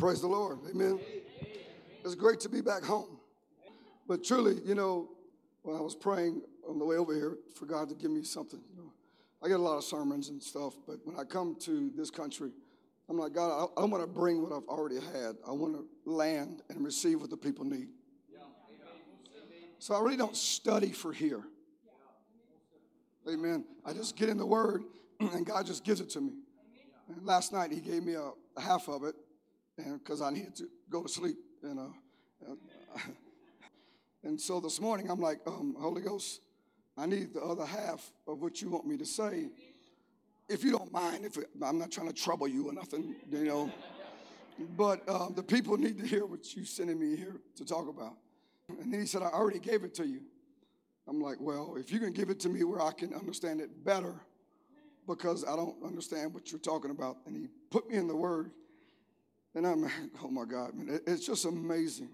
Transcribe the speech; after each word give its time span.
Praise 0.00 0.22
the 0.22 0.28
Lord. 0.28 0.60
Amen. 0.70 0.98
It's 2.02 2.14
great 2.14 2.40
to 2.40 2.48
be 2.48 2.62
back 2.62 2.82
home. 2.82 3.18
But 4.08 4.24
truly, 4.24 4.58
you 4.64 4.74
know, 4.74 5.10
when 5.62 5.76
I 5.76 5.80
was 5.82 5.94
praying 5.94 6.40
on 6.66 6.78
the 6.78 6.86
way 6.86 6.96
over 6.96 7.14
here 7.14 7.36
for 7.54 7.66
God 7.66 7.90
to 7.90 7.94
give 7.94 8.10
me 8.10 8.22
something, 8.22 8.60
you 8.70 8.82
know, 8.82 8.92
I 9.42 9.48
get 9.48 9.60
a 9.60 9.62
lot 9.62 9.76
of 9.76 9.84
sermons 9.84 10.30
and 10.30 10.42
stuff, 10.42 10.72
but 10.86 10.96
when 11.04 11.20
I 11.20 11.24
come 11.24 11.54
to 11.60 11.92
this 11.94 12.10
country, 12.10 12.50
I'm 13.10 13.18
like, 13.18 13.34
God, 13.34 13.68
I, 13.76 13.82
I 13.82 13.84
want 13.84 14.02
to 14.02 14.06
bring 14.06 14.40
what 14.40 14.52
I've 14.52 14.68
already 14.68 14.94
had. 14.94 15.36
I 15.46 15.52
want 15.52 15.74
to 15.74 15.86
land 16.10 16.62
and 16.70 16.82
receive 16.82 17.20
what 17.20 17.28
the 17.28 17.36
people 17.36 17.66
need. 17.66 17.88
So 19.80 19.94
I 19.94 20.00
really 20.00 20.16
don't 20.16 20.36
study 20.36 20.92
for 20.92 21.12
here. 21.12 21.42
Amen. 23.28 23.66
I 23.84 23.92
just 23.92 24.16
get 24.16 24.30
in 24.30 24.38
the 24.38 24.46
Word, 24.46 24.82
and 25.20 25.44
God 25.44 25.66
just 25.66 25.84
gives 25.84 26.00
it 26.00 26.08
to 26.10 26.22
me. 26.22 26.32
And 27.06 27.26
last 27.26 27.52
night 27.52 27.70
He 27.70 27.80
gave 27.80 28.02
me 28.02 28.14
a, 28.14 28.30
a 28.56 28.60
half 28.62 28.88
of 28.88 29.04
it, 29.04 29.14
and 29.84 29.98
because 29.98 30.22
I 30.22 30.30
needed 30.30 30.56
to 30.56 30.68
go 30.88 31.02
to 31.02 31.08
sleep, 31.08 31.36
you 31.62 31.74
know. 31.74 31.94
and 34.24 34.40
so 34.40 34.60
this 34.60 34.80
morning 34.80 35.10
I'm 35.10 35.20
like, 35.20 35.40
um, 35.46 35.76
Holy 35.78 36.02
Ghost, 36.02 36.40
I 36.96 37.06
need 37.06 37.34
the 37.34 37.42
other 37.42 37.64
half 37.64 38.12
of 38.26 38.40
what 38.40 38.60
you 38.60 38.70
want 38.70 38.86
me 38.86 38.96
to 38.98 39.06
say. 39.06 39.48
If 40.48 40.64
you 40.64 40.72
don't 40.72 40.92
mind, 40.92 41.24
if 41.24 41.36
it, 41.36 41.46
I'm 41.62 41.78
not 41.78 41.90
trying 41.90 42.08
to 42.08 42.12
trouble 42.12 42.48
you 42.48 42.68
or 42.68 42.72
nothing, 42.72 43.14
you 43.30 43.44
know. 43.44 43.70
But 44.76 45.08
um, 45.08 45.32
the 45.34 45.42
people 45.42 45.76
need 45.76 45.98
to 45.98 46.06
hear 46.06 46.26
what 46.26 46.54
you're 46.54 46.64
sending 46.64 46.98
me 46.98 47.16
here 47.16 47.36
to 47.56 47.64
talk 47.64 47.88
about. 47.88 48.16
And 48.68 48.92
then 48.92 49.00
he 49.00 49.06
said, 49.06 49.22
I 49.22 49.28
already 49.28 49.58
gave 49.58 49.84
it 49.84 49.94
to 49.94 50.06
you. 50.06 50.20
I'm 51.08 51.20
like, 51.20 51.38
well, 51.40 51.76
if 51.78 51.90
you 51.90 51.98
can 51.98 52.12
give 52.12 52.30
it 52.30 52.38
to 52.40 52.48
me 52.48 52.62
where 52.64 52.82
I 52.82 52.92
can 52.92 53.14
understand 53.14 53.60
it 53.60 53.84
better, 53.84 54.14
because 55.06 55.44
I 55.44 55.56
don't 55.56 55.76
understand 55.84 56.32
what 56.32 56.52
you're 56.52 56.60
talking 56.60 56.90
about. 56.90 57.18
And 57.26 57.36
he 57.36 57.48
put 57.70 57.88
me 57.90 57.96
in 57.96 58.06
the 58.06 58.16
word. 58.16 58.52
And 59.54 59.66
I'm, 59.66 59.90
oh 60.22 60.30
my 60.30 60.44
God, 60.44 60.74
man, 60.74 61.00
it's 61.06 61.26
just 61.26 61.44
amazing 61.44 62.10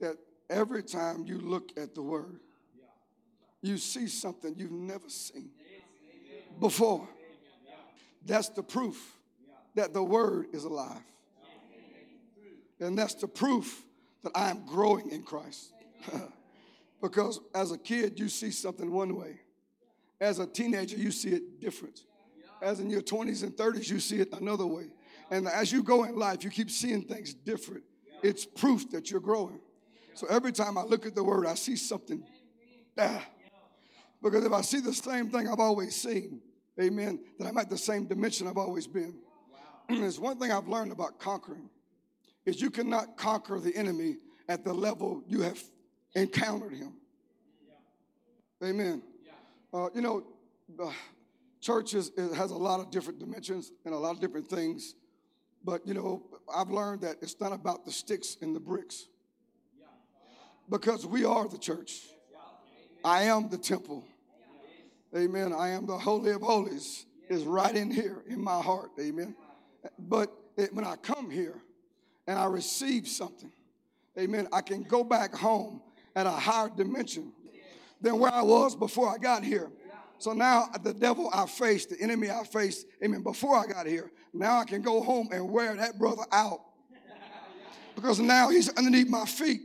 that 0.00 0.16
every 0.48 0.82
time 0.82 1.24
you 1.26 1.38
look 1.38 1.70
at 1.76 1.94
the 1.94 2.02
word, 2.02 2.40
you 3.62 3.76
see 3.76 4.08
something 4.08 4.54
you've 4.56 4.72
never 4.72 5.08
seen 5.08 5.50
before. 6.58 7.06
That's 8.24 8.48
the 8.48 8.62
proof 8.62 9.16
that 9.74 9.92
the 9.92 10.02
word 10.02 10.46
is 10.52 10.64
alive. 10.64 11.02
And 12.80 12.96
that's 12.96 13.14
the 13.14 13.28
proof 13.28 13.84
that 14.22 14.32
I 14.34 14.50
am 14.50 14.64
growing 14.66 15.10
in 15.10 15.22
Christ. 15.22 15.72
because 17.02 17.40
as 17.54 17.72
a 17.72 17.78
kid, 17.78 18.18
you 18.18 18.28
see 18.28 18.50
something 18.50 18.90
one 18.90 19.14
way. 19.14 19.40
As 20.20 20.38
a 20.38 20.46
teenager, 20.46 20.96
you 20.96 21.10
see 21.10 21.30
it 21.30 21.60
different. 21.60 22.04
As 22.60 22.80
in 22.80 22.90
your 22.90 23.00
20s 23.00 23.42
and 23.42 23.52
30s, 23.52 23.88
you 23.88 24.00
see 24.00 24.20
it 24.20 24.28
another 24.32 24.66
way. 24.66 24.86
And 25.30 25.46
as 25.46 25.70
you 25.72 25.82
go 25.82 26.04
in 26.04 26.16
life, 26.16 26.42
you 26.42 26.50
keep 26.50 26.70
seeing 26.70 27.02
things 27.02 27.34
different. 27.34 27.84
It's 28.22 28.44
proof 28.44 28.90
that 28.90 29.10
you're 29.10 29.20
growing. 29.20 29.60
So 30.14 30.26
every 30.28 30.52
time 30.52 30.76
I 30.76 30.82
look 30.82 31.06
at 31.06 31.14
the 31.14 31.24
word, 31.24 31.46
I 31.46 31.54
see 31.54 31.76
something. 31.76 32.22
Ah. 32.98 33.24
Because 34.22 34.44
if 34.44 34.52
I 34.52 34.60
see 34.60 34.80
the 34.80 34.92
same 34.92 35.30
thing 35.30 35.48
I've 35.48 35.60
always 35.60 35.96
seen, 35.96 36.42
amen, 36.78 37.20
then 37.38 37.48
I'm 37.48 37.56
at 37.56 37.70
the 37.70 37.78
same 37.78 38.06
dimension 38.06 38.46
I've 38.46 38.58
always 38.58 38.86
been. 38.86 39.14
There's 39.88 40.20
one 40.20 40.38
thing 40.38 40.52
I've 40.52 40.68
learned 40.68 40.92
about 40.92 41.18
conquering 41.18 41.70
is 42.44 42.60
you 42.60 42.70
cannot 42.70 43.16
conquer 43.16 43.58
the 43.58 43.74
enemy 43.74 44.16
at 44.48 44.64
the 44.64 44.72
level 44.72 45.22
you 45.26 45.42
have 45.42 45.62
encountered 46.14 46.74
him. 46.74 46.94
Amen. 48.62 49.02
Uh, 49.72 49.88
you 49.94 50.02
know, 50.02 50.24
the 50.76 50.92
church 51.60 51.94
is, 51.94 52.10
has 52.34 52.50
a 52.50 52.56
lot 52.56 52.80
of 52.80 52.90
different 52.90 53.18
dimensions 53.18 53.72
and 53.84 53.94
a 53.94 53.98
lot 53.98 54.10
of 54.10 54.20
different 54.20 54.48
things. 54.48 54.94
But, 55.64 55.86
you 55.86 55.94
know, 55.94 56.22
I've 56.54 56.70
learned 56.70 57.02
that 57.02 57.16
it's 57.20 57.40
not 57.40 57.52
about 57.52 57.84
the 57.84 57.92
sticks 57.92 58.36
and 58.40 58.54
the 58.54 58.60
bricks. 58.60 59.06
Because 60.68 61.06
we 61.06 61.24
are 61.24 61.48
the 61.48 61.58
church. 61.58 62.06
I 63.04 63.24
am 63.24 63.48
the 63.48 63.58
temple. 63.58 64.04
Amen. 65.16 65.52
I 65.52 65.70
am 65.70 65.86
the 65.86 65.98
Holy 65.98 66.30
of 66.30 66.42
Holies, 66.42 67.06
is 67.28 67.44
right 67.44 67.74
in 67.74 67.90
here 67.90 68.22
in 68.28 68.42
my 68.42 68.60
heart. 68.60 68.90
Amen. 69.00 69.34
But 69.98 70.32
it, 70.56 70.74
when 70.74 70.84
I 70.84 70.96
come 70.96 71.30
here, 71.30 71.60
and 72.26 72.38
I 72.38 72.44
receive 72.44 73.08
something, 73.08 73.50
amen, 74.18 74.46
I 74.52 74.60
can 74.60 74.84
go 74.84 75.02
back 75.02 75.34
home 75.34 75.82
at 76.14 76.26
a 76.26 76.30
higher 76.30 76.68
dimension 76.68 77.32
than 78.00 78.18
where 78.18 78.32
I 78.32 78.42
was 78.42 78.76
before 78.76 79.12
I 79.12 79.18
got 79.18 79.42
here. 79.42 79.70
So 80.18 80.32
now 80.32 80.68
the 80.84 80.94
devil 80.94 81.30
I 81.32 81.46
faced, 81.46 81.90
the 81.90 82.00
enemy 82.00 82.30
I 82.30 82.44
faced, 82.44 82.86
amen, 83.02 83.22
before 83.22 83.56
I 83.56 83.66
got 83.66 83.86
here, 83.86 84.12
now 84.32 84.58
I 84.58 84.64
can 84.64 84.82
go 84.82 85.02
home 85.02 85.28
and 85.32 85.50
wear 85.50 85.74
that 85.76 85.98
brother 85.98 86.24
out. 86.32 86.60
Because 87.94 88.20
now 88.20 88.48
he's 88.48 88.68
underneath 88.76 89.08
my 89.08 89.24
feet. 89.24 89.62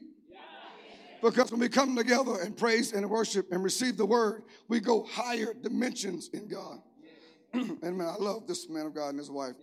Because 1.22 1.52
when 1.52 1.59
we 1.59 1.70
come 1.70 1.96
together 1.96 2.42
and 2.42 2.56
praise 2.56 2.94
and 2.94 3.09
worship 3.09 3.52
and 3.52 3.64
receive 3.64 3.98
the 3.98 4.06
word, 4.06 4.44
we 4.68 4.80
go 4.80 5.04
higher 5.04 5.54
dimensions 5.54 6.30
in 6.34 6.48
God. 6.48 6.80
and 7.54 7.98
man, 7.98 8.08
I 8.08 8.16
love 8.20 8.48
this 8.48 8.70
man 8.70 8.86
of 8.86 8.94
God 8.94 9.09
and 9.09 9.20
his 9.20 9.31
wife. 9.31 9.56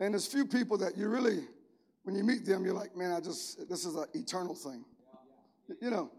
And 0.00 0.12
there's 0.12 0.26
few 0.26 0.44
people 0.44 0.76
that 0.78 0.96
you 0.96 1.08
really 1.08 1.44
when 2.04 2.14
you 2.14 2.22
meet 2.22 2.44
them, 2.44 2.64
you're 2.64 2.74
like, 2.74 2.94
man, 2.96 3.12
I 3.12 3.20
just, 3.20 3.68
this 3.68 3.84
is 3.86 3.94
an 3.94 4.04
eternal 4.12 4.54
thing. 4.54 4.84
You 5.80 5.90
know, 5.90 6.10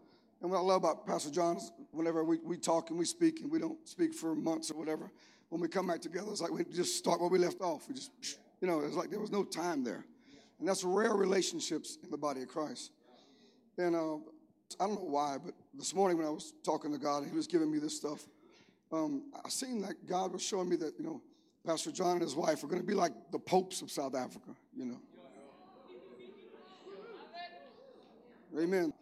and 0.42 0.50
what 0.50 0.58
I 0.58 0.62
love 0.62 0.84
about 0.84 1.06
Pastor 1.06 1.30
John 1.30 1.58
is 1.58 1.72
whenever 1.92 2.24
we, 2.24 2.40
we 2.44 2.58
talk 2.58 2.90
and 2.90 2.98
we 2.98 3.06
speak 3.06 3.42
and 3.42 3.52
we 3.52 3.60
don't 3.60 3.88
speak 3.88 4.14
for 4.14 4.36
months 4.36 4.72
or 4.72 4.78
whatever, 4.78 5.12
when 5.50 5.62
we 5.62 5.68
come 5.68 5.88
back 5.88 6.02
together, 6.02 6.28
it's 6.32 6.42
like 6.42 6.52
we 6.52 6.64
just 6.66 6.98
start 6.98 7.20
where 7.20 7.30
we 7.30 7.40
left 7.40 7.62
off. 7.62 7.88
We 7.88 7.96
just, 7.96 8.12
you 8.62 8.68
know, 8.68 8.82
it's 8.82 8.96
like 8.96 9.10
there 9.10 9.20
was 9.20 9.32
no 9.32 9.44
time 9.44 9.84
there. 9.84 10.06
And 10.60 10.68
that's 10.68 10.84
rare 10.84 11.14
relationships 11.14 11.98
in 12.04 12.10
the 12.10 12.18
body 12.18 12.42
of 12.42 12.48
Christ. 12.48 12.92
And 13.78 13.96
uh, 13.96 14.16
I 14.80 14.88
don't 14.88 14.96
know 14.96 15.10
why, 15.10 15.38
but 15.44 15.54
this 15.74 15.94
morning 15.94 16.18
when 16.18 16.26
I 16.26 16.30
was 16.30 16.54
talking 16.64 16.92
to 16.92 16.98
God, 16.98 17.26
He 17.30 17.36
was 17.36 17.48
giving 17.48 17.72
me 17.72 17.80
this 17.80 17.96
stuff. 17.96 18.26
Um, 18.92 19.32
I 19.44 19.50
seen 19.50 19.82
that 19.82 20.08
God 20.08 20.34
was 20.34 20.42
showing 20.42 20.70
me 20.70 20.76
that, 20.78 20.94
you 20.98 21.06
know, 21.06 21.22
Pastor 21.66 21.92
John 21.92 22.14
and 22.14 22.22
his 22.22 22.36
wife 22.36 22.64
are 22.64 22.68
going 22.68 22.82
to 22.82 22.88
be 22.88 22.94
like 22.94 23.12
the 23.32 23.40
popes 23.40 23.82
of 23.82 23.90
South 23.90 24.16
Africa, 24.16 24.52
you 24.76 24.86
know. 24.86 25.00
Amen. 28.58 28.94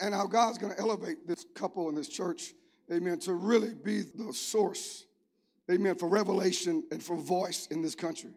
And 0.00 0.14
how 0.14 0.26
God's 0.26 0.58
going 0.58 0.72
to 0.72 0.80
elevate 0.80 1.28
this 1.28 1.44
couple 1.54 1.88
in 1.88 1.94
this 1.94 2.08
church, 2.08 2.54
amen, 2.90 3.18
to 3.20 3.34
really 3.34 3.74
be 3.74 4.02
the 4.02 4.32
source, 4.32 5.04
amen, 5.70 5.96
for 5.96 6.08
revelation 6.08 6.84
and 6.90 7.02
for 7.02 7.16
voice 7.16 7.66
in 7.70 7.82
this 7.82 7.94
country. 7.94 8.30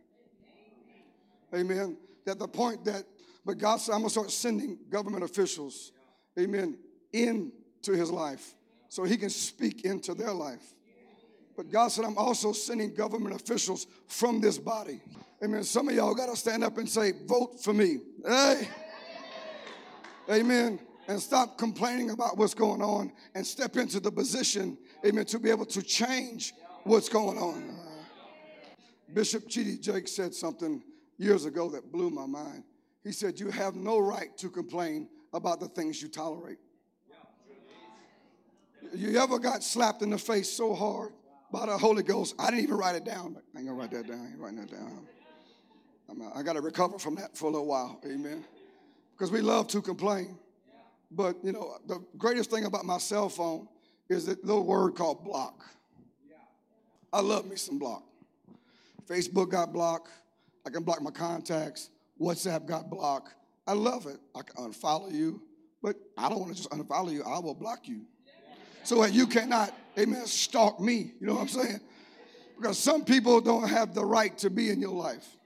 Amen. 1.54 1.98
At 2.28 2.40
the 2.40 2.48
point 2.48 2.86
that, 2.86 3.04
but 3.46 3.58
God 3.58 3.78
said, 3.78 3.94
I'm 3.94 4.00
going 4.00 4.10
to 4.10 4.14
start 4.14 4.32
sending 4.32 4.78
government 4.90 5.24
officials, 5.24 5.92
amen, 6.40 6.78
into 7.12 7.92
his 7.92 8.10
life 8.10 8.56
so 8.90 9.04
he 9.04 9.18
can 9.18 9.30
speak 9.30 9.86
into 9.86 10.14
their 10.14 10.32
life. 10.32 10.74
But 11.56 11.72
God 11.72 11.90
said, 11.90 12.06
I'm 12.06 12.18
also 12.18 12.52
sending 12.52 12.94
government 12.94 13.36
officials 13.36 13.86
from 14.08 14.42
this 14.42 14.58
body. 14.58 15.02
Amen. 15.44 15.64
Some 15.64 15.90
of 15.90 15.96
y'all 15.96 16.16
got 16.16 16.30
to 16.30 16.36
stand 16.36 16.64
up 16.64 16.78
and 16.78 16.90
say, 16.90 17.12
Vote 17.28 17.62
for 17.62 17.74
me. 17.74 17.98
Hey. 18.26 18.68
Amen. 20.30 20.80
And 21.08 21.20
stop 21.20 21.58
complaining 21.58 22.12
about 22.12 22.38
what's 22.38 22.54
going 22.54 22.82
on 22.82 23.12
and 23.36 23.46
step 23.46 23.76
into 23.76 24.00
the 24.00 24.12
position, 24.12 24.78
amen, 25.06 25.26
to 25.26 25.40
be 25.40 25.50
able 25.50 25.66
to 25.66 25.82
change 25.82 26.54
what's 26.84 27.10
going 27.10 27.38
on. 27.38 27.64
Uh, 27.70 28.74
Bishop 29.14 29.50
T.D. 29.50 29.78
Jakes 29.78 30.12
said 30.12 30.34
something 30.34 30.82
years 31.18 31.46
ago 31.46 31.70
that 31.70 31.92
blew 31.92 32.10
my 32.10 32.26
mind. 32.26 32.64
He 33.04 33.12
said, 33.12 33.40
You 33.40 33.50
have 33.50 33.76
no 33.76 34.00
right 34.00 34.36
to 34.38 34.50
complain 34.50 35.08
about 35.34 35.60
the 35.60 35.68
things 35.68 36.02
you 36.02 36.08
tolerate. 36.08 36.58
You 38.94 39.18
ever 39.20 39.40
got 39.40 39.64
slapped 39.64 40.02
in 40.02 40.10
the 40.10 40.18
face 40.18 40.52
so 40.52 40.74
hard 40.74 41.14
by 41.52 41.66
the 41.66 41.78
Holy 41.78 42.04
Ghost? 42.04 42.36
I 42.38 42.52
didn't 42.52 42.64
even 42.64 42.78
write 42.78 42.96
it 42.96 43.06
down. 43.06 43.38
I 43.56 43.60
ain't 43.60 43.68
gonna 43.68 43.80
write 43.80 43.92
that 43.92 44.08
down. 44.08 44.22
I 44.22 44.32
ain't 44.32 44.40
writing 44.40 44.60
that 44.60 44.72
down. 44.72 45.08
I'm, 46.10 46.22
I 46.36 46.44
got 46.44 46.54
to 46.54 46.62
recover 46.62 47.00
from 47.00 47.16
that 47.16 47.36
for 47.36 47.46
a 47.46 47.50
little 47.50 47.66
while. 47.66 48.00
Amen 48.06 48.44
because 49.24 49.32
we 49.32 49.42
love 49.42 49.68
to 49.70 49.82
complain. 49.82 50.38
But, 51.12 51.38
you 51.44 51.52
know, 51.52 51.78
the 51.88 52.04
greatest 52.18 52.50
thing 52.50 52.66
about 52.66 52.86
my 52.86 52.98
cell 52.98 53.30
phone 53.30 53.68
is 54.10 54.26
that 54.26 54.44
little 54.44 54.66
word 54.66 54.96
called 54.96 55.24
block. 55.24 55.64
I 57.14 57.22
love 57.22 57.50
me 57.50 57.56
some 57.56 57.80
block. 57.80 58.04
Facebook 59.08 59.50
got 59.50 59.72
blocked. 59.72 60.10
I 60.66 60.70
can 60.70 60.84
block 60.84 61.02
my 61.02 61.12
contacts. 61.12 61.90
WhatsApp 62.20 62.66
got 62.66 62.90
blocked. 62.90 63.34
I 63.66 63.74
love 63.74 64.06
it. 64.08 64.18
I 64.36 64.42
can 64.42 64.72
unfollow 64.72 65.14
you, 65.14 65.42
but 65.82 65.96
I 66.18 66.28
don't 66.28 66.40
want 66.40 66.52
to 66.52 66.58
just 66.58 66.70
unfollow 66.72 67.14
you. 67.14 67.24
I 67.24 67.40
will 67.40 67.54
block 67.54 67.88
you. 67.88 68.02
So 68.84 69.02
that 69.02 69.14
you 69.14 69.28
cannot, 69.28 69.74
amen, 69.98 70.26
stalk 70.26 70.82
me. 70.82 71.14
You 71.22 71.28
know 71.28 71.36
what 71.36 71.42
I'm 71.44 71.48
saying? 71.48 71.80
Because 72.58 72.78
some 72.78 73.06
people 73.06 73.40
don't 73.40 73.70
have 73.70 73.94
the 73.94 74.04
right 74.04 74.38
to 74.40 74.50
be 74.50 74.70
in 74.70 74.82
your 74.82 74.94
life 74.94 75.38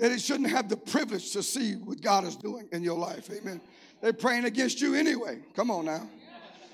that 0.00 0.10
it 0.10 0.20
shouldn't 0.20 0.48
have 0.48 0.68
the 0.70 0.78
privilege 0.78 1.30
to 1.32 1.42
see 1.42 1.74
what 1.74 2.00
God 2.00 2.24
is 2.24 2.34
doing 2.34 2.66
in 2.72 2.82
your 2.82 2.98
life. 2.98 3.30
Amen. 3.30 3.60
They're 4.00 4.14
praying 4.14 4.46
against 4.46 4.80
you 4.80 4.94
anyway. 4.94 5.40
Come 5.54 5.70
on 5.70 5.84
now. 5.84 6.08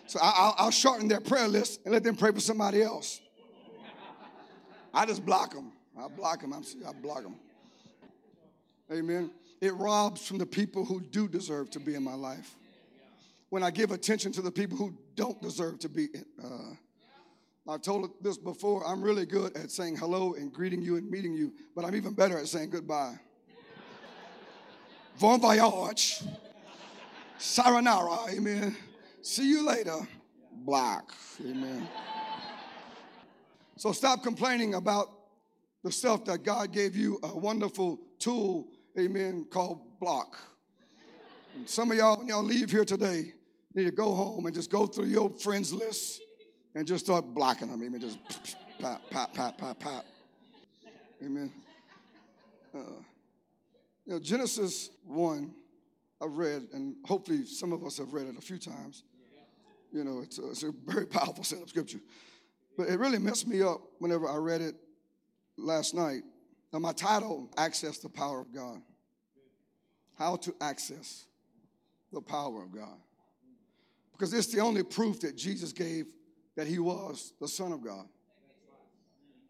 So 0.06 0.20
I'll 0.22 0.70
shorten 0.70 1.08
their 1.08 1.20
prayer 1.20 1.48
list 1.48 1.80
and 1.84 1.92
let 1.92 2.04
them 2.04 2.14
pray 2.14 2.30
for 2.30 2.38
somebody 2.38 2.82
else. 2.82 3.20
I 4.96 5.04
just 5.04 5.26
block 5.26 5.52
them. 5.52 5.72
I 5.98 6.08
block 6.08 6.40
them. 6.40 6.54
I'm, 6.54 6.64
I 6.88 6.92
block 6.92 7.22
them. 7.22 7.36
Amen. 8.90 9.30
It 9.60 9.74
robs 9.74 10.26
from 10.26 10.38
the 10.38 10.46
people 10.46 10.86
who 10.86 11.02
do 11.02 11.28
deserve 11.28 11.70
to 11.72 11.80
be 11.80 11.94
in 11.94 12.02
my 12.02 12.14
life. 12.14 12.54
When 13.50 13.62
I 13.62 13.70
give 13.70 13.90
attention 13.90 14.32
to 14.32 14.42
the 14.42 14.50
people 14.50 14.78
who 14.78 14.96
don't 15.14 15.40
deserve 15.42 15.80
to 15.80 15.90
be. 15.90 16.08
Uh, 16.42 16.74
I've 17.68 17.82
told 17.82 18.10
this 18.22 18.38
before. 18.38 18.86
I'm 18.86 19.02
really 19.02 19.26
good 19.26 19.54
at 19.56 19.70
saying 19.70 19.96
hello 19.96 20.34
and 20.34 20.50
greeting 20.50 20.80
you 20.80 20.96
and 20.96 21.10
meeting 21.10 21.34
you, 21.34 21.52
but 21.74 21.84
I'm 21.84 21.94
even 21.94 22.14
better 22.14 22.38
at 22.38 22.48
saying 22.48 22.70
goodbye. 22.70 23.16
Bon 25.20 25.40
voyage. 25.40 26.22
Saranara. 27.38 28.30
Amen. 28.34 28.74
See 29.20 29.48
you 29.48 29.66
later. 29.66 29.96
Black. 30.64 31.04
Amen. 31.44 31.86
So 33.76 33.92
stop 33.92 34.22
complaining 34.22 34.74
about 34.74 35.10
the 35.84 35.92
stuff 35.92 36.24
that 36.24 36.42
God 36.42 36.72
gave 36.72 36.96
you 36.96 37.18
a 37.22 37.36
wonderful 37.36 38.00
tool, 38.18 38.68
amen, 38.98 39.46
called 39.50 39.80
block. 40.00 40.38
And 41.54 41.68
some 41.68 41.90
of 41.90 41.96
y'all, 41.96 42.18
when 42.18 42.28
y'all 42.28 42.42
leave 42.42 42.70
here 42.70 42.84
today, 42.84 43.32
need 43.74 43.84
to 43.84 43.90
go 43.90 44.14
home 44.14 44.46
and 44.46 44.54
just 44.54 44.70
go 44.70 44.86
through 44.86 45.06
your 45.06 45.28
friends 45.28 45.72
list 45.72 46.22
and 46.74 46.86
just 46.86 47.04
start 47.04 47.26
blocking 47.26 47.68
them. 47.68 47.82
Amen. 47.82 48.00
Just 48.00 48.18
pat, 48.80 49.02
pat, 49.10 49.34
pat, 49.34 49.58
pat, 49.58 49.78
pat. 49.78 50.04
Amen. 51.22 51.52
Uh, 52.74 52.78
you 54.06 54.14
know, 54.14 54.18
Genesis 54.18 54.90
1, 55.04 55.54
I've 56.22 56.36
read, 56.36 56.68
and 56.72 56.96
hopefully 57.04 57.44
some 57.44 57.72
of 57.72 57.84
us 57.84 57.98
have 57.98 58.12
read 58.14 58.26
it 58.26 58.38
a 58.38 58.40
few 58.40 58.58
times. 58.58 59.02
You 59.92 60.04
know, 60.04 60.20
it's 60.20 60.38
a, 60.38 60.50
it's 60.50 60.62
a 60.62 60.72
very 60.86 61.06
powerful 61.06 61.44
set 61.44 61.62
of 61.62 61.68
scripture. 61.68 62.00
But 62.76 62.88
it 62.88 62.98
really 62.98 63.18
messed 63.18 63.46
me 63.46 63.62
up 63.62 63.80
whenever 63.98 64.28
I 64.28 64.36
read 64.36 64.60
it 64.60 64.74
last 65.56 65.94
night. 65.94 66.22
Now, 66.72 66.78
my 66.78 66.92
title, 66.92 67.50
Access 67.56 67.98
the 67.98 68.08
Power 68.08 68.40
of 68.40 68.52
God. 68.52 68.82
How 70.18 70.36
to 70.36 70.54
access 70.60 71.26
the 72.12 72.20
power 72.20 72.62
of 72.62 72.72
God. 72.72 72.98
Because 74.12 74.32
it's 74.32 74.48
the 74.48 74.60
only 74.60 74.82
proof 74.82 75.20
that 75.20 75.36
Jesus 75.36 75.72
gave 75.72 76.06
that 76.56 76.66
he 76.66 76.78
was 76.78 77.34
the 77.40 77.48
Son 77.48 77.72
of 77.72 77.84
God. 77.84 78.06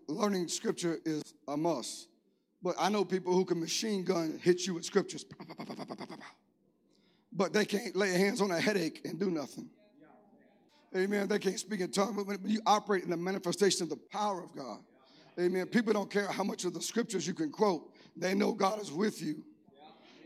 Learning 0.09 0.49
scripture 0.49 0.99
is 1.05 1.23
a 1.47 1.57
must. 1.57 2.09
But 2.63 2.75
I 2.79 2.89
know 2.89 3.05
people 3.05 3.33
who 3.33 3.45
can 3.45 3.61
machine 3.61 4.05
gun 4.05 4.41
hit 4.43 4.67
you 4.67 4.75
with 4.75 4.85
scriptures. 4.85 5.25
But 7.33 7.53
they 7.53 7.67
can't 7.67 7.95
lay 7.95 8.13
hands 8.13 8.41
on 8.41 8.51
a 8.51 8.59
headache 8.59 9.03
and 9.05 9.21
do 9.21 9.31
nothing. 9.31 9.69
Amen. 10.95 11.29
They 11.29 11.39
can't 11.39 11.59
speak 11.59 11.81
in 11.81 11.91
tongues. 11.91 12.23
But 12.25 12.45
you 12.45 12.61
operate 12.67 13.05
in 13.05 13.11
the 13.11 13.17
manifestation 13.17 13.83
of 13.83 13.91
the 13.91 13.99
power 14.11 14.43
of 14.43 14.55
God, 14.55 14.79
Amen. 15.39 15.67
People 15.67 15.93
don't 15.93 16.11
care 16.11 16.27
how 16.29 16.43
much 16.43 16.65
of 16.65 16.73
the 16.73 16.81
scriptures 16.81 17.27
you 17.27 17.35
can 17.35 17.51
quote, 17.51 17.93
they 18.17 18.35
know 18.35 18.53
God 18.53 18.81
is 18.81 18.91
with 18.91 19.21
you. 19.21 19.43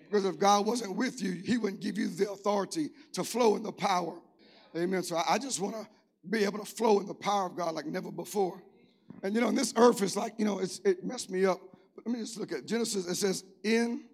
Because 0.09 0.25
if 0.25 0.39
God 0.39 0.67
wasn't 0.67 0.97
with 0.97 1.23
you, 1.23 1.33
He 1.33 1.57
wouldn't 1.57 1.81
give 1.81 1.99
you 1.99 2.09
the 2.09 2.31
authority 2.31 2.91
to 3.12 3.25
flow 3.25 3.57
in 3.57 3.62
the 3.62 3.73
power. 3.73 4.19
Amen. 4.77 5.03
So 5.03 5.21
I 5.29 5.39
just 5.39 5.61
want 5.61 5.75
to 5.75 5.87
be 6.29 6.45
able 6.45 6.59
to 6.59 6.65
flow 6.65 7.01
in 7.01 7.07
the 7.07 7.15
power 7.15 7.47
of 7.47 7.57
God 7.57 7.75
like 7.75 7.87
never 7.87 8.12
before. 8.12 8.62
And 9.23 9.35
you 9.35 9.41
know, 9.41 9.51
this 9.51 9.73
earth 9.77 10.03
is 10.03 10.17
like, 10.17 10.35
you 10.39 10.45
know, 10.45 10.61
it 10.61 11.05
messed 11.05 11.31
me 11.31 11.45
up. 11.45 11.61
But 11.97 12.07
let 12.07 12.15
me 12.15 12.21
just 12.21 12.39
look 12.39 12.53
at 12.53 12.67
Genesis. 12.67 13.07
It 13.07 13.17
says, 13.17 13.45
in 13.65 14.05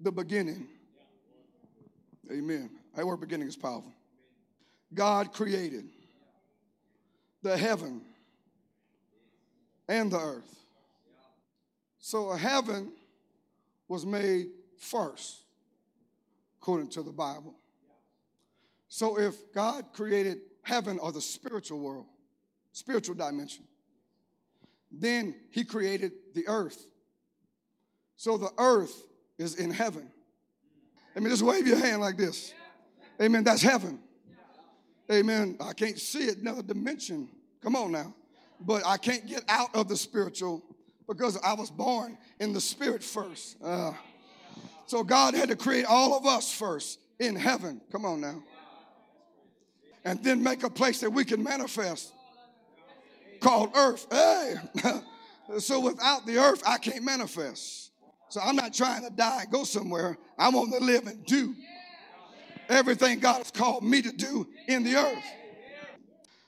the 0.00 0.12
beginning. 0.12 0.66
Amen. 2.30 2.70
That 2.94 3.06
word 3.06 3.20
beginning 3.20 3.48
is 3.48 3.56
powerful. 3.56 3.92
God 4.94 5.32
created 5.32 5.88
the 7.42 7.56
heaven 7.56 8.02
and 9.88 10.10
the 10.10 10.18
earth. 10.18 10.56
So 11.98 12.32
heaven 12.32 12.92
was 13.88 14.04
made 14.04 14.46
first, 14.78 15.44
according 16.60 16.88
to 16.90 17.02
the 17.02 17.12
Bible. 17.12 17.54
So 18.88 19.18
if 19.18 19.52
God 19.52 19.86
created 19.92 20.38
heaven 20.62 20.98
or 20.98 21.12
the 21.12 21.20
spiritual 21.20 21.80
world, 21.80 22.06
spiritual 22.72 23.14
dimension, 23.14 23.64
then 24.90 25.34
he 25.50 25.64
created 25.64 26.12
the 26.34 26.46
earth. 26.48 26.86
So 28.16 28.36
the 28.36 28.50
earth 28.58 28.94
is 29.38 29.54
in 29.56 29.70
heaven. 29.70 30.10
Let 31.14 31.24
me 31.24 31.30
just 31.30 31.42
wave 31.42 31.66
your 31.66 31.78
hand 31.78 32.00
like 32.00 32.16
this. 32.16 32.52
Amen. 33.20 33.44
That's 33.44 33.62
heaven. 33.62 33.98
Amen. 35.12 35.56
I 35.60 35.72
can't 35.74 35.98
see 35.98 36.24
it, 36.24 36.38
another 36.38 36.62
dimension. 36.62 37.28
Come 37.62 37.76
on 37.76 37.92
now 37.92 38.14
but 38.66 38.86
I 38.86 38.96
can't 38.96 39.26
get 39.26 39.44
out 39.48 39.74
of 39.74 39.88
the 39.88 39.96
spiritual 39.96 40.62
because 41.08 41.38
I 41.42 41.54
was 41.54 41.70
born 41.70 42.16
in 42.40 42.52
the 42.52 42.60
spirit 42.60 43.02
first. 43.02 43.56
Uh, 43.62 43.92
so 44.86 45.02
God 45.02 45.34
had 45.34 45.48
to 45.48 45.56
create 45.56 45.84
all 45.84 46.16
of 46.16 46.26
us 46.26 46.52
first 46.52 47.00
in 47.18 47.36
heaven. 47.36 47.80
Come 47.90 48.04
on 48.04 48.20
now. 48.20 48.42
And 50.04 50.22
then 50.22 50.42
make 50.42 50.64
a 50.64 50.70
place 50.70 51.00
that 51.00 51.10
we 51.10 51.24
can 51.24 51.42
manifest 51.42 52.12
called 53.40 53.72
earth. 53.76 54.06
Hey. 54.10 54.54
so 55.58 55.80
without 55.80 56.26
the 56.26 56.38
earth, 56.38 56.62
I 56.66 56.78
can't 56.78 57.04
manifest. 57.04 57.90
So 58.28 58.40
I'm 58.42 58.56
not 58.56 58.72
trying 58.72 59.02
to 59.04 59.10
die 59.10 59.42
and 59.42 59.52
go 59.52 59.64
somewhere. 59.64 60.16
I 60.38 60.48
want 60.48 60.72
to 60.72 60.78
live 60.78 61.06
and 61.06 61.24
do 61.26 61.54
everything 62.68 63.18
God 63.18 63.38
has 63.38 63.50
called 63.50 63.84
me 63.84 64.02
to 64.02 64.12
do 64.12 64.48
in 64.68 64.84
the 64.84 64.96
earth. 64.96 65.24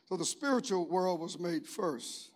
So 0.07 0.17
the 0.17 0.25
spiritual 0.25 0.87
world 0.87 1.21
was 1.21 1.39
made 1.39 1.67
first. 1.67 2.31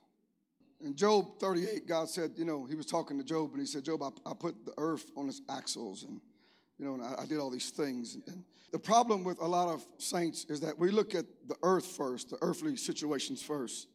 In 0.80 0.94
Job 0.94 1.38
38, 1.40 1.86
God 1.86 2.08
said, 2.08 2.32
you 2.36 2.44
know, 2.44 2.64
he 2.64 2.74
was 2.74 2.86
talking 2.86 3.18
to 3.18 3.24
Job 3.24 3.50
and 3.52 3.60
he 3.60 3.66
said, 3.66 3.84
Job, 3.84 4.02
I, 4.02 4.30
I 4.30 4.32
put 4.34 4.64
the 4.64 4.72
earth 4.78 5.10
on 5.16 5.28
its 5.28 5.42
axles 5.50 6.04
and, 6.04 6.20
you 6.78 6.86
know, 6.86 6.94
and 6.94 7.02
I, 7.02 7.22
I 7.22 7.26
did 7.26 7.38
all 7.38 7.50
these 7.50 7.70
things. 7.70 8.16
And 8.26 8.44
the 8.70 8.78
problem 8.78 9.24
with 9.24 9.40
a 9.40 9.46
lot 9.46 9.68
of 9.68 9.84
saints 9.98 10.44
is 10.48 10.60
that 10.60 10.78
we 10.78 10.90
look 10.90 11.14
at 11.14 11.24
the 11.46 11.56
earth 11.62 11.86
first, 11.86 12.30
the 12.30 12.38
earthly 12.42 12.76
situations 12.76 13.42
first. 13.42 13.88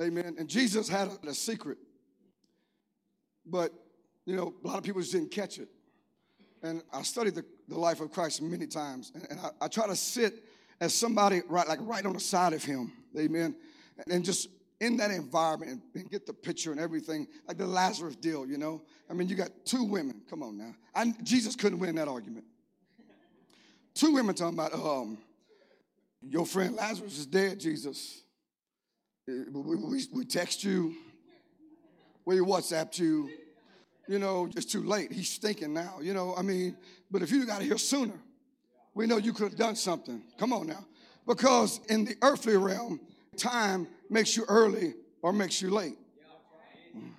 Amen. 0.00 0.36
And 0.38 0.48
Jesus 0.48 0.88
had 0.88 1.08
a, 1.08 1.28
a 1.28 1.34
secret, 1.34 1.78
but, 3.44 3.72
you 4.24 4.36
know, 4.36 4.54
a 4.64 4.66
lot 4.66 4.78
of 4.78 4.84
people 4.84 5.00
just 5.00 5.12
didn't 5.12 5.32
catch 5.32 5.58
it. 5.58 5.68
And 6.62 6.82
I 6.92 7.02
studied 7.02 7.34
the, 7.34 7.44
the 7.68 7.78
life 7.78 8.00
of 8.00 8.12
Christ 8.12 8.40
many 8.40 8.66
times, 8.66 9.12
and, 9.14 9.26
and 9.30 9.40
I, 9.40 9.50
I 9.62 9.68
try 9.68 9.86
to 9.86 9.96
sit 9.96 10.44
as 10.80 10.94
somebody 10.94 11.42
right, 11.48 11.66
like 11.68 11.80
right 11.82 12.04
on 12.04 12.12
the 12.12 12.20
side 12.20 12.52
of 12.52 12.64
him 12.64 12.92
Amen. 13.18 13.54
And 14.10 14.24
just 14.24 14.48
in 14.80 14.96
that 14.96 15.10
environment 15.10 15.82
and, 15.94 16.10
get 16.10 16.26
the 16.26 16.32
picture 16.32 16.72
and 16.72 16.80
everything, 16.80 17.28
like 17.46 17.58
the 17.58 17.66
Lazarus 17.66 18.16
deal, 18.16 18.46
you 18.46 18.58
know? 18.58 18.82
I 19.08 19.14
mean, 19.14 19.28
you 19.28 19.36
got 19.36 19.50
two 19.64 19.84
women. 19.84 20.22
Come 20.28 20.42
on 20.42 20.58
now. 20.58 20.74
I, 20.94 21.12
Jesus 21.22 21.54
couldn't 21.54 21.78
win 21.78 21.94
that 21.96 22.08
argument. 22.08 22.44
Two 23.94 24.12
women 24.12 24.34
talking 24.34 24.58
about, 24.58 24.74
um, 24.74 25.18
your 26.22 26.46
friend 26.46 26.74
Lazarus 26.74 27.18
is 27.18 27.26
dead, 27.26 27.60
Jesus. 27.60 28.22
We, 29.26 29.76
we, 29.76 30.04
we 30.12 30.24
text 30.24 30.64
you, 30.64 30.94
we 32.24 32.38
WhatsApp 32.38 32.98
you. 32.98 33.30
You 34.08 34.18
know, 34.18 34.48
it's 34.56 34.66
too 34.66 34.82
late. 34.82 35.12
He's 35.12 35.30
stinking 35.30 35.72
now. 35.72 35.98
You 36.02 36.12
know, 36.12 36.34
I 36.36 36.42
mean, 36.42 36.76
but 37.10 37.22
if 37.22 37.30
you 37.30 37.46
got 37.46 37.62
here 37.62 37.78
sooner, 37.78 38.18
we 38.94 39.06
know 39.06 39.16
you 39.16 39.32
could 39.32 39.44
have 39.44 39.56
done 39.56 39.76
something. 39.76 40.22
Come 40.38 40.52
on 40.52 40.66
now. 40.66 40.84
Because 41.26 41.80
in 41.88 42.04
the 42.04 42.16
earthly 42.22 42.56
realm, 42.56 43.00
time 43.36 43.86
makes 44.10 44.36
you 44.36 44.44
early 44.48 44.94
or 45.22 45.32
makes 45.32 45.62
you 45.62 45.70
late. 45.70 45.96
Mm. 46.96 47.10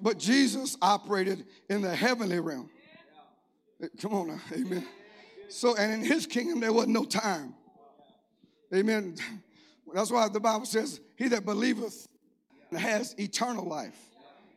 But 0.00 0.18
Jesus 0.18 0.76
operated 0.80 1.44
in 1.68 1.82
the 1.82 1.94
heavenly 1.94 2.38
realm. 2.40 2.70
Come 4.00 4.14
on 4.14 4.28
now, 4.28 4.40
amen. 4.52 4.86
So, 5.48 5.74
and 5.76 5.92
in 5.92 6.04
his 6.04 6.26
kingdom, 6.26 6.60
there 6.60 6.72
wasn't 6.72 6.94
no 6.94 7.04
time. 7.04 7.54
Amen. 8.72 9.16
That's 9.92 10.10
why 10.10 10.28
the 10.28 10.38
Bible 10.38 10.66
says, 10.66 11.00
He 11.16 11.28
that 11.28 11.44
believeth 11.44 12.06
has 12.70 13.14
eternal 13.18 13.64
life. 13.64 13.98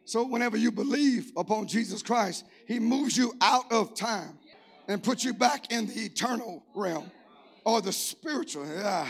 So, 0.06 0.28
whenever 0.28 0.58
you 0.58 0.72
believe 0.72 1.32
upon 1.38 1.68
Jesus 1.68 2.02
Christ, 2.02 2.46
He 2.68 2.80
moves 2.80 3.18
you 3.18 3.34
out 3.42 3.72
of 3.72 3.96
time 3.96 4.38
and 4.88 5.02
puts 5.02 5.24
you 5.24 5.34
back 5.34 5.72
in 5.72 5.88
the 5.88 5.94
eternal 5.94 6.64
realm 6.76 7.10
or 7.66 7.82
the 7.82 7.94
spiritual, 7.94 8.66
yeah, 8.66 9.10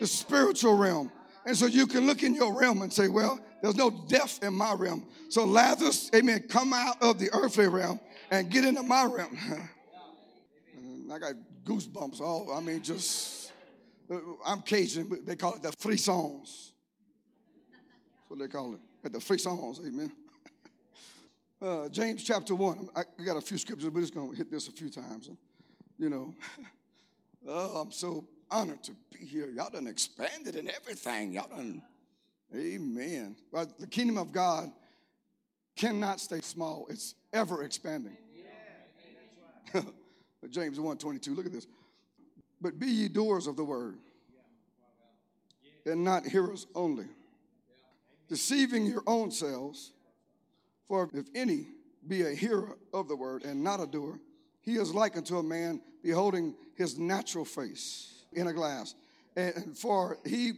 the 0.00 0.06
spiritual 0.06 0.76
realm. 0.76 1.10
And 1.46 1.56
so 1.56 1.66
you 1.66 1.86
can 1.86 2.06
look 2.06 2.22
in 2.22 2.34
your 2.34 2.58
realm 2.58 2.82
and 2.82 2.92
say, 2.92 3.08
well, 3.08 3.38
there's 3.62 3.76
no 3.76 3.90
death 3.90 4.42
in 4.42 4.54
my 4.54 4.74
realm. 4.74 5.06
So 5.28 5.44
Lazarus, 5.44 6.10
amen, 6.14 6.44
come 6.48 6.72
out 6.72 7.02
of 7.02 7.18
the 7.18 7.30
earthly 7.32 7.68
realm 7.68 8.00
and 8.30 8.50
get 8.50 8.64
into 8.64 8.82
my 8.82 9.04
realm. 9.04 9.36
I 11.12 11.18
got 11.18 11.34
goosebumps. 11.64 12.20
All 12.20 12.52
I 12.52 12.60
mean, 12.60 12.82
just 12.82 13.52
uh, 14.10 14.18
I'm 14.44 14.62
Cajun, 14.62 15.20
they 15.24 15.36
call 15.36 15.54
it 15.54 15.62
the 15.62 15.70
frissons. 15.70 16.72
That's 17.70 18.28
what 18.28 18.38
they 18.38 18.48
call 18.48 18.74
it. 18.74 18.80
At 19.04 19.12
the 19.12 19.18
frissons, 19.18 19.86
amen. 19.86 20.10
Uh, 21.64 21.88
James 21.88 22.22
chapter 22.22 22.54
one. 22.54 22.90
I 22.94 23.04
got 23.24 23.38
a 23.38 23.40
few 23.40 23.56
scriptures, 23.56 23.88
but 23.88 24.00
it's 24.00 24.10
gonna 24.10 24.36
hit 24.36 24.50
this 24.50 24.68
a 24.68 24.72
few 24.72 24.90
times. 24.90 25.30
You 25.98 26.10
know. 26.10 26.34
Oh, 27.46 27.82
I'm 27.82 27.92
so 27.92 28.24
honored 28.50 28.82
to 28.84 28.92
be 29.12 29.26
here. 29.26 29.50
Y'all 29.50 29.68
done 29.68 29.86
expanded 29.86 30.56
in 30.56 30.70
everything. 30.70 31.32
Y'all 31.32 31.46
done, 31.46 31.82
amen. 32.56 33.36
But 33.52 33.78
the 33.78 33.86
kingdom 33.86 34.16
of 34.16 34.32
God 34.32 34.72
cannot 35.76 36.20
stay 36.20 36.40
small, 36.40 36.86
it's 36.88 37.14
ever 37.34 37.62
expanding. 37.62 38.16
James 40.48 40.80
1 40.80 40.96
22. 40.96 41.34
Look 41.34 41.44
at 41.44 41.52
this. 41.52 41.66
But 42.62 42.78
be 42.78 42.86
ye 42.86 43.08
doers 43.08 43.46
of 43.46 43.56
the 43.56 43.64
word, 43.64 43.98
and 45.84 46.02
not 46.02 46.24
hearers 46.24 46.66
only, 46.74 47.08
deceiving 48.26 48.86
your 48.86 49.02
own 49.06 49.30
selves. 49.30 49.92
For 50.88 51.08
if 51.12 51.26
any 51.34 51.68
be 52.06 52.22
a 52.22 52.30
hearer 52.30 52.76
of 52.92 53.08
the 53.08 53.16
word 53.16 53.44
and 53.44 53.62
not 53.62 53.80
a 53.80 53.86
doer, 53.86 54.20
he 54.60 54.76
is 54.76 54.94
like 54.94 55.16
unto 55.16 55.38
a 55.38 55.42
man 55.42 55.80
beholding 56.02 56.54
his 56.74 56.98
natural 56.98 57.44
face 57.44 58.24
in 58.32 58.46
a 58.46 58.52
glass. 58.52 58.94
And 59.36 59.76
for 59.76 60.18
he 60.24 60.52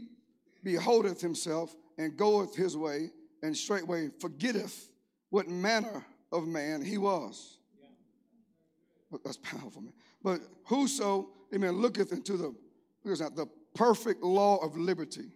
beholdeth 0.64 1.21
himself 1.21 1.75
and 1.99 2.16
goeth 2.16 2.54
his 2.54 2.76
way, 2.76 3.11
and 3.42 3.56
straightway 3.56 4.11
forgetteth 4.21 4.90
what 5.30 5.49
manner 5.49 6.04
of 6.33 6.47
man 6.47 6.83
he 6.83 6.99
was. 6.99 7.59
That's 9.25 9.38
powerful, 9.38 9.83
man. 9.83 9.92
But 10.23 10.40
whoso, 10.64 11.28
amen, 11.54 11.80
looketh 11.80 12.12
into 12.12 12.37
the, 12.37 12.54
the 13.04 13.47
perfect 13.75 14.23
law 14.23 14.56
of 14.59 14.76
liberty. 14.76 15.30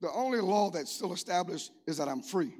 The 0.00 0.10
only 0.10 0.40
law 0.40 0.70
that's 0.70 0.92
still 0.92 1.12
established 1.12 1.72
is 1.86 1.96
that 1.98 2.08
I'm 2.08 2.22
free. 2.22 2.52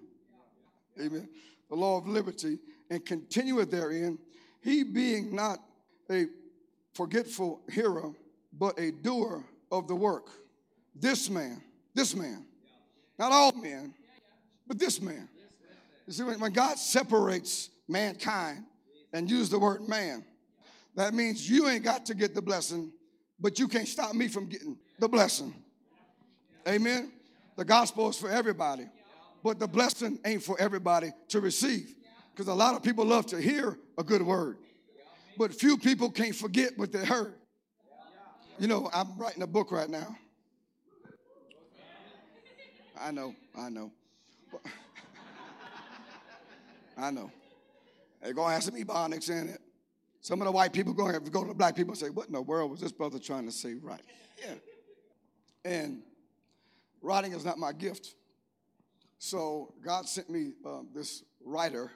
Amen. 1.00 1.28
The 1.68 1.76
law 1.76 1.98
of 1.98 2.06
liberty 2.06 2.58
and 2.90 3.04
continueth 3.04 3.70
therein, 3.70 4.18
he 4.62 4.82
being 4.82 5.34
not 5.34 5.58
a 6.10 6.26
forgetful 6.94 7.60
hearer, 7.70 8.10
but 8.52 8.78
a 8.78 8.90
doer 8.90 9.44
of 9.70 9.86
the 9.86 9.94
work. 9.94 10.28
This 10.94 11.30
man, 11.30 11.62
this 11.94 12.14
man, 12.14 12.44
not 13.18 13.32
all 13.32 13.52
men, 13.52 13.94
but 14.66 14.78
this 14.78 15.00
man. 15.00 15.28
You 16.06 16.12
see, 16.12 16.22
when 16.22 16.52
God 16.52 16.78
separates 16.78 17.70
mankind 17.86 18.64
and 19.12 19.30
use 19.30 19.50
the 19.50 19.58
word 19.58 19.88
man, 19.88 20.24
that 20.94 21.14
means 21.14 21.48
you 21.48 21.68
ain't 21.68 21.84
got 21.84 22.06
to 22.06 22.14
get 22.14 22.34
the 22.34 22.42
blessing, 22.42 22.90
but 23.38 23.58
you 23.58 23.68
can't 23.68 23.86
stop 23.86 24.14
me 24.14 24.26
from 24.26 24.46
getting 24.46 24.76
the 24.98 25.08
blessing. 25.08 25.54
Amen. 26.66 27.12
The 27.56 27.64
gospel 27.64 28.08
is 28.08 28.16
for 28.16 28.30
everybody, 28.30 28.86
but 29.42 29.58
the 29.58 29.68
blessing 29.68 30.18
ain't 30.24 30.42
for 30.42 30.60
everybody 30.60 31.10
to 31.28 31.40
receive. 31.40 31.94
Because 32.32 32.48
a 32.48 32.54
lot 32.54 32.74
of 32.74 32.82
people 32.82 33.04
love 33.04 33.26
to 33.26 33.40
hear 33.40 33.78
a 33.96 34.04
good 34.04 34.22
word, 34.22 34.58
but 35.36 35.52
few 35.52 35.76
people 35.76 36.10
can't 36.10 36.34
forget 36.34 36.72
what 36.76 36.92
they 36.92 37.04
heard. 37.04 37.34
You 38.58 38.68
know, 38.68 38.90
I'm 38.92 39.16
writing 39.18 39.42
a 39.42 39.46
book 39.46 39.70
right 39.70 39.88
now. 39.88 40.16
I 43.00 43.10
know, 43.12 43.34
I 43.56 43.68
know. 43.68 43.92
I 46.96 47.10
know. 47.10 47.30
They're 48.22 48.32
going 48.32 48.48
to 48.48 48.54
have 48.54 48.64
some 48.64 48.74
ebonics 48.74 49.30
in 49.30 49.48
it. 49.48 49.60
Some 50.20 50.40
of 50.40 50.46
the 50.46 50.52
white 50.52 50.72
people 50.72 50.92
going 50.92 51.12
to 51.12 51.30
go 51.30 51.42
to 51.42 51.48
the 51.48 51.54
black 51.54 51.76
people 51.76 51.92
and 51.92 51.98
say, 51.98 52.10
What 52.10 52.26
in 52.26 52.32
the 52.32 52.42
world 52.42 52.70
was 52.70 52.80
this 52.80 52.92
brother 52.92 53.18
trying 53.18 53.46
to 53.46 53.52
say 53.52 53.74
right? 53.80 54.00
Yeah. 54.40 54.54
And 55.64 56.02
writing 57.00 57.32
is 57.32 57.44
not 57.44 57.58
my 57.58 57.72
gift. 57.72 58.14
So 59.18 59.74
God 59.84 60.08
sent 60.08 60.30
me 60.30 60.52
uh, 60.64 60.80
this 60.94 61.24
writer 61.44 61.90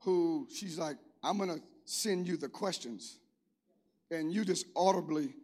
who 0.00 0.46
she's 0.52 0.78
like, 0.78 0.96
I'm 1.22 1.36
going 1.36 1.50
to 1.50 1.60
send 1.84 2.28
you 2.28 2.36
the 2.36 2.48
questions 2.48 3.18
and 4.10 4.32
you 4.32 4.44
just 4.44 4.66
audibly 4.76 5.34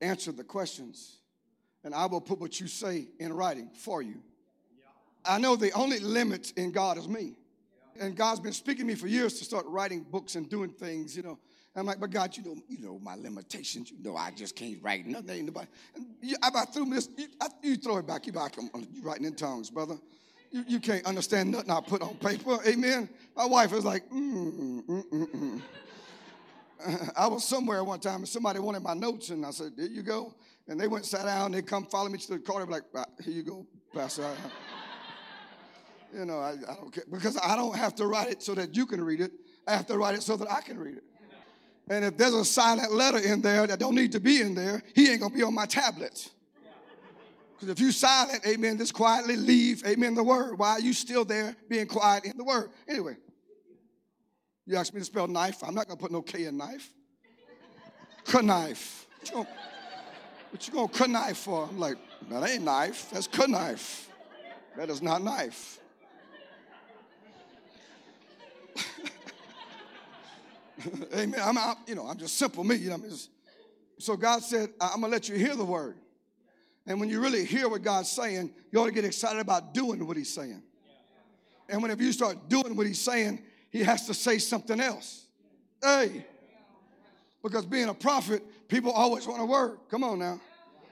answer 0.00 0.32
the 0.32 0.44
questions, 0.44 1.18
and 1.84 1.94
I 1.94 2.06
will 2.06 2.20
put 2.20 2.40
what 2.40 2.60
you 2.60 2.66
say 2.66 3.08
in 3.18 3.32
writing 3.32 3.70
for 3.74 4.02
you. 4.02 4.22
I 5.24 5.38
know 5.38 5.56
the 5.56 5.72
only 5.72 6.00
limit 6.00 6.52
in 6.56 6.72
God 6.72 6.98
is 6.98 7.08
me. 7.08 7.34
And 8.00 8.16
God's 8.16 8.40
been 8.40 8.52
speaking 8.52 8.80
to 8.80 8.86
me 8.86 8.94
for 8.94 9.06
years 9.06 9.38
to 9.38 9.44
start 9.44 9.66
writing 9.66 10.00
books 10.02 10.34
and 10.34 10.48
doing 10.48 10.70
things, 10.70 11.16
you 11.16 11.22
know. 11.22 11.38
I'm 11.74 11.86
like, 11.86 12.00
but 12.00 12.10
God, 12.10 12.36
you 12.36 12.44
know, 12.44 12.56
you 12.68 12.78
know 12.78 12.98
my 12.98 13.14
limitations. 13.14 13.90
You 13.90 14.02
know, 14.02 14.16
I 14.16 14.30
just 14.30 14.54
can't 14.54 14.78
write 14.82 15.06
nothing. 15.06 15.48
And 15.48 16.06
you, 16.20 16.36
I 16.42 16.64
threw 16.66 16.84
this. 16.86 17.08
You, 17.16 17.26
I, 17.40 17.46
you 17.62 17.76
throw 17.76 17.96
it 17.96 18.06
back. 18.06 18.26
You 18.26 18.32
back. 18.32 18.56
You 18.56 19.02
writing 19.02 19.24
in 19.24 19.34
tongues, 19.34 19.70
brother. 19.70 19.96
You, 20.50 20.64
you 20.68 20.80
can't 20.80 21.04
understand 21.06 21.50
nothing 21.50 21.70
I 21.70 21.80
put 21.80 22.02
on 22.02 22.14
paper. 22.16 22.58
Amen. 22.66 23.08
My 23.34 23.46
wife 23.46 23.72
was 23.72 23.86
like, 23.86 24.08
mm, 24.10 24.82
mm, 24.82 25.04
mm, 25.10 25.30
mm. 25.30 25.62
I 27.16 27.26
was 27.26 27.44
somewhere 27.44 27.82
one 27.84 28.00
time 28.00 28.16
and 28.16 28.28
somebody 28.28 28.58
wanted 28.58 28.82
my 28.82 28.94
notes, 28.94 29.30
and 29.30 29.44
I 29.46 29.50
said, 29.50 29.72
There 29.76 29.86
you 29.86 30.02
go. 30.02 30.34
And 30.68 30.80
they 30.80 30.88
went 30.88 31.04
sat 31.04 31.24
down, 31.24 31.52
they 31.52 31.62
come 31.62 31.86
follow 31.86 32.08
me 32.08 32.18
to 32.18 32.32
the 32.32 32.38
car, 32.38 32.60
they 32.60 32.66
were 32.66 32.72
like, 32.72 32.84
ah, 32.94 33.04
Here 33.24 33.32
you 33.32 33.42
go, 33.42 33.66
Pastor. 33.94 34.28
you 36.14 36.24
know, 36.24 36.38
I, 36.38 36.52
I 36.68 36.74
don't 36.74 36.92
care 36.92 37.04
because 37.10 37.38
I 37.38 37.56
don't 37.56 37.76
have 37.76 37.94
to 37.96 38.06
write 38.06 38.30
it 38.30 38.42
so 38.42 38.54
that 38.54 38.76
you 38.76 38.86
can 38.86 39.02
read 39.02 39.20
it. 39.20 39.32
I 39.66 39.72
have 39.72 39.86
to 39.86 39.96
write 39.96 40.14
it 40.14 40.22
so 40.22 40.36
that 40.36 40.50
I 40.50 40.60
can 40.60 40.78
read 40.78 40.96
it. 40.96 41.04
And 41.88 42.04
if 42.04 42.16
there's 42.16 42.34
a 42.34 42.44
silent 42.44 42.92
letter 42.92 43.18
in 43.18 43.42
there 43.42 43.66
that 43.66 43.78
don't 43.78 43.94
need 43.94 44.12
to 44.12 44.20
be 44.20 44.40
in 44.40 44.54
there, 44.54 44.82
he 44.94 45.10
ain't 45.10 45.20
gonna 45.20 45.34
be 45.34 45.42
on 45.42 45.54
my 45.54 45.66
tablet. 45.66 46.30
Because 47.54 47.68
if 47.68 47.80
you 47.80 47.92
silent, 47.92 48.46
amen, 48.46 48.78
just 48.78 48.94
quietly 48.94 49.36
leave, 49.36 49.84
amen, 49.86 50.14
the 50.14 50.22
word. 50.22 50.58
Why 50.58 50.70
are 50.70 50.80
you 50.80 50.92
still 50.92 51.24
there 51.24 51.54
being 51.68 51.86
quiet 51.86 52.24
in 52.24 52.36
the 52.36 52.44
word? 52.44 52.70
Anyway, 52.88 53.16
you 54.66 54.76
asked 54.76 54.94
me 54.94 55.00
to 55.00 55.04
spell 55.04 55.28
knife, 55.28 55.62
I'm 55.62 55.74
not 55.74 55.86
gonna 55.86 56.00
put 56.00 56.10
no 56.10 56.22
K 56.22 56.46
in 56.46 56.56
knife. 56.56 56.90
Knife. 58.42 59.06
What 60.50 60.68
you 60.68 60.72
gonna, 60.72 61.08
knife 61.08 61.38
for? 61.38 61.68
I'm 61.68 61.78
like, 61.78 61.96
that 62.30 62.48
ain't 62.48 62.64
knife, 62.64 63.10
that's 63.12 63.28
knife. 63.48 64.08
That 64.76 64.88
is 64.88 65.02
not 65.02 65.22
knife. 65.22 65.78
Amen. 71.14 71.40
I'm, 71.42 71.56
you 71.86 71.94
know, 71.94 72.06
I'm 72.06 72.18
just 72.18 72.36
simple 72.36 72.64
me. 72.64 72.76
You 72.76 72.88
know, 72.90 72.96
I'm 72.96 73.02
just, 73.02 73.30
so 73.98 74.16
God 74.16 74.42
said, 74.42 74.70
I'm 74.80 75.00
gonna 75.00 75.08
let 75.08 75.28
you 75.28 75.36
hear 75.36 75.54
the 75.54 75.64
word. 75.64 75.96
And 76.86 76.98
when 76.98 77.08
you 77.08 77.20
really 77.20 77.44
hear 77.44 77.68
what 77.68 77.82
God's 77.82 78.10
saying, 78.10 78.52
you 78.70 78.80
ought 78.80 78.86
to 78.86 78.92
get 78.92 79.04
excited 79.04 79.40
about 79.40 79.74
doing 79.74 80.06
what 80.06 80.16
He's 80.16 80.32
saying. 80.32 80.62
And 81.68 81.80
whenever 81.80 82.02
you 82.02 82.12
start 82.12 82.48
doing 82.48 82.74
what 82.74 82.86
He's 82.86 83.00
saying, 83.00 83.42
he 83.72 83.82
has 83.82 84.06
to 84.06 84.14
say 84.14 84.38
something 84.38 84.78
else. 84.78 85.26
Hey. 85.82 86.26
Because 87.42 87.64
being 87.64 87.88
a 87.88 87.94
prophet, 87.94 88.42
people 88.68 88.92
always 88.92 89.26
want 89.26 89.40
a 89.40 89.46
word. 89.46 89.78
Come 89.90 90.04
on 90.04 90.18
now. 90.18 90.40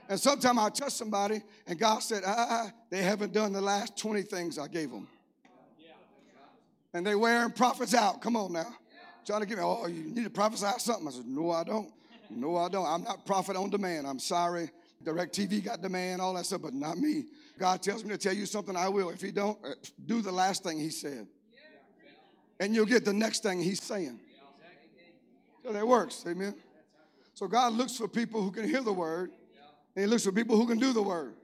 And 0.09 0.19
sometimes 0.19 0.59
I 0.59 0.69
touch 0.71 0.93
somebody 0.95 1.43
and 1.67 1.79
God 1.79 2.01
said, 2.01 2.23
ah, 2.27 2.35
ah, 2.37 2.47
ah, 2.51 2.73
they 2.89 3.03
haven't 3.03 3.33
done 3.33 3.53
the 3.53 3.61
last 3.61 3.97
20 3.97 4.23
things 4.23 4.59
I 4.59 4.67
gave 4.67 4.91
them. 4.91 5.07
And 6.93 7.07
they 7.07 7.15
wearing 7.15 7.53
prophets 7.53 7.95
out. 7.95 8.21
Come 8.21 8.35
on 8.35 8.53
now. 8.53 8.75
Trying 9.31 9.43
to 9.43 9.47
give 9.47 9.59
me, 9.59 9.65
oh, 9.65 9.87
you 9.87 10.05
need 10.05 10.25
to 10.25 10.31
prophesy 10.31 10.67
something. 10.79 11.09
I 11.09 11.11
said, 11.13 11.27
no, 11.27 11.51
I 11.51 11.65
don't. 11.65 11.91
No, 12.31 12.57
I 12.57 12.69
don't. 12.69 12.87
I'm 12.87 13.05
not 13.05 13.25
prophet 13.25 13.57
on 13.57 13.71
demand. 13.71 14.07
I'm 14.07 14.19
sorry. 14.19 14.71
Direct 15.03 15.35
TV 15.35 15.65
got 15.65 15.81
demand, 15.81 16.21
all 16.21 16.35
that 16.35 16.47
stuff, 16.47 16.63
but 16.63 16.75
not 16.75 16.99
me. 16.99 17.25
God 17.59 17.83
tells 17.83 18.05
me 18.05 18.11
to 18.11 18.19
tell 18.19 18.35
you 18.35 18.47
something, 18.47 18.77
I 18.77 18.89
will. 18.89 19.11
If 19.11 19.21
he 19.21 19.31
don't, 19.31 19.59
uh, 19.65 19.71
do 20.07 20.21
the 20.21 20.33
last 20.33 20.63
thing 20.63 20.79
he 20.79 20.91
said 20.91 21.27
and 22.61 22.75
you'll 22.75 22.87
get 22.87 23.05
the 23.05 23.13
next 23.13 23.43
thing 23.43 23.61
he's 23.61 23.83
saying. 23.83 24.21
So 25.65 25.73
that 25.73 25.87
works, 25.87 26.25
amen. 26.29 26.55
So 27.35 27.49
God 27.49 27.73
looks 27.73 27.97
for 27.97 28.07
people 28.07 28.43
who 28.43 28.51
can 28.51 28.69
hear 28.69 28.83
the 28.83 28.93
word, 28.93 29.33
and 29.97 30.05
he 30.05 30.07
looks 30.07 30.25
for 30.25 30.33
people 30.33 30.57
who 30.57 30.67
can 30.67 30.79
do 30.79 30.93
the 30.93 31.03
word. 31.03 31.35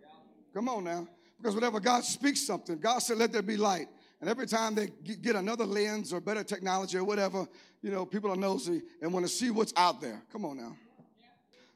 Come 0.55 0.69
on 0.69 0.85
now. 0.85 1.09
Because 1.38 1.55
whenever 1.55 1.81
God 1.81 2.05
speaks 2.05 2.47
something, 2.47 2.78
God 2.78 3.00
said, 3.00 3.19
let 3.19 3.33
there 3.33 3.43
be 3.43 3.57
light. 3.57 3.88
And 4.20 4.30
every 4.30 4.46
time 4.46 4.75
they 4.75 4.88
get 5.02 5.37
another 5.37 5.66
lens 5.66 6.12
or 6.12 6.20
better 6.20 6.42
technology 6.42 6.96
or 6.96 7.04
whatever, 7.04 7.46
you 7.82 7.90
know, 7.90 8.06
people 8.06 8.30
are 8.30 8.37
nosy 8.37 8.82
and 9.02 9.12
want 9.12 9.26
to 9.26 9.30
see 9.30 9.50
what's 9.50 9.75
out 9.76 10.00
there. 10.00 10.23
Come 10.32 10.44
on 10.44 10.56
now. 10.56 10.75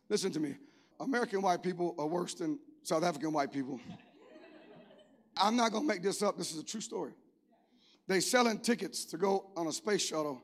Listen 0.08 0.32
to 0.32 0.40
me. 0.40 0.54
American 0.98 1.42
white 1.42 1.62
people 1.62 1.94
are 1.98 2.06
worse 2.06 2.34
than 2.34 2.58
South 2.82 3.04
African 3.04 3.32
white 3.32 3.52
people. 3.52 3.78
I'm 5.36 5.54
not 5.56 5.72
going 5.72 5.84
to 5.84 5.88
make 5.88 6.02
this 6.02 6.22
up. 6.22 6.36
This 6.36 6.52
is 6.52 6.60
a 6.60 6.64
true 6.64 6.80
story. 6.80 7.12
They 8.06 8.20
selling 8.20 8.58
tickets 8.58 9.04
to 9.06 9.18
go 9.18 9.50
on 9.56 9.66
a 9.66 9.72
space 9.72 10.06
shuttle 10.06 10.42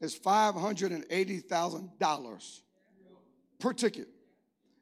is 0.00 0.18
$580,000 0.18 2.60
per 3.60 3.72
ticket. 3.72 4.08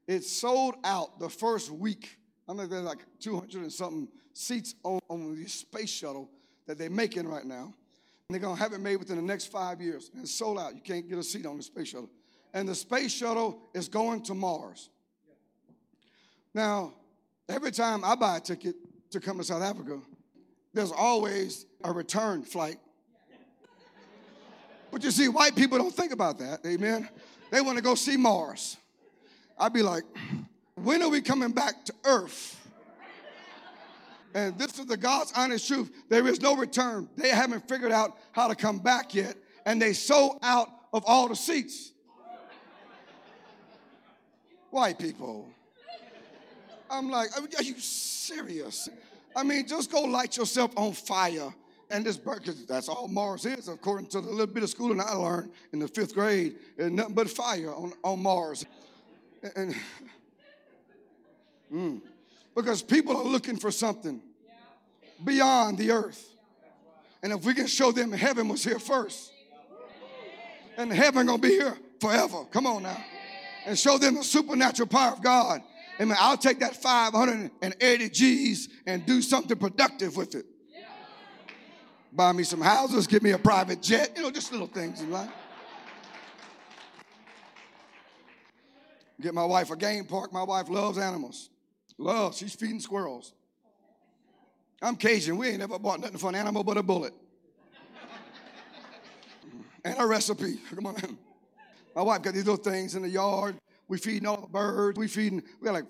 It 0.06 0.24
sold 0.24 0.76
out 0.84 1.18
the 1.18 1.28
first 1.28 1.70
week. 1.70 2.16
I 2.48 2.54
think 2.54 2.70
there's 2.70 2.84
like 2.84 3.04
200 3.20 3.62
and 3.62 3.72
something 3.72 4.08
seats 4.32 4.74
on, 4.82 5.00
on 5.08 5.34
the 5.34 5.48
space 5.48 5.90
shuttle 5.90 6.30
that 6.70 6.78
they're 6.78 6.88
making 6.88 7.26
right 7.26 7.44
now. 7.44 7.64
And 7.64 7.74
they're 8.34 8.40
going 8.40 8.56
to 8.56 8.62
have 8.62 8.72
it 8.72 8.78
made 8.78 8.94
within 8.94 9.16
the 9.16 9.22
next 9.22 9.46
five 9.46 9.80
years. 9.80 10.08
And 10.14 10.22
it's 10.22 10.32
sold 10.32 10.56
out. 10.56 10.72
You 10.76 10.80
can't 10.80 11.08
get 11.08 11.18
a 11.18 11.22
seat 11.22 11.44
on 11.46 11.56
the 11.56 11.64
space 11.64 11.88
shuttle. 11.88 12.08
And 12.54 12.68
the 12.68 12.76
space 12.76 13.12
shuttle 13.12 13.60
is 13.74 13.88
going 13.88 14.22
to 14.22 14.34
Mars. 14.34 14.88
Now, 16.54 16.92
every 17.48 17.72
time 17.72 18.04
I 18.04 18.14
buy 18.14 18.36
a 18.36 18.40
ticket 18.40 18.76
to 19.10 19.18
come 19.18 19.38
to 19.38 19.44
South 19.44 19.62
Africa, 19.62 19.98
there's 20.72 20.92
always 20.92 21.66
a 21.82 21.90
return 21.90 22.44
flight. 22.44 22.78
But 24.92 25.02
you 25.02 25.10
see, 25.10 25.26
white 25.26 25.56
people 25.56 25.76
don't 25.78 25.94
think 25.94 26.12
about 26.12 26.38
that, 26.38 26.64
amen? 26.64 27.08
They 27.50 27.60
want 27.60 27.78
to 27.78 27.82
go 27.82 27.96
see 27.96 28.16
Mars. 28.16 28.76
I'd 29.58 29.72
be 29.72 29.82
like, 29.82 30.04
when 30.76 31.02
are 31.02 31.08
we 31.08 31.20
coming 31.20 31.50
back 31.50 31.84
to 31.86 31.94
Earth? 32.04 32.59
And 34.34 34.58
this 34.58 34.78
is 34.78 34.86
the 34.86 34.96
God's 34.96 35.32
honest 35.34 35.66
truth. 35.66 35.90
There 36.08 36.26
is 36.26 36.40
no 36.40 36.56
return. 36.56 37.08
They 37.16 37.30
haven't 37.30 37.68
figured 37.68 37.92
out 37.92 38.16
how 38.32 38.48
to 38.48 38.54
come 38.54 38.78
back 38.78 39.14
yet. 39.14 39.36
And 39.66 39.80
they 39.80 39.92
sold 39.92 40.38
out 40.42 40.68
of 40.92 41.04
all 41.06 41.28
the 41.28 41.36
seats. 41.36 41.92
White 44.70 44.98
people. 44.98 45.48
I'm 46.90 47.10
like, 47.10 47.30
are 47.36 47.62
you 47.62 47.78
serious? 47.78 48.88
I 49.34 49.42
mean, 49.42 49.66
just 49.66 49.90
go 49.90 50.02
light 50.02 50.36
yourself 50.36 50.72
on 50.76 50.92
fire. 50.92 51.52
And 51.90 52.04
this 52.04 52.16
because 52.16 52.66
that's 52.66 52.88
all 52.88 53.08
Mars 53.08 53.44
is, 53.44 53.68
according 53.68 54.06
to 54.08 54.20
the 54.20 54.30
little 54.30 54.46
bit 54.46 54.62
of 54.62 54.70
schooling 54.70 55.00
I 55.00 55.12
learned 55.12 55.50
in 55.72 55.80
the 55.80 55.88
fifth 55.88 56.14
grade. 56.14 56.56
There's 56.76 56.92
nothing 56.92 57.14
but 57.14 57.28
fire 57.28 57.74
on, 57.74 57.92
on 58.04 58.22
Mars. 58.22 58.64
And, 59.56 59.74
mm, 61.72 62.00
because 62.54 62.82
people 62.82 63.16
are 63.16 63.24
looking 63.24 63.56
for 63.56 63.70
something 63.70 64.20
beyond 65.24 65.78
the 65.78 65.90
earth. 65.90 66.26
And 67.22 67.32
if 67.32 67.44
we 67.44 67.54
can 67.54 67.66
show 67.66 67.92
them 67.92 68.12
heaven 68.12 68.48
was 68.48 68.64
here 68.64 68.78
first, 68.78 69.32
and 70.76 70.92
heaven 70.92 71.26
gonna 71.26 71.38
be 71.38 71.50
here 71.50 71.76
forever. 72.00 72.44
Come 72.50 72.66
on 72.66 72.82
now. 72.82 73.04
And 73.66 73.78
show 73.78 73.98
them 73.98 74.14
the 74.14 74.24
supernatural 74.24 74.88
power 74.88 75.12
of 75.12 75.22
God. 75.22 75.62
Amen. 76.00 76.16
I'll 76.18 76.38
take 76.38 76.60
that 76.60 76.74
580 76.76 78.08
G's 78.08 78.68
and 78.86 79.04
do 79.04 79.20
something 79.20 79.58
productive 79.58 80.16
with 80.16 80.34
it. 80.34 80.46
Buy 82.12 82.32
me 82.32 82.42
some 82.42 82.60
houses, 82.60 83.06
give 83.06 83.22
me 83.22 83.32
a 83.32 83.38
private 83.38 83.82
jet, 83.82 84.12
you 84.16 84.22
know, 84.22 84.30
just 84.30 84.50
little 84.50 84.66
things 84.66 85.00
in 85.00 85.10
life. 85.10 85.30
Get 89.20 89.34
my 89.34 89.44
wife 89.44 89.70
a 89.70 89.76
game 89.76 90.06
park. 90.06 90.32
My 90.32 90.42
wife 90.42 90.68
loves 90.70 90.96
animals. 90.96 91.50
Loves. 92.00 92.38
She's 92.38 92.54
feeding 92.54 92.80
squirrels. 92.80 93.34
I'm 94.80 94.96
Cajun. 94.96 95.36
We 95.36 95.48
ain't 95.48 95.58
never 95.58 95.78
bought 95.78 96.00
nothing 96.00 96.16
for 96.16 96.30
an 96.30 96.34
animal 96.34 96.64
but 96.64 96.78
a 96.78 96.82
bullet. 96.82 97.12
and 99.84 99.96
a 99.98 100.06
recipe. 100.06 100.58
Come 100.74 100.86
on. 100.86 101.18
My 101.94 102.00
wife 102.00 102.22
got 102.22 102.32
these 102.32 102.46
little 102.46 102.62
things 102.62 102.94
in 102.94 103.02
the 103.02 103.10
yard. 103.10 103.56
We 103.86 103.98
feeding 103.98 104.26
all 104.26 104.40
the 104.40 104.46
birds. 104.46 104.98
We 104.98 105.08
feeding, 105.08 105.42
we 105.60 105.66
got 105.66 105.74
like 105.74 105.84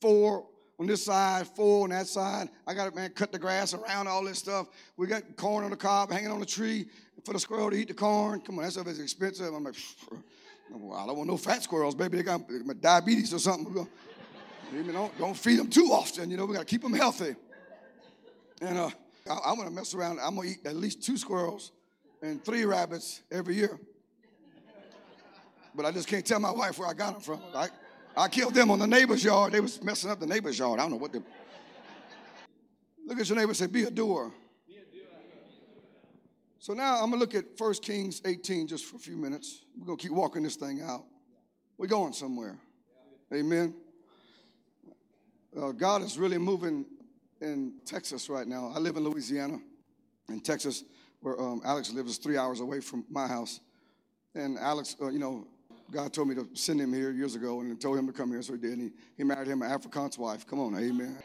four 0.00 0.46
on 0.78 0.86
this 0.86 1.04
side, 1.04 1.48
four 1.48 1.82
on 1.82 1.90
that 1.90 2.06
side. 2.06 2.48
I 2.64 2.72
got 2.72 2.88
to, 2.88 2.94
man, 2.94 3.10
cut 3.10 3.32
the 3.32 3.38
grass 3.38 3.74
around 3.74 4.06
all 4.06 4.22
this 4.22 4.38
stuff. 4.38 4.68
We 4.96 5.08
got 5.08 5.36
corn 5.36 5.64
on 5.64 5.70
the 5.70 5.76
cob 5.76 6.12
hanging 6.12 6.30
on 6.30 6.38
the 6.38 6.46
tree 6.46 6.86
for 7.24 7.32
the 7.32 7.40
squirrel 7.40 7.70
to 7.72 7.76
eat 7.76 7.88
the 7.88 7.94
corn. 7.94 8.40
Come 8.40 8.60
on, 8.60 8.66
that 8.66 8.70
stuff 8.70 8.86
is 8.86 9.00
expensive. 9.00 9.52
I'm 9.52 9.64
like, 9.64 9.74
I 10.12 11.06
don't 11.06 11.16
want 11.16 11.26
no 11.28 11.36
fat 11.36 11.64
squirrels, 11.64 11.96
baby. 11.96 12.18
They 12.18 12.22
got 12.22 12.42
diabetes 12.80 13.34
or 13.34 13.40
something. 13.40 13.88
Don't, 14.72 15.18
don't 15.18 15.36
feed 15.36 15.58
them 15.58 15.68
too 15.68 15.90
often. 15.92 16.30
You 16.30 16.36
know, 16.36 16.46
we 16.46 16.54
got 16.54 16.60
to 16.60 16.66
keep 16.66 16.82
them 16.82 16.92
healthy. 16.92 17.34
And 18.60 18.78
uh, 18.78 18.90
I, 19.30 19.50
am 19.50 19.56
going 19.56 19.68
to 19.68 19.74
mess 19.74 19.94
around. 19.94 20.18
I'm 20.20 20.34
going 20.34 20.48
to 20.48 20.54
eat 20.54 20.66
at 20.66 20.76
least 20.76 21.02
two 21.02 21.16
squirrels 21.16 21.72
and 22.22 22.44
three 22.44 22.64
rabbits 22.64 23.22
every 23.30 23.54
year. 23.54 23.78
But 25.74 25.86
I 25.86 25.92
just 25.92 26.08
can't 26.08 26.24
tell 26.24 26.40
my 26.40 26.50
wife 26.50 26.78
where 26.78 26.88
I 26.88 26.94
got 26.94 27.12
them 27.14 27.22
from. 27.22 27.40
I, 27.54 27.68
I 28.16 28.28
killed 28.28 28.54
them 28.54 28.70
on 28.70 28.78
the 28.78 28.86
neighbor's 28.86 29.22
yard. 29.22 29.52
They 29.52 29.60
was 29.60 29.82
messing 29.82 30.10
up 30.10 30.20
the 30.20 30.26
neighbor's 30.26 30.58
yard. 30.58 30.80
I 30.80 30.84
don't 30.84 30.92
know 30.92 30.96
what 30.96 31.12
they. 31.12 31.20
Look 33.06 33.20
at 33.20 33.28
your 33.28 33.36
neighbor 33.36 33.50
and 33.50 33.56
say, 33.56 33.66
be 33.66 33.84
a 33.84 33.90
doer. 33.90 34.32
So 36.58 36.72
now 36.72 36.94
I'm 36.94 37.10
going 37.10 37.12
to 37.12 37.18
look 37.18 37.34
at 37.36 37.44
1 37.56 37.74
Kings 37.74 38.22
18 38.24 38.66
just 38.66 38.86
for 38.86 38.96
a 38.96 38.98
few 38.98 39.16
minutes. 39.16 39.62
We're 39.78 39.86
going 39.86 39.98
to 39.98 40.02
keep 40.02 40.12
walking 40.12 40.42
this 40.42 40.56
thing 40.56 40.80
out. 40.82 41.04
We're 41.78 41.86
going 41.86 42.12
somewhere. 42.12 42.58
Amen. 43.32 43.72
Uh, 45.56 45.72
God 45.72 46.02
is 46.02 46.18
really 46.18 46.38
moving 46.38 46.84
in 47.40 47.74
Texas 47.86 48.28
right 48.28 48.46
now. 48.46 48.72
I 48.74 48.78
live 48.78 48.96
in 48.96 49.04
Louisiana. 49.04 49.58
In 50.28 50.40
Texas, 50.40 50.84
where 51.20 51.40
um, 51.40 51.62
Alex 51.64 51.92
lives, 51.92 52.18
three 52.18 52.36
hours 52.36 52.60
away 52.60 52.80
from 52.80 53.04
my 53.08 53.28
house. 53.28 53.60
And 54.34 54.58
Alex, 54.58 54.96
uh, 55.00 55.08
you 55.08 55.20
know, 55.20 55.46
God 55.90 56.12
told 56.12 56.28
me 56.28 56.34
to 56.34 56.48
send 56.54 56.80
him 56.80 56.92
here 56.92 57.12
years 57.12 57.36
ago 57.36 57.60
and 57.60 57.80
told 57.80 57.96
him 57.96 58.08
to 58.08 58.12
come 58.12 58.30
here, 58.30 58.42
so 58.42 58.54
he 58.54 58.58
did. 58.58 58.72
And 58.72 58.82
he, 58.82 58.90
he 59.18 59.24
married 59.24 59.46
him 59.46 59.62
an 59.62 59.70
Afrikaans 59.70 60.18
wife. 60.18 60.46
Come 60.46 60.58
on, 60.58 60.76
amen. 60.76 61.16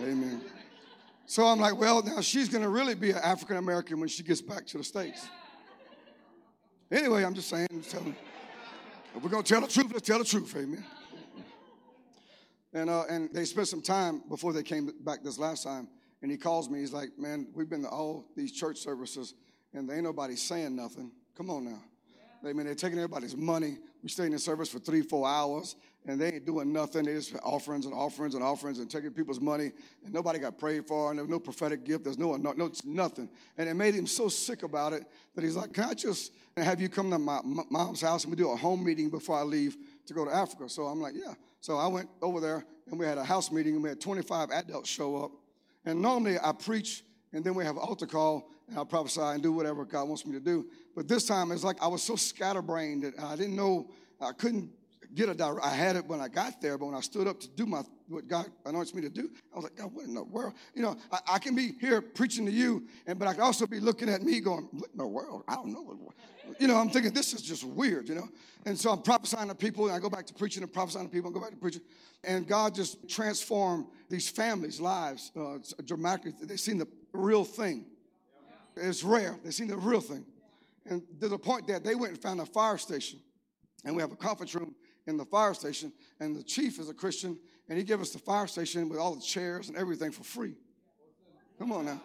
amen. 0.00 0.40
So 1.26 1.46
I'm 1.46 1.60
like, 1.60 1.78
well, 1.78 2.02
now 2.02 2.20
she's 2.20 2.48
going 2.48 2.64
to 2.64 2.68
really 2.68 2.96
be 2.96 3.12
an 3.12 3.18
African 3.18 3.56
American 3.56 4.00
when 4.00 4.08
she 4.08 4.24
gets 4.24 4.42
back 4.42 4.66
to 4.66 4.78
the 4.78 4.84
States. 4.84 5.28
Anyway, 6.90 7.24
I'm 7.24 7.34
just 7.34 7.48
saying, 7.48 7.68
just 7.72 7.92
telling, 7.92 8.16
if 9.14 9.22
we're 9.22 9.30
going 9.30 9.44
to 9.44 9.48
tell 9.48 9.60
the 9.60 9.68
truth, 9.68 9.92
let's 9.92 10.06
tell 10.06 10.18
the 10.18 10.24
truth, 10.24 10.54
amen. 10.56 10.84
And, 12.72 12.88
uh, 12.88 13.04
and 13.08 13.32
they 13.32 13.44
spent 13.44 13.68
some 13.68 13.82
time 13.82 14.22
before 14.28 14.52
they 14.52 14.62
came 14.62 14.92
back 15.00 15.22
this 15.22 15.38
last 15.38 15.64
time. 15.64 15.88
And 16.22 16.30
he 16.30 16.36
calls 16.36 16.68
me. 16.68 16.80
He's 16.80 16.92
like, 16.92 17.18
man, 17.18 17.48
we've 17.54 17.68
been 17.68 17.82
to 17.82 17.88
all 17.88 18.26
these 18.36 18.52
church 18.52 18.78
services 18.78 19.34
and 19.72 19.88
there 19.88 19.96
ain't 19.96 20.04
nobody 20.04 20.36
saying 20.36 20.74
nothing. 20.74 21.10
Come 21.36 21.50
on 21.50 21.64
now. 21.64 21.80
I 22.42 22.54
mean, 22.54 22.64
they're 22.64 22.74
taking 22.74 22.98
everybody's 22.98 23.36
money. 23.36 23.76
We 24.02 24.08
stayed 24.08 24.26
in 24.26 24.32
the 24.32 24.38
service 24.38 24.70
for 24.70 24.78
three, 24.78 25.02
four 25.02 25.28
hours, 25.28 25.76
and 26.06 26.18
they 26.18 26.32
ain't 26.32 26.46
doing 26.46 26.72
nothing. 26.72 27.04
They 27.04 27.12
just 27.12 27.34
offerings 27.42 27.84
and 27.84 27.94
offerings 27.94 28.34
and 28.34 28.42
offerings 28.42 28.78
and 28.78 28.90
taking 28.90 29.10
people's 29.10 29.40
money, 29.40 29.72
and 30.04 30.14
nobody 30.14 30.38
got 30.38 30.58
prayed 30.58 30.86
for, 30.86 31.10
and 31.10 31.18
there's 31.18 31.28
no 31.28 31.38
prophetic 31.38 31.84
gift. 31.84 32.04
There's 32.04 32.18
no, 32.18 32.34
no, 32.36 32.52
no 32.52 32.72
nothing. 32.84 33.28
And 33.58 33.68
it 33.68 33.74
made 33.74 33.94
him 33.94 34.06
so 34.06 34.28
sick 34.28 34.62
about 34.62 34.94
it 34.94 35.04
that 35.34 35.44
he's 35.44 35.54
like, 35.54 35.74
"Can 35.74 35.84
I 35.84 35.92
just 35.92 36.32
have 36.56 36.80
you 36.80 36.88
come 36.88 37.10
to 37.10 37.18
my 37.18 37.40
mom's 37.44 38.00
house 38.00 38.24
and 38.24 38.32
we 38.32 38.36
do 38.36 38.50
a 38.50 38.56
home 38.56 38.82
meeting 38.82 39.10
before 39.10 39.38
I 39.38 39.42
leave 39.42 39.76
to 40.06 40.14
go 40.14 40.24
to 40.24 40.34
Africa?" 40.34 40.68
So 40.68 40.86
I'm 40.86 41.00
like, 41.00 41.14
"Yeah." 41.14 41.34
So 41.60 41.76
I 41.76 41.86
went 41.86 42.08
over 42.22 42.40
there 42.40 42.64
and 42.90 42.98
we 42.98 43.06
had 43.06 43.18
a 43.18 43.24
house 43.24 43.52
meeting 43.52 43.74
and 43.74 43.82
we 43.82 43.90
had 43.90 44.00
25 44.00 44.50
adults 44.50 44.88
show 44.88 45.16
up. 45.16 45.32
And 45.84 46.00
normally 46.00 46.38
I 46.42 46.52
preach 46.52 47.04
and 47.32 47.44
then 47.44 47.54
we 47.54 47.64
have 47.64 47.76
an 47.76 47.82
altar 47.82 48.06
call 48.06 48.48
and 48.68 48.76
I'll 48.76 48.86
prophesy 48.86 49.20
and 49.20 49.42
do 49.42 49.52
whatever 49.52 49.84
God 49.84 50.08
wants 50.08 50.26
me 50.26 50.32
to 50.32 50.40
do. 50.40 50.66
But 50.96 51.06
this 51.06 51.26
time 51.26 51.52
it's 51.52 51.64
like 51.64 51.80
I 51.82 51.86
was 51.86 52.02
so 52.02 52.16
scatterbrained 52.16 53.04
that 53.04 53.18
I 53.22 53.36
didn't 53.36 53.56
know, 53.56 53.90
I 54.20 54.32
couldn't 54.32 54.70
get 55.14 55.28
a 55.28 55.34
direct. 55.34 55.64
I 55.64 55.70
had 55.70 55.96
it 55.96 56.06
when 56.06 56.20
I 56.20 56.28
got 56.28 56.60
there, 56.60 56.78
but 56.78 56.86
when 56.86 56.94
I 56.94 57.00
stood 57.00 57.26
up 57.26 57.40
to 57.40 57.48
do 57.48 57.66
my 57.66 57.82
what 58.08 58.26
God 58.26 58.46
anoints 58.66 58.94
me 58.94 59.02
to 59.02 59.08
do, 59.08 59.30
I 59.52 59.56
was 59.56 59.64
like, 59.64 59.76
God, 59.76 59.94
what 59.94 60.04
in 60.04 60.14
the 60.14 60.24
world? 60.24 60.54
You 60.74 60.82
know, 60.82 60.96
I, 61.12 61.18
I, 61.34 61.38
can 61.38 61.54
be 61.54 61.74
here 61.80 62.00
preaching 62.00 62.44
to 62.46 62.50
you, 62.52 62.86
and 63.06 63.18
but 63.18 63.28
I 63.28 63.34
can 63.34 63.42
also 63.42 63.66
be 63.66 63.78
looking 63.78 64.08
at 64.08 64.22
me 64.22 64.40
going, 64.40 64.68
what 64.72 64.90
in 64.90 64.98
the 64.98 65.06
world? 65.06 65.44
I 65.46 65.54
don't 65.54 65.72
know. 65.72 66.12
You 66.58 66.66
know, 66.66 66.76
I'm 66.76 66.90
thinking 66.90 67.12
this 67.12 67.32
is 67.32 67.42
just 67.42 67.62
weird, 67.62 68.08
you 68.08 68.16
know. 68.16 68.28
And 68.66 68.78
so 68.78 68.90
I'm 68.90 69.02
prophesying 69.02 69.48
to 69.48 69.54
people, 69.54 69.86
and 69.86 69.94
I 69.94 70.00
go 70.00 70.10
back 70.10 70.26
to 70.26 70.34
preaching 70.34 70.62
and 70.62 70.72
prophesying 70.72 71.06
to 71.06 71.12
people, 71.12 71.28
and 71.28 71.34
go 71.34 71.40
back 71.40 71.50
to 71.50 71.56
preaching, 71.56 71.82
and 72.24 72.46
God 72.46 72.74
just 72.74 73.08
transformed 73.08 73.86
these 74.08 74.28
families' 74.28 74.80
lives 74.80 75.30
uh, 75.38 75.58
dramatically. 75.84 76.32
They've 76.42 76.58
seen 76.58 76.78
the 76.78 76.88
real 77.12 77.44
thing. 77.44 77.86
It's 78.76 79.04
rare. 79.04 79.38
They've 79.44 79.54
seen 79.54 79.68
the 79.68 79.76
real 79.76 80.00
thing. 80.00 80.24
And 80.86 81.02
to 81.20 81.28
the 81.28 81.38
point 81.38 81.66
that 81.68 81.84
they 81.84 81.94
went 81.94 82.14
and 82.14 82.22
found 82.22 82.40
a 82.40 82.46
fire 82.46 82.78
station. 82.78 83.20
And 83.84 83.94
we 83.94 84.02
have 84.02 84.12
a 84.12 84.16
conference 84.16 84.54
room 84.54 84.74
in 85.06 85.16
the 85.16 85.24
fire 85.24 85.54
station. 85.54 85.92
And 86.18 86.34
the 86.36 86.42
chief 86.42 86.78
is 86.78 86.88
a 86.88 86.94
Christian. 86.94 87.38
And 87.68 87.78
he 87.78 87.84
gave 87.84 88.00
us 88.00 88.10
the 88.10 88.18
fire 88.18 88.46
station 88.46 88.88
with 88.88 88.98
all 88.98 89.14
the 89.14 89.20
chairs 89.20 89.68
and 89.68 89.76
everything 89.76 90.10
for 90.10 90.24
free. 90.24 90.54
Come 91.58 91.72
on 91.72 91.84
now. 91.86 92.00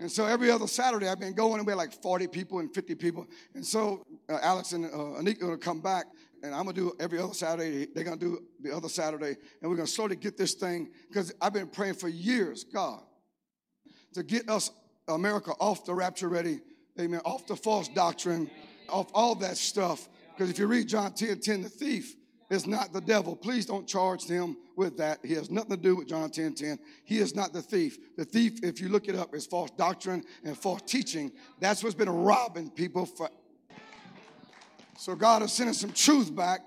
And 0.00 0.10
so 0.10 0.26
every 0.26 0.50
other 0.50 0.66
Saturday, 0.66 1.08
I've 1.08 1.20
been 1.20 1.34
going, 1.34 1.58
and 1.58 1.66
we 1.66 1.70
had 1.70 1.76
like 1.76 1.92
40 1.92 2.26
people 2.26 2.58
and 2.58 2.74
50 2.74 2.96
people. 2.96 3.26
And 3.54 3.64
so 3.64 4.04
uh, 4.28 4.38
Alex 4.42 4.72
and 4.72 4.86
uh, 4.86 5.20
Anika 5.20 5.42
are 5.42 5.46
going 5.46 5.58
to 5.58 5.64
come 5.64 5.80
back, 5.80 6.06
and 6.42 6.52
I'm 6.52 6.64
going 6.64 6.74
to 6.74 6.80
do 6.80 6.92
every 6.98 7.20
other 7.20 7.32
Saturday. 7.32 7.86
They're 7.94 8.02
going 8.02 8.18
to 8.18 8.24
do 8.24 8.42
the 8.60 8.74
other 8.74 8.88
Saturday, 8.88 9.36
and 9.62 9.70
we're 9.70 9.76
going 9.76 9.86
to 9.86 9.92
slowly 9.92 10.16
get 10.16 10.36
this 10.36 10.54
thing, 10.54 10.90
because 11.08 11.32
I've 11.40 11.52
been 11.52 11.68
praying 11.68 11.94
for 11.94 12.08
years, 12.08 12.64
God, 12.64 13.02
to 14.14 14.24
get 14.24 14.48
us, 14.48 14.72
America, 15.06 15.52
off 15.60 15.84
the 15.84 15.94
rapture 15.94 16.28
ready 16.28 16.60
amen, 16.98 17.20
off 17.24 17.46
the 17.46 17.56
false 17.56 17.88
doctrine, 17.88 18.50
off 18.88 19.10
all 19.14 19.34
that 19.36 19.56
stuff. 19.56 20.08
Because 20.32 20.50
if 20.50 20.58
you 20.58 20.66
read 20.66 20.88
John 20.88 21.12
10 21.12 21.40
10, 21.40 21.62
the 21.62 21.68
thief 21.68 22.14
is 22.54 22.66
not 22.66 22.92
the 22.92 23.00
devil. 23.00 23.36
Please 23.36 23.66
don't 23.66 23.86
charge 23.86 24.24
him 24.24 24.56
with 24.76 24.96
that. 24.96 25.18
He 25.22 25.34
has 25.34 25.50
nothing 25.50 25.72
to 25.72 25.76
do 25.76 25.96
with 25.96 26.08
John 26.08 26.30
10 26.30 26.54
10. 26.54 26.78
He 27.04 27.18
is 27.18 27.34
not 27.34 27.52
the 27.52 27.60
thief. 27.60 27.98
The 28.16 28.24
thief, 28.24 28.60
if 28.62 28.80
you 28.80 28.88
look 28.88 29.08
it 29.08 29.14
up, 29.14 29.34
is 29.34 29.46
false 29.46 29.70
doctrine 29.70 30.24
and 30.44 30.56
false 30.56 30.80
teaching. 30.82 31.32
That's 31.60 31.82
what's 31.82 31.94
been 31.94 32.08
robbing 32.08 32.70
people 32.70 33.04
for. 33.04 33.28
So 34.96 35.14
God 35.14 35.42
is 35.42 35.52
sending 35.52 35.74
some 35.74 35.92
truth 35.92 36.34
back, 36.34 36.60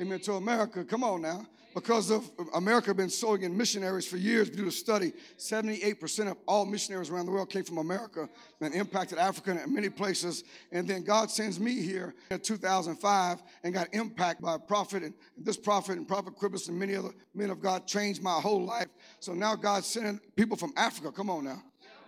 amen, 0.00 0.20
to 0.20 0.34
America. 0.34 0.84
Come 0.84 1.04
on 1.04 1.22
now 1.22 1.46
because 1.74 2.10
of 2.10 2.30
America 2.54 2.92
been 2.94 3.10
sowing 3.10 3.42
in 3.42 3.56
missionaries 3.56 4.06
for 4.06 4.16
years. 4.16 4.50
Do 4.50 4.66
a 4.66 4.70
study. 4.70 5.12
78% 5.38 6.30
of 6.30 6.36
all 6.46 6.64
missionaries 6.64 7.10
around 7.10 7.26
the 7.26 7.32
world 7.32 7.50
came 7.50 7.64
from 7.64 7.78
America 7.78 8.28
and 8.60 8.74
impacted 8.74 9.18
Africa 9.18 9.62
in 9.62 9.74
many 9.74 9.88
places. 9.88 10.44
And 10.70 10.86
then 10.86 11.02
God 11.04 11.30
sends 11.30 11.58
me 11.58 11.80
here 11.80 12.14
in 12.30 12.40
2005 12.40 13.42
and 13.64 13.74
got 13.74 13.88
impacted 13.92 14.44
by 14.44 14.54
a 14.54 14.58
prophet 14.58 15.02
and 15.02 15.14
this 15.36 15.56
prophet 15.56 15.96
and 15.96 16.06
Prophet 16.06 16.36
Cribbus 16.36 16.68
and 16.68 16.78
many 16.78 16.94
other 16.94 17.10
men 17.34 17.50
of 17.50 17.60
God 17.60 17.86
changed 17.86 18.22
my 18.22 18.40
whole 18.40 18.64
life. 18.64 18.88
So 19.20 19.32
now 19.32 19.54
God's 19.56 19.86
sending 19.86 20.20
people 20.36 20.56
from 20.56 20.72
Africa, 20.76 21.10
come 21.12 21.30
on 21.30 21.44
now, 21.44 21.62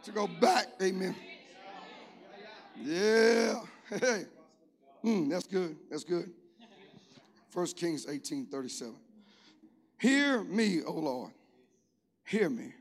to 0.04 0.12
go 0.12 0.26
back. 0.26 0.66
Amen. 0.82 1.14
Yeah. 2.76 3.60
Hey. 3.88 4.24
Mm, 5.04 5.28
that's 5.28 5.46
good. 5.46 5.76
That's 5.90 6.04
good. 6.04 6.30
1 7.52 7.66
Kings 7.68 8.06
18 8.08 8.46
37. 8.46 8.94
Hear 9.98 10.42
me, 10.44 10.82
O 10.82 10.92
Lord. 10.92 11.32
Hear 12.24 12.50
me. 12.50 12.72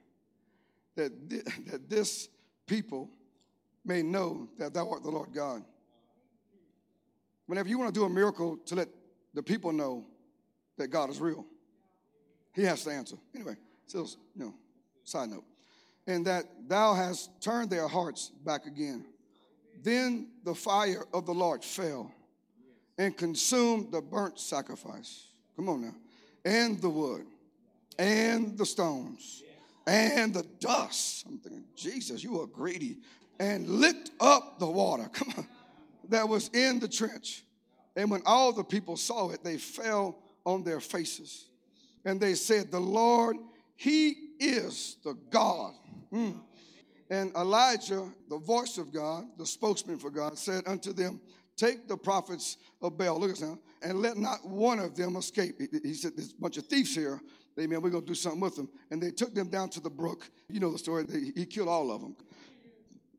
That, 0.96 1.30
th- 1.30 1.44
that 1.68 1.90
this 1.90 2.30
people 2.68 3.10
may 3.86 4.02
know 4.02 4.50
that 4.58 4.74
thou 4.74 4.90
art 4.90 5.04
the 5.04 5.12
Lord 5.12 5.34
God. 5.34 5.64
whenever 7.48 7.68
you 7.68 7.78
want 7.78 7.94
to 7.94 8.00
do 8.00 8.06
a 8.06 8.10
miracle 8.10 8.58
to 8.66 8.76
let 8.76 8.88
the 9.34 9.44
people 9.44 9.74
know 9.74 10.06
that 10.78 10.88
God 10.88 11.10
is 11.10 11.20
real, 11.20 11.46
he 12.54 12.64
has 12.64 12.84
to 12.84 12.92
answer. 12.92 13.18
Anyway, 13.36 13.56
so, 13.88 14.08
you 14.36 14.46
know, 14.46 14.54
side 15.04 15.30
note. 15.30 15.44
And 16.08 16.26
that 16.28 16.46
thou 16.68 16.94
hast 16.94 17.30
turned 17.42 17.70
their 17.70 17.88
hearts 17.88 18.32
back 18.46 18.66
again. 18.66 19.06
Then 19.82 20.30
the 20.44 20.56
fire 20.56 21.06
of 21.14 21.26
the 21.26 21.34
Lord 21.34 21.64
fell 21.64 22.12
and 22.98 23.16
consumed 23.18 23.92
the 23.92 24.02
burnt 24.02 24.40
sacrifice. 24.40 25.28
Come 25.56 25.70
on 25.70 25.82
now. 25.82 25.96
And 26.46 26.82
the 26.82 26.90
wood 26.90 27.26
and 27.98 28.58
the 28.58 28.66
stones 28.66 29.44
and 29.88 30.34
the 30.34 30.44
dust. 30.60 31.26
I'm 31.28 31.38
thinking, 31.40 31.66
Jesus, 31.76 32.24
you 32.24 32.42
are 32.42 32.48
greedy. 32.48 32.98
And 33.40 33.68
licked 33.68 34.12
up 34.20 34.60
the 34.60 34.68
water. 34.68 35.10
Come 35.14 35.34
on. 35.38 35.48
That 36.10 36.30
was 36.30 36.50
in 36.50 36.80
the 36.80 36.88
trench. 36.88 37.44
And 37.96 38.10
when 38.10 38.22
all 38.26 38.54
the 38.54 38.64
people 38.64 38.98
saw 38.98 39.32
it, 39.32 39.44
they 39.44 39.58
fell 39.58 40.18
on 40.46 40.64
their 40.64 40.80
faces. 40.80 41.46
And 42.06 42.20
they 42.20 42.36
said, 42.36 42.72
The 42.72 42.80
Lord, 42.80 43.38
He 43.76 44.16
is 44.40 44.98
the 45.04 45.18
God. 45.30 45.74
Mm. 46.12 46.40
And 47.10 47.34
Elijah, 47.36 48.10
the 48.30 48.38
voice 48.38 48.78
of 48.78 48.94
God, 48.94 49.26
the 49.38 49.46
spokesman 49.46 49.98
for 49.98 50.10
God, 50.10 50.38
said 50.38 50.64
unto 50.68 50.94
them, 50.94 51.20
Take 51.56 51.88
the 51.88 51.98
prophets 51.98 52.58
of 52.82 52.98
Baal, 52.98 53.20
look 53.20 53.32
at 53.32 53.38
them, 53.38 53.60
and 53.84 54.00
let 54.00 54.18
not 54.18 54.48
one 54.48 54.80
of 54.80 54.96
them 54.96 55.16
escape. 55.16 55.60
He 55.60 55.94
said, 55.94 56.14
There's 56.16 56.32
a 56.32 56.42
bunch 56.42 56.58
of 56.58 56.66
thieves 56.66 56.96
here. 56.96 57.20
Amen. 57.60 57.82
We're 57.82 57.90
going 57.90 58.04
to 58.04 58.08
do 58.08 58.16
something 58.16 58.40
with 58.42 58.56
them. 58.56 58.70
And 58.90 59.02
they 59.02 59.12
took 59.12 59.36
them 59.36 59.50
down 59.50 59.70
to 59.72 59.80
the 59.80 59.90
brook. 59.90 60.30
You 60.50 60.60
know 60.60 60.72
the 60.72 60.78
story. 60.78 61.06
he 61.36 61.46
killed 61.46 61.68
all 61.68 61.92
of 61.92 62.02
them. 62.02 62.16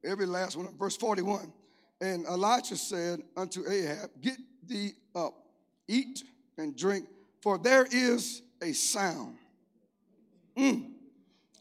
Every 0.04 0.26
last 0.26 0.56
one. 0.56 0.68
Verse 0.76 0.96
41. 0.96 1.52
And 2.00 2.26
Elijah 2.26 2.76
said 2.76 3.20
unto 3.36 3.68
Ahab, 3.68 4.10
Get 4.20 4.38
thee 4.66 4.92
up, 5.14 5.34
eat 5.86 6.24
and 6.58 6.76
drink, 6.76 7.06
for 7.40 7.58
there 7.58 7.86
is 7.90 8.42
a 8.60 8.72
sound 8.72 9.36
mm, 10.56 10.90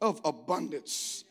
of 0.01 0.19
abundance. 0.25 1.25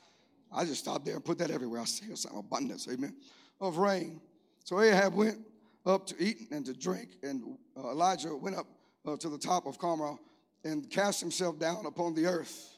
I 0.52 0.64
just 0.64 0.80
stopped 0.80 1.04
there 1.04 1.14
and 1.14 1.24
put 1.24 1.38
that 1.38 1.50
everywhere. 1.50 1.80
I 1.80 1.84
say 1.84 2.06
some 2.14 2.36
abundance, 2.36 2.86
amen, 2.90 3.16
of 3.60 3.78
rain. 3.78 4.20
So 4.64 4.80
Ahab 4.80 5.14
went 5.14 5.38
up 5.84 6.06
to 6.06 6.14
eat 6.22 6.50
and 6.50 6.64
to 6.66 6.72
drink, 6.72 7.16
and 7.22 7.42
uh, 7.76 7.90
Elijah 7.90 8.34
went 8.34 8.56
up 8.56 8.66
uh, 9.06 9.16
to 9.16 9.28
the 9.28 9.38
top 9.38 9.66
of 9.66 9.78
Carmel 9.78 10.20
and 10.64 10.88
cast 10.90 11.20
himself 11.20 11.58
down 11.58 11.86
upon 11.86 12.14
the 12.14 12.26
earth, 12.26 12.76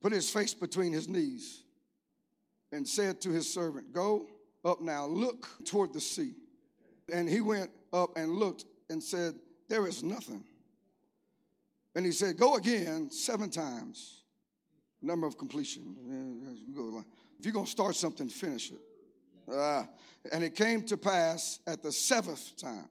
put 0.00 0.12
his 0.12 0.30
face 0.30 0.54
between 0.54 0.92
his 0.92 1.08
knees, 1.08 1.62
and 2.72 2.86
said 2.86 3.20
to 3.22 3.30
his 3.30 3.52
servant, 3.52 3.92
Go 3.92 4.28
up 4.64 4.80
now, 4.80 5.06
look 5.06 5.48
toward 5.64 5.92
the 5.92 6.00
sea. 6.00 6.34
And 7.12 7.28
he 7.28 7.40
went 7.40 7.70
up 7.92 8.16
and 8.16 8.32
looked 8.32 8.66
and 8.90 9.02
said, 9.02 9.34
There 9.68 9.86
is 9.86 10.02
nothing. 10.02 10.44
And 11.94 12.04
he 12.06 12.12
said, 12.12 12.36
Go 12.36 12.56
again 12.56 13.10
seven 13.10 13.50
times. 13.50 14.22
Number 15.00 15.26
of 15.26 15.38
completion. 15.38 15.96
If 17.38 17.44
you're 17.44 17.52
going 17.52 17.66
to 17.66 17.70
start 17.70 17.94
something, 17.94 18.28
finish 18.28 18.72
it. 18.72 18.80
Uh, 19.52 19.84
and 20.32 20.44
it 20.44 20.54
came 20.54 20.82
to 20.82 20.96
pass 20.96 21.60
at 21.66 21.82
the 21.82 21.92
seventh 21.92 22.56
time 22.56 22.88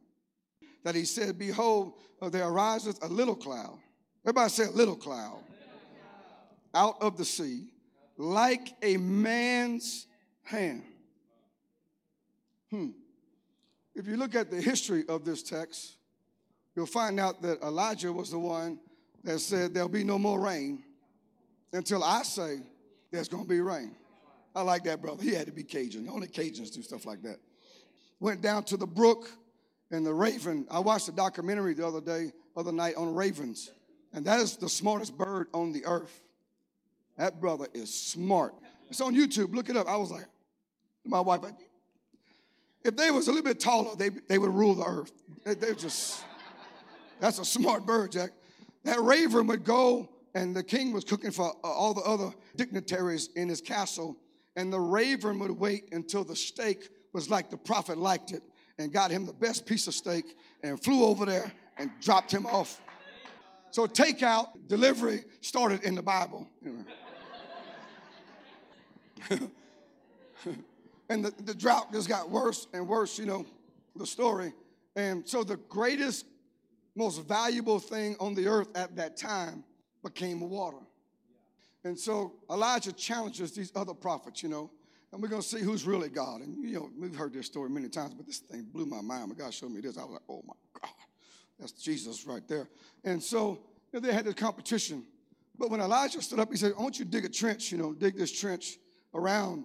that 0.84 0.96
he 0.96 1.06
said, 1.06 1.38
Behold, 1.38 1.93
uh, 2.22 2.30
there 2.30 2.46
ariseth 2.46 3.04
a 3.04 3.08
little 3.08 3.36
cloud. 3.36 3.78
Everybody 4.26 4.50
say 4.50 4.65
a 4.65 4.72
little 4.72 4.96
cloud 4.96 5.43
out 6.74 7.02
of 7.02 7.17
the 7.17 7.26
sea, 7.26 7.67
like 8.17 8.74
a 8.82 8.98
man's 8.98 10.08
hand. 10.43 10.84
Hmm. 12.70 12.89
If 13.96 14.08
you 14.08 14.17
look 14.17 14.36
at 14.36 14.52
the 14.52 14.62
history 14.62 15.04
of 15.10 15.26
this 15.26 15.41
text, 15.41 15.96
you'll 16.76 16.86
find 16.86 17.20
out 17.20 17.41
that 17.41 17.62
Elijah 17.62 18.12
was 18.12 18.32
the 18.32 18.39
one 18.39 18.80
that 19.24 19.39
said 19.39 19.74
there'll 19.74 19.89
be 19.89 20.04
no 20.04 20.20
more 20.20 20.39
rain 20.39 20.84
until 21.74 22.04
I 22.04 22.24
say 22.24 22.60
there's 23.12 23.28
going 23.28 23.43
to 23.43 23.50
be 23.50 23.62
rain. 23.62 23.96
I 24.58 24.62
like 24.62 24.86
that, 24.86 25.04
brother. 25.04 25.22
He 25.22 25.36
had 25.36 25.46
to 25.46 25.52
be 25.52 25.63
Cajun. 25.63 26.10
Only 26.10 26.28
Cajuns 26.28 26.74
do 26.74 26.82
stuff 26.82 27.06
like 27.06 27.22
that. 27.22 27.38
Went 28.20 28.41
down 28.41 28.63
to 28.63 28.78
the 28.78 28.88
brook 28.88 29.30
and 29.91 30.04
the 30.04 30.13
raven. 30.13 30.65
I 30.72 30.80
watched 30.80 31.08
a 31.10 31.12
documentary 31.12 31.76
the 31.76 31.86
other 31.86 32.02
day, 32.02 32.32
other 32.56 32.72
night 32.72 32.96
on 32.96 33.13
ravens, 33.13 33.70
and 34.13 34.26
that 34.26 34.39
is 34.39 34.58
the 34.58 34.67
smartest 34.67 35.15
bird 35.15 35.48
on 35.54 35.74
the 35.74 35.86
earth. 35.86 36.24
That 37.17 37.39
brother 37.39 37.67
is 37.76 37.93
smart. 37.93 38.56
It's 38.89 39.00
on 39.00 39.13
YouTube. 39.13 39.54
Look 39.54 39.70
it 39.70 39.78
up. 39.78 39.88
I 39.88 39.96
was 39.96 40.10
like, 40.10 40.26
my 41.06 41.20
wife, 41.20 41.41
if 42.84 42.96
they 42.96 43.12
was 43.12 43.28
a 43.28 43.32
little 43.32 43.46
bit 43.46 43.60
taller, 43.60 43.96
they, 43.96 44.10
they 44.10 44.39
would 44.39 44.52
rule 44.52 44.74
the 44.74 44.86
earth. 44.86 45.12
They, 45.46 45.54
they're 45.54 45.76
just, 45.76 46.24
that's 47.20 47.38
a 47.38 47.46
smart 47.46 47.86
bird, 47.86 48.13
Jack. 48.13 48.32
That 48.86 49.00
raven 49.02 49.46
would 49.46 49.63
go, 49.63 50.10
and 50.34 50.56
the 50.56 50.63
king 50.63 50.93
was 50.93 51.04
cooking 51.04 51.30
for 51.30 51.54
uh, 51.63 51.67
all 51.67 51.93
the 51.93 52.02
other 52.02 52.32
dignitaries 52.56 53.30
in 53.36 53.50
his 53.50 53.62
castle 53.62 54.17
and 54.58 54.74
the 54.74 54.80
raven 54.80 55.39
would 55.39 55.52
wait 55.52 55.93
until 55.93 56.26
the 56.26 56.36
steak 56.36 56.89
was 57.13 57.30
like 57.30 57.50
the 57.50 57.58
prophet 57.58 57.98
liked 57.98 58.32
it 58.32 58.41
and 58.80 58.91
got 58.91 59.12
him 59.12 59.26
the 59.26 59.32
best 59.32 59.65
piece 59.65 59.88
of 59.88 59.93
steak 59.93 60.36
and 60.63 60.84
flew 60.84 61.06
over 61.06 61.26
there 61.26 61.54
and 61.78 61.89
dropped 62.02 62.30
him 62.32 62.46
off. 62.48 62.82
So 63.70 63.86
takeout 63.86 64.48
delivery 64.67 65.24
started 65.41 65.84
in 65.84 65.93
the 65.96 66.02
Bible. 66.02 66.50
and 71.10 71.24
the, 71.24 71.32
the 71.43 71.54
drought 71.54 71.93
just 71.93 72.10
got 72.10 72.30
worse 72.30 72.67
and 72.74 72.88
worse, 72.88 73.20
you 73.20 73.26
know, 73.26 73.46
the 73.96 74.08
story. 74.08 74.54
And 74.96 75.28
so 75.28 75.43
the 75.43 75.58
greatest, 75.58 76.26
most 76.96 77.28
valuable 77.28 77.80
thing 77.80 78.15
on 78.20 78.34
the 78.34 78.48
earth 78.48 78.70
at 78.76 78.96
that 78.96 79.17
time 79.17 79.63
became 80.04 80.39
water. 80.50 80.78
And 81.88 81.97
so 81.97 82.34
Elijah 82.52 82.91
challenges 82.91 83.54
these 83.54 83.71
other 83.73 83.93
prophets, 83.93 84.43
you 84.43 84.50
know, 84.50 84.69
and 85.13 85.21
we're 85.21 85.30
going 85.30 85.41
to 85.41 85.47
see 85.47 85.62
who's 85.62 85.86
really 85.86 86.10
God. 86.10 86.41
And, 86.41 86.62
you 86.62 86.73
know, 86.73 86.89
we've 87.00 87.15
heard 87.15 87.32
this 87.32 87.45
story 87.45 87.69
many 87.69 87.88
times, 87.88 88.13
but 88.13 88.26
this 88.26 88.39
thing 88.39 88.63
blew 88.73 88.86
my 88.86 89.00
mind. 89.00 89.30
When 89.30 89.38
God 89.38 89.54
showed 89.54 89.71
me 89.71 89.80
this, 89.80 89.97
I 89.97 90.02
was 90.02 90.12
like, 90.12 90.21
oh 90.28 90.43
my 90.45 90.54
God, 90.82 90.91
that's 91.58 91.71
Jesus 91.71 92.28
right 92.28 92.45
there. 92.45 92.67
And 93.06 93.23
so 93.23 93.60
you 93.93 94.02
know, 94.02 94.06
they 94.06 94.13
had 94.13 94.26
this 94.26 94.34
competition. 94.34 95.06
But 95.58 95.69
when 95.71 95.80
Elijah 95.80 96.21
stood 96.21 96.39
up, 96.39 96.52
he 96.52 96.58
said, 96.58 96.73
I 96.78 96.82
want 96.82 97.00
you 97.00 97.06
to 97.06 97.12
dig 97.12 97.23
a 97.23 97.30
trench, 97.30 97.71
you 97.71 97.78
know, 97.78 97.93
dig 97.93 98.17
this 98.17 98.38
trench 98.38 98.80
around. 99.13 99.63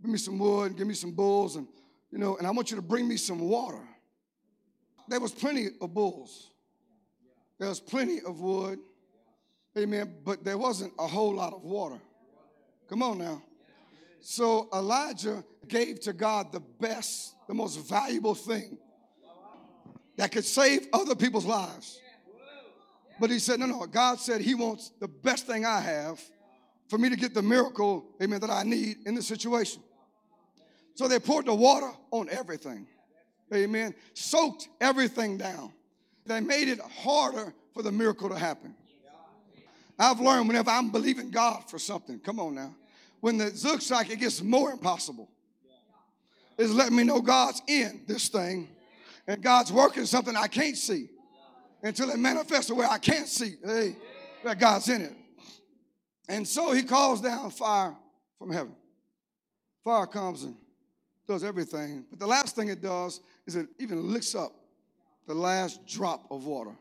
Give 0.00 0.10
me 0.10 0.18
some 0.18 0.38
wood, 0.38 0.78
give 0.78 0.86
me 0.86 0.94
some 0.94 1.12
bulls, 1.12 1.56
and, 1.56 1.68
you 2.10 2.16
know, 2.16 2.38
and 2.38 2.46
I 2.46 2.50
want 2.52 2.70
you 2.70 2.76
to 2.76 2.82
bring 2.82 3.06
me 3.06 3.18
some 3.18 3.38
water. 3.38 3.86
There 5.08 5.20
was 5.20 5.32
plenty 5.32 5.66
of 5.78 5.92
bulls. 5.92 6.52
There 7.58 7.68
was 7.68 7.80
plenty 7.80 8.20
of 8.26 8.40
wood. 8.40 8.78
Amen. 9.80 10.14
But 10.24 10.44
there 10.44 10.58
wasn't 10.58 10.92
a 10.98 11.06
whole 11.06 11.34
lot 11.34 11.52
of 11.52 11.62
water. 11.62 11.98
Come 12.88 13.02
on 13.02 13.18
now. 13.18 13.42
So 14.20 14.68
Elijah 14.74 15.42
gave 15.66 16.00
to 16.00 16.12
God 16.12 16.52
the 16.52 16.60
best, 16.60 17.34
the 17.48 17.54
most 17.54 17.76
valuable 17.88 18.34
thing 18.34 18.76
that 20.16 20.32
could 20.32 20.44
save 20.44 20.88
other 20.92 21.14
people's 21.14 21.46
lives. 21.46 21.98
But 23.18 23.30
he 23.30 23.38
said, 23.38 23.60
no, 23.60 23.66
no. 23.66 23.86
God 23.86 24.18
said 24.18 24.40
he 24.40 24.54
wants 24.54 24.92
the 25.00 25.08
best 25.08 25.46
thing 25.46 25.64
I 25.64 25.80
have 25.80 26.20
for 26.88 26.98
me 26.98 27.08
to 27.08 27.16
get 27.16 27.34
the 27.34 27.42
miracle, 27.42 28.06
amen, 28.22 28.40
that 28.40 28.50
I 28.50 28.62
need 28.64 28.98
in 29.06 29.14
the 29.14 29.22
situation. 29.22 29.82
So 30.94 31.06
they 31.06 31.18
poured 31.18 31.46
the 31.46 31.54
water 31.54 31.90
on 32.10 32.28
everything. 32.30 32.86
Amen. 33.54 33.94
Soaked 34.14 34.68
everything 34.80 35.38
down. 35.38 35.72
They 36.26 36.40
made 36.40 36.68
it 36.68 36.80
harder 36.80 37.54
for 37.72 37.82
the 37.82 37.92
miracle 37.92 38.28
to 38.28 38.38
happen. 38.38 38.74
I've 40.00 40.18
learned 40.18 40.48
whenever 40.48 40.70
I'm 40.70 40.90
believing 40.90 41.30
God 41.30 41.68
for 41.68 41.78
something, 41.78 42.18
come 42.20 42.40
on 42.40 42.54
now, 42.54 42.74
when 43.20 43.38
it 43.38 43.62
looks 43.62 43.90
like 43.90 44.10
it 44.10 44.18
gets 44.18 44.42
more 44.42 44.70
impossible, 44.70 45.28
is 46.56 46.72
letting 46.72 46.96
me 46.96 47.04
know 47.04 47.20
God's 47.20 47.60
in 47.66 48.02
this 48.06 48.28
thing 48.28 48.70
and 49.26 49.42
God's 49.42 49.70
working 49.70 50.06
something 50.06 50.34
I 50.34 50.46
can't 50.46 50.76
see 50.76 51.10
until 51.82 52.10
it 52.10 52.18
manifests 52.18 52.70
where 52.72 52.88
I 52.88 52.96
can't 52.96 53.28
see. 53.28 53.56
Hey, 53.62 53.94
that 54.42 54.58
God's 54.58 54.88
in 54.88 55.02
it. 55.02 55.12
And 56.28 56.48
so 56.48 56.72
he 56.72 56.82
calls 56.82 57.20
down 57.20 57.50
fire 57.50 57.94
from 58.38 58.50
heaven. 58.50 58.74
Fire 59.84 60.06
comes 60.06 60.44
and 60.44 60.56
does 61.28 61.44
everything. 61.44 62.06
But 62.08 62.18
the 62.18 62.26
last 62.26 62.56
thing 62.56 62.68
it 62.68 62.80
does 62.80 63.20
is 63.46 63.54
it 63.56 63.68
even 63.78 64.12
licks 64.12 64.34
up 64.34 64.54
the 65.26 65.34
last 65.34 65.86
drop 65.86 66.26
of 66.30 66.46
water. 66.46 66.74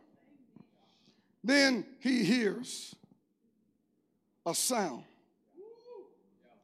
Then 1.44 1.86
he 2.00 2.24
hears 2.24 2.96
a 4.50 4.56
sound. 4.56 5.04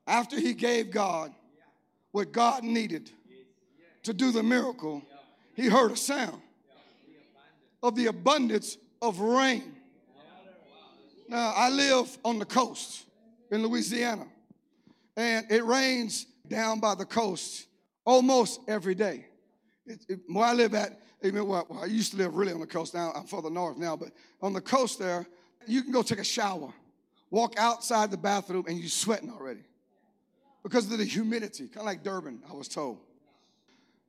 After 0.08 0.40
he 0.40 0.54
gave 0.54 0.92
God 0.92 1.34
what 2.12 2.32
God 2.32 2.64
needed 2.64 3.10
to 4.04 4.14
do 4.14 4.32
the 4.32 4.44
miracle, 4.44 5.02
he 5.56 5.68
heard 5.68 5.92
a 5.92 5.98
sound 5.98 6.42
of 7.82 7.96
the 7.96 8.08
abundance 8.08 8.78
of 9.02 9.20
rain. 9.20 9.76
Now, 11.28 11.54
I 11.56 11.70
live 11.70 12.18
on 12.24 12.38
the 12.38 12.46
coast 12.46 13.06
in 13.52 13.64
Louisiana, 13.64 14.28
and 15.18 15.46
it 15.50 15.64
rains 15.66 16.28
down 16.48 16.80
by 16.80 16.94
the 16.94 17.06
coast 17.06 17.68
almost 18.06 18.60
every 18.68 18.94
day. 18.94 19.26
It, 19.88 20.06
it, 20.08 20.20
where 20.28 20.46
I 20.46 20.54
live 20.54 20.76
at, 20.76 21.00
even 21.24 21.50
I 21.82 21.86
used 21.86 22.12
to 22.12 22.18
live 22.18 22.36
really 22.36 22.54
on 22.54 22.60
the 22.60 22.68
coast 22.68 22.94
now, 22.94 23.12
I'm 23.16 23.26
further 23.26 23.50
north 23.50 23.78
now, 23.78 23.96
but 23.96 24.10
on 24.42 24.54
the 24.54 24.62
coast 24.62 25.00
there, 25.00 25.26
you 25.68 25.82
can 25.82 25.92
go 25.92 26.04
take 26.04 26.20
a 26.20 26.24
shower, 26.24 26.72
walk 27.36 27.56
outside 27.58 28.12
the 28.12 28.18
bathroom, 28.18 28.64
and 28.66 28.80
you're 28.80 28.88
sweating 28.88 29.30
already 29.30 29.66
because 30.64 30.90
of 30.90 30.98
the 30.98 31.04
humidity, 31.04 31.68
kind 31.68 31.80
of 31.80 31.86
like 31.86 32.02
Durban, 32.02 32.40
I 32.50 32.54
was 32.54 32.70
told. 32.70 33.00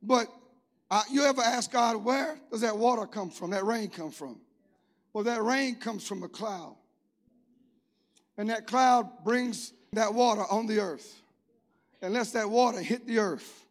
But 0.01 0.29
uh, 0.93 1.03
you 1.11 1.25
ever 1.25 1.43
ask 1.43 1.73
God, 1.73 1.97
where 2.05 2.39
does 2.53 2.61
that 2.61 2.79
water 2.79 3.05
come 3.05 3.31
from, 3.31 3.51
that 3.51 3.65
rain 3.65 3.89
come 3.89 4.13
from? 4.13 4.39
Well, 5.13 5.25
that 5.25 5.43
rain 5.43 5.75
comes 5.75 6.07
from 6.07 6.23
a 6.23 6.29
cloud. 6.29 6.77
And 8.39 8.49
that 8.49 8.69
cloud 8.69 9.11
brings 9.25 9.73
that 9.93 10.15
water 10.15 10.45
on 10.49 10.69
the 10.69 10.79
earth 10.79 11.21
and 12.03 12.15
lets 12.15 12.31
that 12.31 12.49
water 12.49 12.81
hit 12.81 13.09
the 13.09 13.19
earth. 13.19 13.67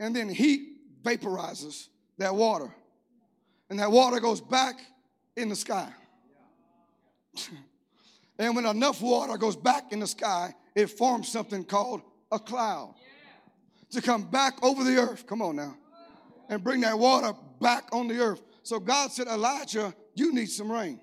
And 0.00 0.14
then 0.16 0.28
heat 0.28 1.02
vaporizes 1.04 1.86
that 2.16 2.34
water. 2.34 2.74
And 3.70 3.78
that 3.78 3.92
water 3.92 4.18
goes 4.18 4.40
back 4.40 4.80
in 5.36 5.48
the 5.50 5.56
sky. 5.56 5.88
and 8.38 8.54
when 8.54 8.66
enough 8.66 9.02
water 9.02 9.36
goes 9.36 9.56
back 9.56 9.92
in 9.92 10.00
the 10.00 10.06
sky, 10.06 10.54
it 10.74 10.86
forms 10.86 11.28
something 11.28 11.64
called 11.64 12.02
a 12.30 12.38
cloud 12.38 12.94
to 13.90 14.00
come 14.00 14.22
back 14.22 14.62
over 14.62 14.84
the 14.84 14.96
earth. 14.96 15.26
Come 15.26 15.42
on 15.42 15.56
now. 15.56 15.76
And 16.48 16.62
bring 16.62 16.80
that 16.82 16.98
water 16.98 17.32
back 17.60 17.88
on 17.92 18.06
the 18.06 18.18
earth. 18.20 18.40
So 18.62 18.78
God 18.78 19.10
said, 19.10 19.26
Elijah, 19.26 19.94
you 20.14 20.32
need 20.32 20.50
some 20.50 20.70
rain. 20.70 21.00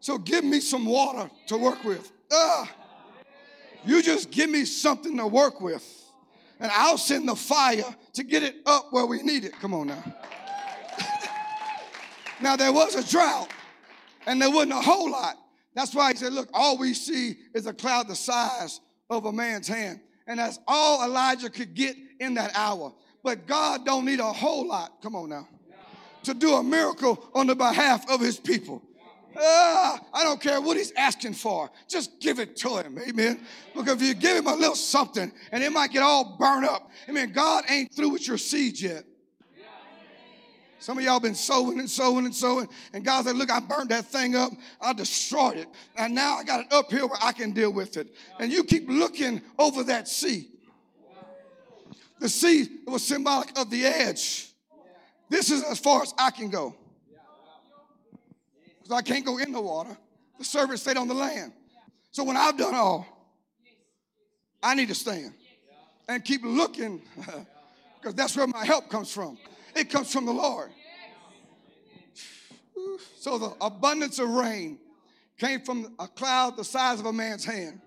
So 0.00 0.18
give 0.18 0.44
me 0.44 0.60
some 0.60 0.84
water 0.84 1.30
to 1.46 1.56
work 1.56 1.82
with. 1.82 2.12
Ah, 2.30 2.70
you 3.86 4.02
just 4.02 4.30
give 4.30 4.50
me 4.50 4.64
something 4.66 5.16
to 5.16 5.26
work 5.26 5.60
with. 5.60 6.02
And 6.60 6.70
I'll 6.72 6.98
send 6.98 7.28
the 7.28 7.36
fire 7.36 7.84
to 8.12 8.22
get 8.22 8.42
it 8.42 8.56
up 8.66 8.88
where 8.90 9.06
we 9.06 9.22
need 9.22 9.44
it. 9.44 9.52
Come 9.60 9.72
on 9.72 9.88
now. 9.88 10.04
now 12.40 12.56
there 12.56 12.72
was 12.72 12.94
a 12.94 13.10
drought 13.10 13.48
and 14.26 14.40
there 14.40 14.50
wasn't 14.50 14.72
a 14.72 14.80
whole 14.80 15.10
lot. 15.10 15.38
That's 15.74 15.94
why 15.94 16.12
he 16.12 16.16
said, 16.16 16.32
Look, 16.32 16.48
all 16.52 16.78
we 16.78 16.94
see 16.94 17.36
is 17.54 17.66
a 17.66 17.72
cloud 17.72 18.08
the 18.08 18.16
size 18.16 18.80
of 19.10 19.26
a 19.26 19.32
man's 19.32 19.68
hand. 19.68 20.00
And 20.26 20.38
that's 20.38 20.58
all 20.66 21.04
Elijah 21.04 21.50
could 21.50 21.74
get 21.74 21.96
in 22.20 22.34
that 22.34 22.52
hour. 22.54 22.92
But 23.22 23.46
God 23.46 23.84
don't 23.84 24.04
need 24.04 24.20
a 24.20 24.32
whole 24.32 24.66
lot, 24.66 25.02
come 25.02 25.14
on 25.16 25.30
now, 25.30 25.48
to 26.24 26.34
do 26.34 26.54
a 26.54 26.62
miracle 26.62 27.22
on 27.34 27.46
the 27.46 27.54
behalf 27.54 28.08
of 28.10 28.20
his 28.20 28.38
people. 28.38 28.82
Uh, 29.36 29.98
I 30.12 30.22
don't 30.22 30.40
care 30.40 30.60
what 30.60 30.76
he's 30.76 30.92
asking 30.92 31.34
for. 31.34 31.70
Just 31.88 32.20
give 32.20 32.38
it 32.38 32.56
to 32.58 32.76
him. 32.76 32.98
Amen. 33.08 33.40
Because 33.74 34.00
if 34.00 34.02
you 34.02 34.14
give 34.14 34.36
him 34.36 34.46
a 34.46 34.54
little 34.54 34.76
something 34.76 35.32
and 35.50 35.62
it 35.62 35.72
might 35.72 35.90
get 35.90 36.02
all 36.02 36.36
burned 36.38 36.66
up, 36.66 36.88
amen, 37.08 37.32
God 37.32 37.64
ain't 37.68 37.92
through 37.92 38.10
with 38.10 38.28
your 38.28 38.38
seeds 38.38 38.80
yet. 38.80 39.04
Some 40.84 40.98
of 40.98 41.04
y'all 41.04 41.18
been 41.18 41.34
sowing 41.34 41.78
and 41.78 41.88
sowing 41.88 42.26
and 42.26 42.34
sowing, 42.34 42.68
and 42.92 43.02
God 43.02 43.24
said, 43.24 43.36
Look, 43.36 43.50
I 43.50 43.58
burned 43.58 43.88
that 43.88 44.04
thing 44.04 44.36
up, 44.36 44.52
I 44.82 44.92
destroyed 44.92 45.56
it, 45.56 45.66
and 45.96 46.14
now 46.14 46.36
I 46.36 46.44
got 46.44 46.60
it 46.60 46.70
up 46.70 46.90
here 46.90 47.06
where 47.06 47.18
I 47.22 47.32
can 47.32 47.52
deal 47.52 47.72
with 47.72 47.96
it. 47.96 48.14
And 48.38 48.52
you 48.52 48.64
keep 48.64 48.86
looking 48.86 49.40
over 49.58 49.82
that 49.84 50.08
sea. 50.08 50.50
The 52.20 52.28
sea 52.28 52.68
was 52.86 53.02
symbolic 53.02 53.58
of 53.58 53.70
the 53.70 53.82
edge. 53.86 54.52
This 55.30 55.50
is 55.50 55.62
as 55.62 55.78
far 55.78 56.02
as 56.02 56.12
I 56.18 56.30
can 56.30 56.50
go. 56.50 56.76
Because 58.82 58.98
I 58.98 59.00
can't 59.00 59.24
go 59.24 59.38
in 59.38 59.52
the 59.52 59.62
water. 59.62 59.96
The 60.36 60.44
servant 60.44 60.80
stayed 60.80 60.98
on 60.98 61.08
the 61.08 61.14
land. 61.14 61.54
So 62.10 62.24
when 62.24 62.36
I've 62.36 62.58
done 62.58 62.74
all, 62.74 63.06
I 64.62 64.74
need 64.74 64.88
to 64.88 64.94
stand 64.94 65.32
and 66.10 66.22
keep 66.22 66.42
looking 66.44 67.00
because 67.98 68.14
that's 68.14 68.36
where 68.36 68.46
my 68.46 68.66
help 68.66 68.90
comes 68.90 69.10
from. 69.10 69.38
It 69.74 69.90
comes 69.90 70.12
from 70.12 70.26
the 70.26 70.32
Lord. 70.32 70.70
So 73.18 73.38
the 73.38 73.54
abundance 73.60 74.18
of 74.18 74.28
rain 74.28 74.78
came 75.38 75.60
from 75.60 75.94
a 75.98 76.06
cloud 76.06 76.56
the 76.56 76.64
size 76.64 77.00
of 77.00 77.06
a 77.06 77.12
man's 77.12 77.44
hand. 77.44 77.80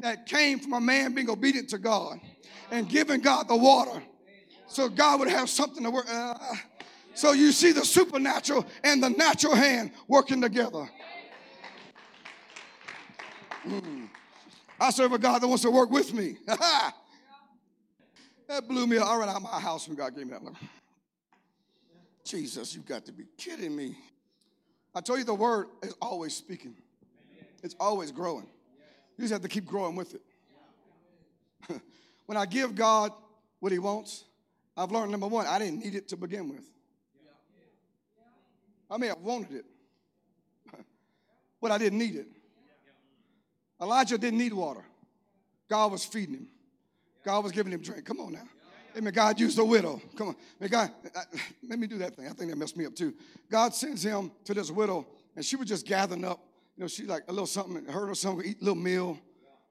That 0.00 0.26
came 0.26 0.58
from 0.58 0.72
a 0.72 0.80
man 0.80 1.14
being 1.14 1.30
obedient 1.30 1.68
to 1.70 1.78
God 1.78 2.18
and 2.70 2.88
giving 2.88 3.20
God 3.20 3.46
the 3.48 3.56
water. 3.56 4.02
So 4.66 4.88
God 4.88 5.20
would 5.20 5.28
have 5.28 5.48
something 5.48 5.84
to 5.84 5.90
work. 5.90 6.06
Uh, 6.08 6.34
so 7.14 7.32
you 7.32 7.52
see 7.52 7.72
the 7.72 7.84
supernatural 7.84 8.66
and 8.82 9.02
the 9.02 9.10
natural 9.10 9.54
hand 9.54 9.92
working 10.08 10.40
together. 10.40 10.88
Mm. 13.66 14.08
I 14.80 14.90
serve 14.90 15.12
a 15.12 15.18
God 15.18 15.42
that 15.42 15.46
wants 15.46 15.62
to 15.62 15.70
work 15.70 15.90
with 15.90 16.12
me. 16.12 16.38
that 16.46 16.94
blew 18.66 18.86
me 18.86 18.96
all 18.96 19.18
right 19.18 19.28
out 19.28 19.36
of 19.36 19.42
my 19.42 19.60
house 19.60 19.86
when 19.86 19.96
God 19.96 20.16
gave 20.16 20.26
me 20.26 20.32
that. 20.32 20.81
Jesus, 22.24 22.74
you've 22.74 22.86
got 22.86 23.04
to 23.06 23.12
be 23.12 23.24
kidding 23.36 23.74
me. 23.74 23.96
I 24.94 25.00
told 25.00 25.18
you 25.18 25.24
the 25.24 25.34
word 25.34 25.68
is 25.82 25.94
always 26.00 26.34
speaking. 26.34 26.74
It's 27.62 27.74
always 27.78 28.10
growing. 28.10 28.46
You 29.16 29.22
just 29.22 29.32
have 29.32 29.42
to 29.42 29.48
keep 29.48 29.64
growing 29.64 29.96
with 29.96 30.14
it. 30.14 30.22
when 32.26 32.36
I 32.36 32.46
give 32.46 32.74
God 32.74 33.12
what 33.60 33.72
he 33.72 33.78
wants, 33.78 34.24
I've 34.76 34.90
learned 34.90 35.10
number 35.10 35.28
one, 35.28 35.46
I 35.46 35.58
didn't 35.58 35.80
need 35.80 35.94
it 35.94 36.08
to 36.08 36.16
begin 36.16 36.48
with. 36.48 36.64
I 38.90 38.96
may 38.98 39.06
have 39.06 39.18
wanted 39.18 39.52
it, 39.52 39.64
but 41.60 41.70
I 41.70 41.78
didn't 41.78 41.98
need 41.98 42.16
it. 42.16 42.26
Elijah 43.80 44.18
didn't 44.18 44.38
need 44.38 44.52
water. 44.52 44.84
God 45.68 45.92
was 45.92 46.04
feeding 46.04 46.34
him. 46.34 46.48
God 47.24 47.42
was 47.42 47.52
giving 47.52 47.72
him 47.72 47.80
drink. 47.80 48.04
Come 48.04 48.20
on 48.20 48.32
now. 48.32 48.48
Amen. 48.96 49.12
God 49.12 49.40
used 49.40 49.58
a 49.58 49.64
widow. 49.64 50.00
Come 50.16 50.28
on. 50.28 50.36
May 50.60 50.68
God, 50.68 50.90
uh, 51.04 51.18
uh, 51.18 51.38
let 51.68 51.78
me 51.78 51.86
do 51.86 51.98
that 51.98 52.14
thing. 52.14 52.26
I 52.26 52.30
think 52.30 52.50
that 52.50 52.56
messed 52.56 52.76
me 52.76 52.86
up 52.86 52.94
too. 52.94 53.14
God 53.50 53.74
sends 53.74 54.02
him 54.02 54.30
to 54.44 54.54
this 54.54 54.70
widow, 54.70 55.06
and 55.34 55.44
she 55.44 55.56
was 55.56 55.68
just 55.68 55.86
gathering 55.86 56.24
up. 56.24 56.40
You 56.76 56.82
know, 56.82 56.88
she 56.88 57.04
like 57.04 57.22
a 57.28 57.32
little 57.32 57.46
something, 57.46 57.84
her 57.86 58.10
or 58.10 58.14
something, 58.14 58.46
eat 58.46 58.60
a 58.60 58.64
little 58.64 58.82
meal, 58.82 59.18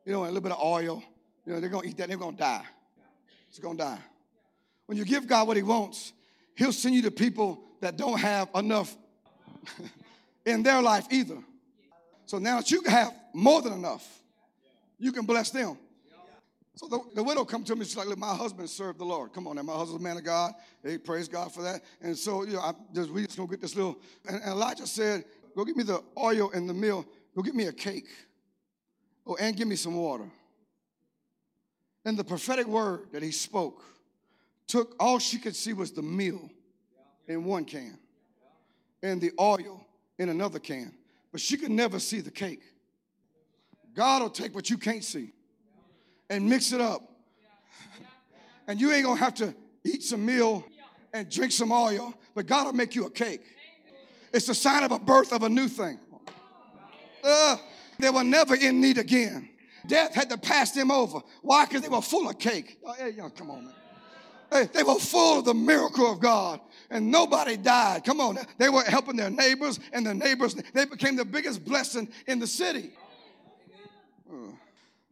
you 0.06 0.12
know, 0.12 0.24
and 0.24 0.30
a 0.30 0.34
little 0.34 0.42
bit 0.42 0.52
of 0.52 0.64
oil. 0.64 1.04
You 1.46 1.54
know, 1.54 1.60
they're 1.60 1.70
gonna 1.70 1.88
eat 1.88 1.98
that, 1.98 2.08
they're 2.08 2.18
gonna 2.18 2.38
die. 2.38 2.66
It's 3.50 3.60
gonna 3.60 3.78
die. 3.78 4.00
When 4.86 4.98
you 4.98 5.06
give 5.06 5.28
God 5.28 5.48
what 5.48 5.58
He 5.58 5.64
wants, 5.64 6.14
He'll 6.56 6.74
send 6.74 6.96
you 6.96 7.02
to 7.04 7.12
people 7.12 7.64
that 7.82 7.98
don't 7.98 8.20
have 8.20 8.50
enough 8.56 8.96
in 10.46 10.64
their 10.64 10.82
life 10.82 11.08
either. 11.12 11.38
So 12.26 12.38
now 12.38 12.58
that 12.58 12.72
you 12.72 12.84
have 12.84 13.14
more 13.34 13.62
than 13.62 13.74
enough, 13.74 14.08
you 14.98 15.12
can 15.12 15.26
bless 15.26 15.50
them. 15.50 15.78
So 16.76 16.88
the, 16.88 17.00
the 17.16 17.24
widow 17.24 17.44
come 17.44 17.64
to 17.66 17.76
me, 17.76 17.84
she's 17.84 17.98
like, 17.98 18.08
look, 18.08 18.18
my 18.18 18.34
husband 18.34 18.70
served 18.70 19.00
the 19.00 19.06
Lord. 19.06 19.34
Come 19.34 19.48
on 19.48 19.58
now, 19.58 19.62
my 19.64 19.74
husband's 19.74 20.02
a 20.02 20.04
man 20.04 20.18
of 20.18 20.24
God. 20.24 20.54
Hey, 20.84 20.98
praise 20.98 21.28
God 21.28 21.54
for 21.54 21.62
that. 21.64 21.82
And 22.02 22.18
so, 22.18 22.44
you 22.44 22.54
know, 22.54 22.62
I 22.62 22.74
just, 22.94 23.10
we 23.10 23.26
just 23.26 23.38
gonna 23.38 23.50
get 23.50 23.62
this 23.62 23.76
little, 23.76 24.00
and, 24.28 24.42
and 24.42 24.52
Elijah 24.52 24.88
said, 24.88 25.26
go 25.56 25.66
get 25.66 25.76
me 25.76 25.84
the 25.84 26.02
oil 26.18 26.52
and 26.52 26.70
the 26.70 26.74
meal. 26.74 27.06
Go 27.36 27.42
get 27.42 27.56
me 27.56 27.66
a 27.66 27.74
cake. 27.74 28.08
Oh, 29.28 29.36
and 29.36 29.56
give 29.56 29.68
me 29.68 29.76
some 29.76 29.96
water. 29.96 30.30
And 32.06 32.18
the 32.18 32.24
prophetic 32.24 32.68
word 32.68 33.08
that 33.12 33.22
he 33.22 33.32
spoke 33.32 33.84
took, 34.66 34.96
all 35.00 35.20
she 35.20 35.38
could 35.38 35.56
see 35.56 35.74
was 35.74 35.92
the 35.92 36.02
meal 36.02 36.50
in 37.28 37.44
one 37.44 37.66
can 37.66 38.00
and 39.04 39.20
the 39.22 39.32
oil 39.40 39.86
in 40.18 40.30
another 40.30 40.60
can. 40.60 40.94
But 41.32 41.42
she 41.42 41.58
could 41.58 41.72
never 41.72 42.00
see 42.00 42.22
the 42.22 42.32
cake. 42.32 42.62
God 43.94 44.22
will 44.22 44.30
take 44.30 44.56
what 44.56 44.70
you 44.70 44.78
can't 44.78 45.04
see 45.04 45.34
and 46.32 46.50
mix 46.50 46.72
it 46.72 46.82
up. 46.82 47.02
And 48.68 48.80
you 48.80 48.92
ain't 48.92 49.06
gonna 49.06 49.20
have 49.20 49.36
to 49.36 49.54
eat 49.84 50.02
some 50.02 50.26
meal 50.26 50.64
and 51.14 51.30
drink 51.30 51.52
some 51.52 51.72
oil, 51.72 52.14
but 52.34 52.48
God 52.48 52.66
will 52.66 52.74
make 52.74 52.96
you 52.96 53.06
a 53.06 53.10
cake. 53.10 53.44
It's 54.34 54.48
a 54.48 54.56
sign 54.56 54.84
of 54.84 54.92
a 54.94 55.00
birth 55.00 55.34
of 55.34 55.44
a 55.44 55.50
new 55.50 55.68
thing. 55.68 56.00
Uh, 57.24 57.58
they 58.00 58.10
were 58.10 58.24
never 58.24 58.56
in 58.56 58.80
need 58.80 58.98
again. 58.98 59.50
Death 59.86 60.16
had 60.16 60.30
to 60.30 60.38
pass 60.38 60.72
them 60.72 60.90
over. 60.90 61.20
Why? 61.42 61.66
Because 61.66 61.82
they 61.82 61.90
were 61.90 62.02
full 62.02 62.30
of 62.30 62.40
cake. 62.40 62.80
Oh, 62.86 62.94
hey, 62.94 63.10
y'all, 63.10 63.30
come 63.30 63.52
on, 63.52 63.66
man. 63.66 63.74
Hey, 64.52 64.70
they 64.74 64.84
were 64.84 64.96
full 64.96 65.40
of 65.40 65.46
the 65.46 65.54
miracle 65.54 66.12
of 66.12 66.20
God 66.20 66.62
and 66.90 67.10
nobody 67.10 67.58
died. 67.58 68.04
Come 68.04 68.22
on, 68.22 68.38
they 68.58 68.70
were 68.70 68.84
helping 68.84 69.16
their 69.16 69.30
neighbors, 69.30 69.80
and 69.92 70.06
their 70.06 70.14
neighbors, 70.14 70.56
they 70.74 70.86
became 70.86 71.16
the 71.16 71.26
biggest 71.26 71.66
blessing 71.66 72.10
in 72.28 72.38
the 72.40 72.48
city. 72.48 72.92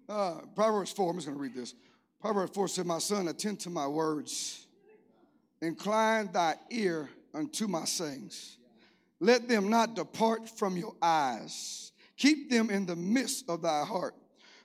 Uh, 0.10 0.40
Proverbs 0.56 0.92
4, 0.92 1.12
I'm 1.12 1.18
just 1.18 1.28
going 1.28 1.38
to 1.38 1.42
read 1.42 1.54
this. 1.54 1.76
Proverbs 2.20 2.52
4 2.56 2.68
said, 2.68 2.86
My 2.88 2.98
son, 2.98 3.28
attend 3.28 3.60
to 3.62 3.70
my 3.70 3.86
words, 3.86 4.66
incline 5.62 6.32
thy 6.32 6.56
ear 6.72 7.10
unto 7.34 7.68
my 7.68 7.86
sayings. 7.86 8.58
Let 9.20 9.48
them 9.48 9.70
not 9.70 9.96
depart 9.96 10.50
from 10.50 10.78
your 10.78 10.96
eyes. 11.00 11.92
Keep 12.18 12.50
them 12.50 12.72
in 12.72 12.88
the 12.88 12.96
midst 12.96 13.48
of 13.50 13.62
thy 13.62 13.84
heart, 13.86 14.16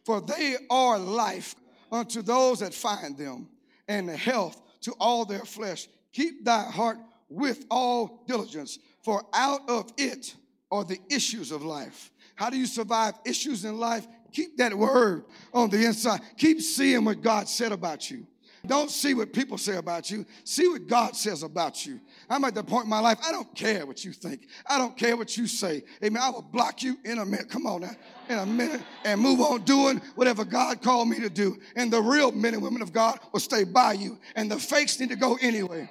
for 0.04 0.22
they 0.22 0.56
are 0.70 0.98
life 0.98 1.54
unto 1.92 2.22
those 2.22 2.60
that 2.60 2.72
find 2.72 3.18
them, 3.18 3.48
and 3.86 4.08
health 4.08 4.62
to 4.80 4.92
all 4.98 5.26
their 5.26 5.44
flesh. 5.44 5.88
Keep 6.12 6.46
thy 6.46 6.62
heart 6.62 6.96
with 7.28 7.66
all 7.70 8.24
diligence, 8.26 8.78
for 9.02 9.22
out 9.34 9.68
of 9.68 9.92
it 9.98 10.34
are 10.70 10.84
the 10.84 10.98
issues 11.10 11.52
of 11.52 11.62
life. 11.62 12.10
How 12.34 12.50
do 12.50 12.56
you 12.56 12.66
survive 12.66 13.14
issues 13.26 13.64
in 13.64 13.78
life? 13.78 14.06
Keep 14.34 14.58
that 14.58 14.74
word 14.74 15.24
on 15.54 15.70
the 15.70 15.86
inside. 15.86 16.20
Keep 16.36 16.60
seeing 16.60 17.04
what 17.04 17.22
God 17.22 17.48
said 17.48 17.72
about 17.72 18.10
you. 18.10 18.26
Don't 18.66 18.90
see 18.90 19.14
what 19.14 19.32
people 19.32 19.58
say 19.58 19.76
about 19.76 20.10
you. 20.10 20.24
See 20.42 20.66
what 20.68 20.86
God 20.86 21.14
says 21.14 21.42
about 21.42 21.84
you. 21.84 22.00
I'm 22.30 22.44
at 22.44 22.54
the 22.54 22.64
point 22.64 22.84
in 22.84 22.90
my 22.90 22.98
life, 22.98 23.18
I 23.24 23.30
don't 23.30 23.54
care 23.54 23.84
what 23.86 24.04
you 24.04 24.12
think. 24.12 24.48
I 24.66 24.78
don't 24.78 24.96
care 24.96 25.16
what 25.16 25.36
you 25.36 25.46
say. 25.46 25.84
Amen. 26.02 26.20
I 26.22 26.30
will 26.30 26.42
block 26.42 26.82
you 26.82 26.96
in 27.04 27.18
a 27.18 27.24
minute. 27.24 27.50
Come 27.50 27.66
on 27.66 27.82
now. 27.82 27.94
In 28.28 28.38
a 28.38 28.46
minute 28.46 28.80
and 29.04 29.20
move 29.20 29.40
on 29.40 29.62
doing 29.62 30.00
whatever 30.14 30.44
God 30.44 30.82
called 30.82 31.08
me 31.08 31.20
to 31.20 31.28
do. 31.28 31.58
And 31.76 31.92
the 31.92 32.00
real 32.00 32.32
men 32.32 32.54
and 32.54 32.62
women 32.62 32.80
of 32.80 32.92
God 32.92 33.20
will 33.32 33.40
stay 33.40 33.64
by 33.64 33.92
you. 33.92 34.18
And 34.34 34.50
the 34.50 34.58
fakes 34.58 34.98
need 34.98 35.10
to 35.10 35.16
go 35.16 35.36
anyway. 35.42 35.90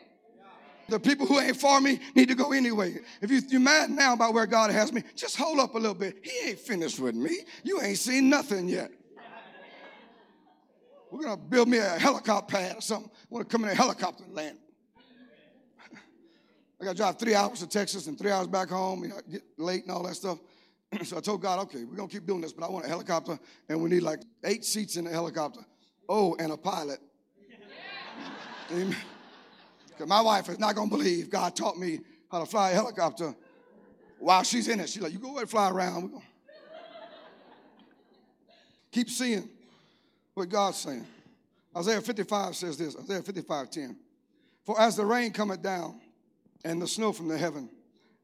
The 0.89 1.00
people 1.00 1.26
who 1.26 1.39
ain't 1.39 1.58
for 1.58 1.80
me 1.80 2.00
need 2.15 2.28
to 2.28 2.36
go 2.36 2.52
anyway. 2.52 3.00
If 3.22 3.32
you, 3.32 3.41
you're 3.48 3.62
mad 3.62 3.89
now 3.89 4.13
about 4.13 4.34
where 4.34 4.46
God 4.46 4.69
has 4.72 4.91
me, 4.91 5.04
just 5.15 5.38
hold 5.38 5.60
up 5.60 5.76
a 5.76 5.78
little 5.78 5.96
bit. 5.96 6.17
He 6.22 6.50
ain't 6.50 6.60
finished 6.60 7.00
with 7.00 7.15
me. 7.15 7.38
You 7.63 7.82
ain't 7.82 7.98
seen 7.98 8.30
nothing 8.30 8.67
yet. 8.67 8.91
We're 11.10 11.24
going 11.24 11.38
to 11.38 11.43
build 11.43 11.67
me 11.67 11.78
a 11.78 11.89
helicopter 11.89 12.58
pad 12.58 12.78
or 12.78 12.82
something. 12.82 13.10
I 13.13 13.26
want 13.30 13.48
to 13.48 13.52
come 13.52 13.63
in 13.63 13.69
a 13.69 13.76
helicopter 13.76 14.24
and 14.24 14.34
land. 14.34 14.58
I 16.82 16.86
got 16.86 16.91
to 16.91 16.98
drive 16.98 17.19
three 17.19 17.36
hours 17.36 17.60
to 17.60 17.67
Texas 17.67 18.08
and 18.08 18.17
three 18.17 18.32
hours 18.32 18.48
back 18.48 18.69
home. 18.69 19.04
You 19.04 19.10
know, 19.10 19.19
get 19.32 19.43
late 19.58 19.84
and 19.84 19.91
all 19.91 20.04
that 20.04 20.15
stuff. 20.15 20.39
so 21.04 21.17
I 21.17 21.22
told 21.22 21.41
God, 21.41 21.60
okay, 21.60 21.84
we're 21.86 21.96
going 21.96 22.10
to 22.10 22.13
keep 22.13 22.26
doing 22.26 22.41
this, 22.41 22.52
but 22.52 22.65
I 22.65 22.69
want 22.69 22.86
a 22.86 22.89
helicopter, 22.89 23.39
and 23.69 23.82
we 23.82 23.89
need 23.89 24.02
like 24.02 24.22
eight 24.43 24.65
seats 24.65 24.98
in 24.98 25.06
the 25.06 25.12
helicopter. 25.12 25.62
Oh, 26.10 26.36
and 26.39 26.52
a 26.52 26.58
pilot. 26.58 27.00
Amen. 28.72 28.96
Because 29.93 30.10
my 30.10 30.21
wife 30.21 30.49
is 30.49 30.60
not 30.60 30.75
going 30.75 30.89
to 30.89 30.95
believe 30.95 31.29
God 31.29 31.56
taught 31.56 31.77
me 31.77 31.99
how 32.32 32.39
to 32.39 32.45
fly 32.45 32.71
a 32.71 32.73
helicopter 32.73 33.36
while 34.19 34.43
she's 34.43 34.67
in 34.67 34.79
it. 34.79 34.89
She's 34.89 35.01
like, 35.01 35.13
you 35.13 35.19
go 35.19 35.29
ahead 35.29 35.41
and 35.41 35.49
fly 35.49 35.69
around. 35.69 36.12
Going 36.12 36.23
keep 38.91 39.10
seeing 39.10 39.47
what 40.34 40.49
God's 40.49 40.77
saying. 40.77 41.06
Isaiah 41.75 42.01
55 42.01 42.56
says 42.56 42.77
this 42.77 42.95
Isaiah 42.95 43.21
55 43.21 43.69
10. 43.69 43.95
For 44.63 44.79
as 44.79 44.95
the 44.95 45.06
rain 45.06 45.32
cometh 45.32 45.62
down 45.62 45.99
and 46.63 46.82
the 46.82 46.88
snow 46.88 47.12
from 47.12 47.27
the 47.27 47.38
heaven 47.38 47.69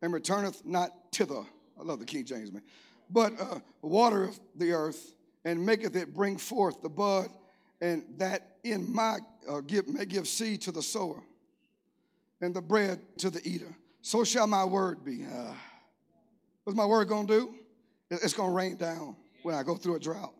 and 0.02 0.14
returneth 0.14 0.66
not 0.66 0.92
thither, 1.12 1.44
I 1.80 1.84
love 1.84 2.00
the 2.00 2.06
King 2.06 2.26
James, 2.26 2.52
man, 2.52 2.64
but 3.10 3.34
uh, 3.40 3.60
watereth 3.82 4.40
the 4.56 4.72
earth 4.72 5.14
and 5.46 5.66
maketh 5.66 5.96
it 5.96 6.14
bring 6.14 6.38
forth 6.38 6.82
the 6.82 6.90
bud, 6.90 7.30
and 7.82 8.04
that 8.18 8.58
in 8.64 8.92
my 8.94 9.20
uh, 9.50 9.62
give, 9.62 9.88
may 9.88 10.06
give 10.06 10.28
seed 10.28 10.62
to 10.62 10.72
the 10.72 10.82
sower 10.82 11.22
and 12.42 12.56
the 12.56 12.62
bread 12.62 13.00
to 13.20 13.30
the 13.30 13.46
eater. 13.48 13.76
So 14.02 14.24
shall 14.24 14.48
my 14.48 14.64
word 14.64 15.04
be. 15.04 15.26
Uh, 15.26 15.54
what's 16.64 16.78
my 16.78 16.86
word 16.86 17.08
going 17.08 17.28
to 17.28 17.34
do? 17.34 17.56
It's 18.10 18.34
going 18.34 18.50
to 18.50 18.56
rain 18.56 18.78
down 18.78 19.16
when 19.44 19.56
I 19.56 19.64
go 19.64 19.76
through 19.76 19.96
a 19.96 20.00
drought. 20.00 20.34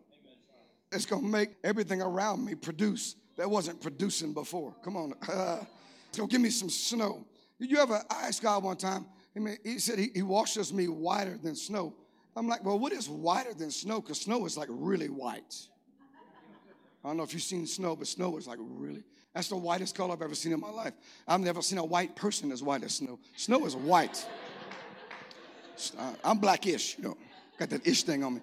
It's 0.92 1.06
going 1.06 1.22
to 1.22 1.28
make 1.28 1.50
everything 1.62 2.02
around 2.02 2.44
me 2.44 2.54
produce 2.54 3.14
that 3.36 3.48
wasn't 3.48 3.80
producing 3.80 4.34
before. 4.34 4.74
Come 4.84 4.96
on. 4.96 5.14
Uh, 5.30 5.64
it's 6.08 6.18
going 6.18 6.28
to 6.28 6.32
give 6.32 6.40
me 6.40 6.50
some 6.50 6.68
snow. 6.68 7.24
Did 7.60 7.70
you 7.70 7.78
ever 7.78 8.02
ask 8.10 8.42
God 8.42 8.64
one 8.64 8.76
time? 8.76 9.06
I 9.36 9.38
mean, 9.38 9.58
he 9.62 9.78
said 9.78 9.96
he, 9.96 10.10
he 10.12 10.22
washes 10.22 10.72
me 10.72 10.88
whiter 10.88 11.38
than 11.38 11.54
snow. 11.54 11.94
I'm 12.34 12.48
like, 12.48 12.64
well, 12.64 12.80
what 12.80 12.92
is 12.92 13.08
whiter 13.08 13.54
than 13.54 13.70
snow? 13.70 14.00
Because 14.00 14.20
snow 14.22 14.44
is 14.44 14.56
like 14.56 14.68
really 14.70 15.08
white. 15.08 15.54
I 17.04 17.08
don't 17.08 17.16
know 17.16 17.22
if 17.22 17.32
you've 17.32 17.42
seen 17.42 17.66
snow, 17.66 17.94
but 17.94 18.08
snow 18.08 18.36
is 18.38 18.46
like 18.46 18.58
really. 18.60 19.04
That's 19.34 19.48
the 19.48 19.56
whitest 19.56 19.94
color 19.94 20.12
I've 20.12 20.22
ever 20.22 20.34
seen 20.34 20.52
in 20.52 20.60
my 20.60 20.70
life. 20.70 20.94
I've 21.26 21.40
never 21.40 21.62
seen 21.62 21.78
a 21.78 21.84
white 21.84 22.16
person 22.16 22.50
as 22.50 22.62
white 22.62 22.82
as 22.82 22.94
snow. 22.94 23.18
Snow 23.36 23.64
is 23.64 23.76
white. 23.76 24.26
Uh, 25.96 26.12
I'm 26.24 26.38
blackish, 26.38 26.98
you 26.98 27.04
know, 27.04 27.16
got 27.58 27.70
that 27.70 27.86
ish 27.86 28.02
thing 28.02 28.24
on 28.24 28.34
me. 28.34 28.40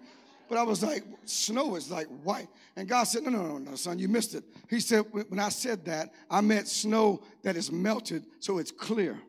But 0.50 0.58
I 0.58 0.64
was 0.64 0.82
like, 0.82 1.04
snow 1.26 1.76
is 1.76 1.92
like 1.92 2.08
white. 2.24 2.48
And 2.78 2.88
God 2.88 3.04
said, 3.04 3.24
no, 3.24 3.30
no, 3.30 3.44
no, 3.44 3.58
no, 3.58 3.76
son, 3.76 4.00
you 4.00 4.08
missed 4.08 4.34
it. 4.34 4.46
He 4.70 4.80
said, 4.80 5.06
when 5.12 5.40
I 5.40 5.50
said 5.50 5.84
that, 5.86 6.14
I 6.30 6.40
meant 6.42 6.68
snow 6.68 7.22
that 7.44 7.58
is 7.58 7.72
melted 7.72 8.26
so 8.40 8.58
it's 8.58 8.72
clear. 8.72 9.20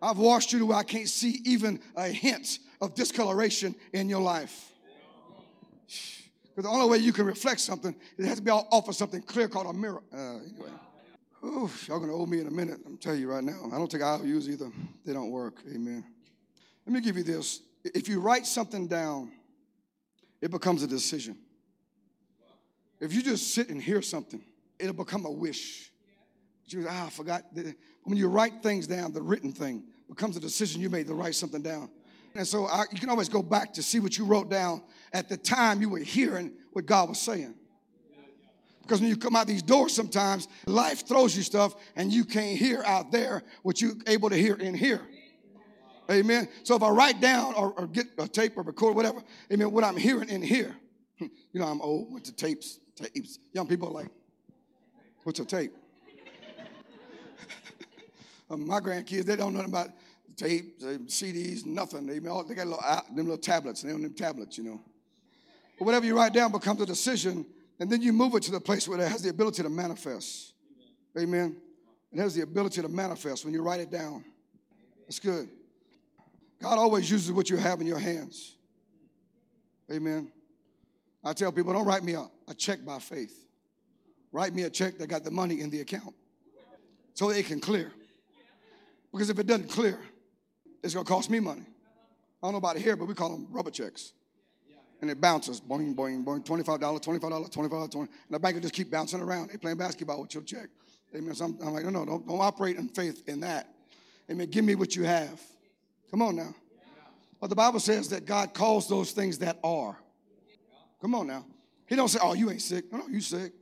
I've 0.00 0.18
washed 0.18 0.52
you 0.52 0.58
to 0.60 0.66
where 0.66 0.78
I 0.78 0.82
can't 0.82 1.08
see 1.08 1.42
even 1.44 1.80
a 1.94 2.08
hint 2.08 2.58
of 2.80 2.94
discoloration 2.94 3.74
in 3.92 4.08
your 4.08 4.20
life. 4.20 4.72
Because 6.54 6.70
the 6.70 6.76
only 6.76 6.90
way 6.90 6.98
you 6.98 7.12
can 7.12 7.24
reflect 7.24 7.60
something, 7.60 7.94
it 8.18 8.24
has 8.26 8.36
to 8.36 8.42
be 8.42 8.50
off 8.50 8.88
of 8.88 8.94
something 8.94 9.22
clear 9.22 9.48
called 9.48 9.66
a 9.66 9.72
mirror. 9.72 10.02
Uh, 10.12 10.36
anyway. 10.36 10.70
Oof, 11.44 11.88
y'all 11.88 11.98
gonna 11.98 12.14
owe 12.14 12.26
me 12.26 12.40
in 12.40 12.46
a 12.46 12.50
minute. 12.50 12.78
I'm 12.86 12.98
telling 12.98 13.20
you 13.20 13.30
right 13.30 13.42
now. 13.42 13.68
I 13.72 13.78
don't 13.78 13.90
take 13.90 14.02
use 14.24 14.48
either. 14.48 14.70
They 15.04 15.12
don't 15.12 15.30
work. 15.30 15.62
Amen. 15.74 16.04
Let 16.86 16.92
me 16.92 17.00
give 17.00 17.16
you 17.16 17.24
this. 17.24 17.62
If 17.84 18.08
you 18.08 18.20
write 18.20 18.46
something 18.46 18.86
down, 18.86 19.32
it 20.40 20.50
becomes 20.50 20.82
a 20.82 20.86
decision. 20.86 21.36
If 23.00 23.12
you 23.12 23.22
just 23.22 23.54
sit 23.54 23.70
and 23.70 23.82
hear 23.82 24.02
something, 24.02 24.44
it'll 24.78 24.92
become 24.92 25.24
a 25.24 25.30
wish. 25.30 25.90
You 26.66 26.86
ah, 26.88 27.06
I 27.06 27.10
forgot. 27.10 27.44
When 28.04 28.16
you 28.16 28.28
write 28.28 28.62
things 28.62 28.86
down, 28.86 29.12
the 29.12 29.22
written 29.22 29.52
thing 29.52 29.84
becomes 30.08 30.36
a 30.36 30.40
decision 30.40 30.80
you 30.80 30.90
made 30.90 31.06
to 31.08 31.14
write 31.14 31.34
something 31.34 31.62
down. 31.62 31.90
And 32.34 32.46
so 32.46 32.66
I, 32.66 32.84
you 32.90 32.98
can 32.98 33.10
always 33.10 33.28
go 33.28 33.42
back 33.42 33.72
to 33.74 33.82
see 33.82 34.00
what 34.00 34.16
you 34.16 34.24
wrote 34.24 34.50
down 34.50 34.82
at 35.12 35.28
the 35.28 35.36
time 35.36 35.80
you 35.80 35.88
were 35.88 35.98
hearing 35.98 36.52
what 36.72 36.86
God 36.86 37.08
was 37.08 37.18
saying. 37.18 37.54
Because 38.82 39.00
when 39.00 39.08
you 39.08 39.16
come 39.16 39.36
out 39.36 39.46
these 39.46 39.62
doors, 39.62 39.94
sometimes 39.94 40.48
life 40.66 41.06
throws 41.06 41.36
you 41.36 41.42
stuff 41.42 41.74
and 41.94 42.12
you 42.12 42.24
can't 42.24 42.58
hear 42.58 42.82
out 42.84 43.12
there 43.12 43.42
what 43.62 43.80
you're 43.80 43.94
able 44.06 44.28
to 44.30 44.36
hear 44.36 44.54
in 44.56 44.74
here. 44.74 45.02
Amen. 46.10 46.48
So 46.64 46.74
if 46.74 46.82
I 46.82 46.90
write 46.90 47.20
down 47.20 47.54
or, 47.54 47.72
or 47.72 47.86
get 47.86 48.06
a 48.18 48.26
tape 48.26 48.56
or 48.56 48.64
record 48.64 48.96
whatever, 48.96 49.22
amen, 49.52 49.70
what 49.70 49.84
I'm 49.84 49.96
hearing 49.96 50.28
in 50.28 50.42
here, 50.42 50.74
you 51.18 51.30
know, 51.54 51.66
I'm 51.66 51.80
old 51.80 52.12
with 52.12 52.24
the 52.24 52.32
tapes, 52.32 52.80
tapes. 52.96 53.38
Young 53.52 53.68
people 53.68 53.88
are 53.88 54.02
like, 54.02 54.10
what's 55.22 55.38
a 55.38 55.44
tape? 55.44 55.72
um, 58.50 58.66
my 58.66 58.80
grandkids, 58.80 59.24
they 59.24 59.36
don't 59.36 59.54
know 59.54 59.60
about 59.60 59.90
tapes, 60.36 60.82
CDs, 60.82 61.66
nothing. 61.66 62.06
They, 62.06 62.26
all, 62.28 62.44
they 62.44 62.54
got 62.54 62.66
little, 62.66 62.82
them 63.14 63.26
little 63.26 63.38
tablets, 63.38 63.82
they 63.82 63.92
on 63.92 64.02
them 64.02 64.14
tablets, 64.14 64.58
you 64.58 64.64
know. 64.64 64.80
But 65.78 65.86
whatever 65.86 66.06
you 66.06 66.16
write 66.16 66.32
down 66.32 66.52
becomes 66.52 66.80
a 66.80 66.86
decision, 66.86 67.46
and 67.80 67.90
then 67.90 68.02
you 68.02 68.12
move 68.12 68.34
it 68.34 68.42
to 68.44 68.52
the 68.52 68.60
place 68.60 68.86
where 68.86 69.00
it 69.00 69.08
has 69.08 69.22
the 69.22 69.30
ability 69.30 69.62
to 69.62 69.68
manifest. 69.68 70.52
Amen. 71.18 71.56
It 72.12 72.18
has 72.18 72.34
the 72.34 72.42
ability 72.42 72.82
to 72.82 72.88
manifest 72.88 73.44
when 73.44 73.54
you 73.54 73.62
write 73.62 73.80
it 73.80 73.90
down. 73.90 74.24
It's 75.08 75.18
good. 75.18 75.48
God 76.60 76.78
always 76.78 77.10
uses 77.10 77.32
what 77.32 77.50
you 77.50 77.56
have 77.56 77.80
in 77.80 77.86
your 77.86 77.98
hands. 77.98 78.56
Amen. 79.90 80.30
I 81.24 81.32
tell 81.32 81.52
people, 81.52 81.72
don't 81.72 81.86
write 81.86 82.04
me 82.04 82.14
a, 82.14 82.26
a 82.48 82.54
check 82.54 82.84
by 82.84 82.98
faith. 82.98 83.46
Write 84.30 84.54
me 84.54 84.62
a 84.62 84.70
check 84.70 84.98
that 84.98 85.08
got 85.08 85.24
the 85.24 85.30
money 85.30 85.60
in 85.60 85.70
the 85.70 85.80
account 85.80 86.14
so 87.14 87.30
it 87.30 87.46
can 87.46 87.60
clear. 87.60 87.92
Because 89.12 89.28
if 89.28 89.38
it 89.38 89.46
doesn't 89.46 89.68
clear, 89.68 89.98
it's 90.82 90.94
going 90.94 91.06
to 91.06 91.12
cost 91.12 91.30
me 91.30 91.40
money. 91.40 91.62
I 92.42 92.46
don't 92.46 92.52
know 92.52 92.58
about 92.58 92.76
it 92.76 92.82
here, 92.82 92.96
but 92.96 93.06
we 93.06 93.14
call 93.14 93.30
them 93.30 93.46
rubber 93.50 93.70
checks. 93.70 94.12
And 95.00 95.10
it 95.10 95.20
bounces, 95.20 95.60
boing, 95.60 95.94
boing, 95.94 96.24
boing, 96.24 96.44
$25, 96.44 96.78
$25, 96.78 97.00
$25, 97.00 97.90
20 97.90 98.00
And 98.00 98.08
the 98.30 98.38
bank 98.38 98.54
will 98.54 98.62
just 98.62 98.74
keep 98.74 98.90
bouncing 98.90 99.20
around. 99.20 99.50
They 99.50 99.56
playing 99.56 99.76
basketball 99.76 100.20
with 100.20 100.34
your 100.34 100.44
check. 100.44 100.68
Amen. 101.14 101.34
So 101.34 101.46
I'm, 101.46 101.58
I'm 101.60 101.72
like, 101.72 101.84
no, 101.84 101.90
no, 101.90 102.04
don't, 102.04 102.26
don't 102.26 102.40
operate 102.40 102.76
in 102.76 102.88
faith 102.88 103.22
in 103.28 103.40
that. 103.40 103.68
Amen. 104.30 104.48
Give 104.48 104.64
me 104.64 104.76
what 104.76 104.94
you 104.94 105.02
have. 105.04 105.40
Come 106.10 106.22
on 106.22 106.36
now. 106.36 106.54
But 107.40 107.50
the 107.50 107.56
Bible 107.56 107.80
says 107.80 108.08
that 108.10 108.24
God 108.24 108.54
calls 108.54 108.88
those 108.88 109.10
things 109.10 109.38
that 109.38 109.58
are. 109.64 109.98
Come 111.00 111.16
on 111.16 111.26
now. 111.26 111.44
He 111.86 111.96
don't 111.96 112.08
say, 112.08 112.20
oh, 112.22 112.34
you 112.34 112.50
ain't 112.50 112.62
sick. 112.62 112.90
No, 112.92 112.98
no, 112.98 113.08
you 113.08 113.20
sick. 113.20 113.52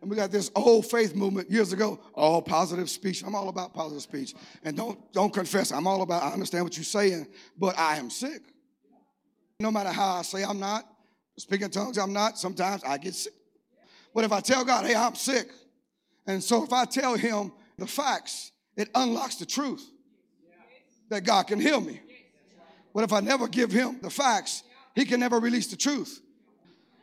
And 0.00 0.10
we 0.10 0.16
got 0.16 0.30
this 0.30 0.50
old 0.54 0.86
faith 0.86 1.14
movement 1.14 1.50
years 1.50 1.72
ago, 1.72 1.98
all 2.14 2.40
positive 2.40 2.88
speech. 2.88 3.24
I'm 3.24 3.34
all 3.34 3.48
about 3.48 3.74
positive 3.74 4.02
speech. 4.02 4.34
And 4.62 4.76
don't, 4.76 5.12
don't 5.12 5.32
confess. 5.32 5.72
I'm 5.72 5.86
all 5.86 6.02
about, 6.02 6.22
I 6.22 6.32
understand 6.32 6.64
what 6.64 6.76
you're 6.76 6.84
saying, 6.84 7.26
but 7.58 7.76
I 7.78 7.96
am 7.96 8.10
sick. 8.10 8.42
No 9.60 9.72
matter 9.72 9.90
how 9.90 10.16
I 10.16 10.22
say 10.22 10.44
I'm 10.44 10.60
not, 10.60 10.86
speaking 11.36 11.70
tongues, 11.70 11.98
I'm 11.98 12.12
not, 12.12 12.38
sometimes 12.38 12.84
I 12.84 12.98
get 12.98 13.14
sick. 13.14 13.32
But 14.14 14.24
if 14.24 14.32
I 14.32 14.40
tell 14.40 14.64
God, 14.64 14.86
hey, 14.86 14.94
I'm 14.94 15.14
sick, 15.14 15.50
and 16.26 16.42
so 16.42 16.62
if 16.62 16.72
I 16.72 16.84
tell 16.84 17.14
him 17.14 17.52
the 17.76 17.86
facts, 17.86 18.52
it 18.76 18.88
unlocks 18.94 19.36
the 19.36 19.46
truth 19.46 19.84
that 21.08 21.24
God 21.24 21.46
can 21.46 21.60
heal 21.60 21.80
me. 21.80 22.00
But 22.94 23.04
if 23.04 23.12
I 23.12 23.20
never 23.20 23.48
give 23.48 23.72
him 23.72 23.98
the 24.02 24.10
facts, 24.10 24.62
he 24.94 25.04
can 25.04 25.20
never 25.20 25.38
release 25.38 25.68
the 25.68 25.76
truth. 25.76 26.20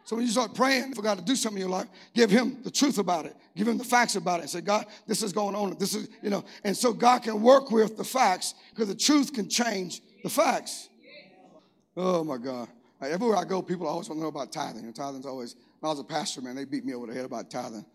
So 0.06 0.16
when 0.16 0.24
you 0.24 0.32
start 0.32 0.54
praying 0.54 0.94
for 0.94 1.02
God 1.02 1.18
to 1.18 1.24
do 1.24 1.36
something 1.36 1.60
in 1.60 1.68
your 1.68 1.78
life, 1.78 1.88
give 2.14 2.30
him 2.30 2.60
the 2.64 2.70
truth 2.70 3.00
about 3.00 3.26
it. 3.26 3.36
Give 3.56 3.68
him 3.68 3.80
the 3.80 3.84
facts 3.84 4.16
about 4.16 4.40
it. 4.44 4.50
Say, 4.50 4.62
God, 4.62 4.86
this 5.08 5.24
is 5.24 5.34
going 5.34 5.56
on. 5.56 5.76
This 5.80 5.96
is, 5.96 6.10
you 6.22 6.30
know, 6.30 6.46
and 6.64 6.78
so 6.78 6.94
God 6.94 7.24
can 7.24 7.42
work 7.42 7.72
with 7.72 7.98
the 7.98 8.04
facts 8.04 8.54
because 8.70 8.88
the 8.88 8.96
truth 8.96 9.34
can 9.34 9.50
change 9.50 10.02
the 10.22 10.30
facts. 10.30 10.90
Oh 11.98 12.24
my 12.24 12.38
God. 12.38 12.68
everywhere 13.02 13.38
I 13.38 13.46
go, 13.46 13.64
people 13.64 13.88
always 13.88 14.08
want 14.08 14.20
to 14.20 14.24
know 14.24 14.30
about 14.30 14.52
tithing. 14.52 14.84
And 14.84 14.96
tithing's 14.96 15.26
always, 15.26 15.56
when 15.80 15.90
I 15.90 15.92
was 15.92 16.00
a 16.00 16.04
pastor, 16.04 16.42
man, 16.42 16.56
they 16.56 16.66
beat 16.66 16.86
me 16.86 16.94
over 16.94 17.08
the 17.08 17.14
head 17.14 17.26
about 17.26 17.50
tithing. 17.50 17.86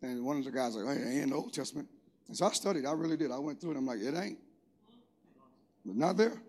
And 0.00 0.24
one 0.24 0.38
of 0.38 0.44
the 0.46 0.50
guys 0.50 0.74
like, 0.74 0.96
hey, 0.96 1.02
it 1.02 1.06
ain't 1.06 1.22
in 1.24 1.30
the 1.30 1.36
Old 1.36 1.52
Testament. 1.52 1.86
And 2.28 2.36
so 2.36 2.46
I 2.46 2.52
studied, 2.52 2.86
I 2.86 2.92
really 2.92 3.18
did. 3.18 3.30
I 3.30 3.38
went 3.38 3.60
through 3.60 3.72
it. 3.72 3.76
I'm 3.76 3.84
like, 3.84 4.00
it 4.00 4.14
ain't. 4.16 4.38
But 5.84 5.96
not 5.96 6.16
there. 6.16 6.40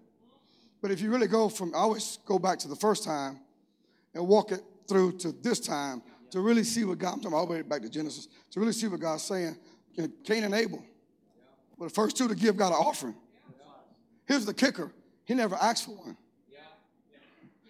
But 0.82 0.92
if 0.92 1.02
you 1.02 1.12
really 1.12 1.28
go 1.28 1.50
from, 1.50 1.76
I 1.76 1.80
always 1.80 2.20
go 2.26 2.40
back 2.40 2.60
to 2.60 2.70
the 2.70 2.76
first 2.76 3.04
time 3.04 3.42
and 4.14 4.26
walk 4.26 4.54
it 4.54 4.62
through 4.90 5.18
to 5.20 5.32
this 5.32 5.60
time, 5.60 6.02
to 6.32 6.42
really 6.42 6.64
see 6.64 6.84
what 6.84 6.98
God, 6.98 7.14
I'm 7.14 7.22
talking 7.22 7.38
all 7.38 7.46
the 7.46 7.54
way 7.54 7.62
back 7.62 7.82
to 7.84 7.90
Genesis, 7.90 8.28
to 8.52 8.60
really 8.60 8.74
see 8.74 8.88
what 8.88 9.00
God's 9.00 9.24
saying. 9.24 9.58
Cain 10.24 10.44
and 10.44 10.54
Abel 10.54 10.84
were 11.78 11.88
the 11.88 11.94
first 11.94 12.18
two 12.18 12.28
to 12.28 12.36
give 12.36 12.58
God 12.58 12.70
an 12.70 12.80
offering. 12.80 13.16
Here's 14.26 14.46
the 14.46 14.54
kicker 14.54 14.92
He 15.26 15.34
never 15.34 15.56
asked 15.56 15.86
for 15.86 15.92
one, 15.92 16.18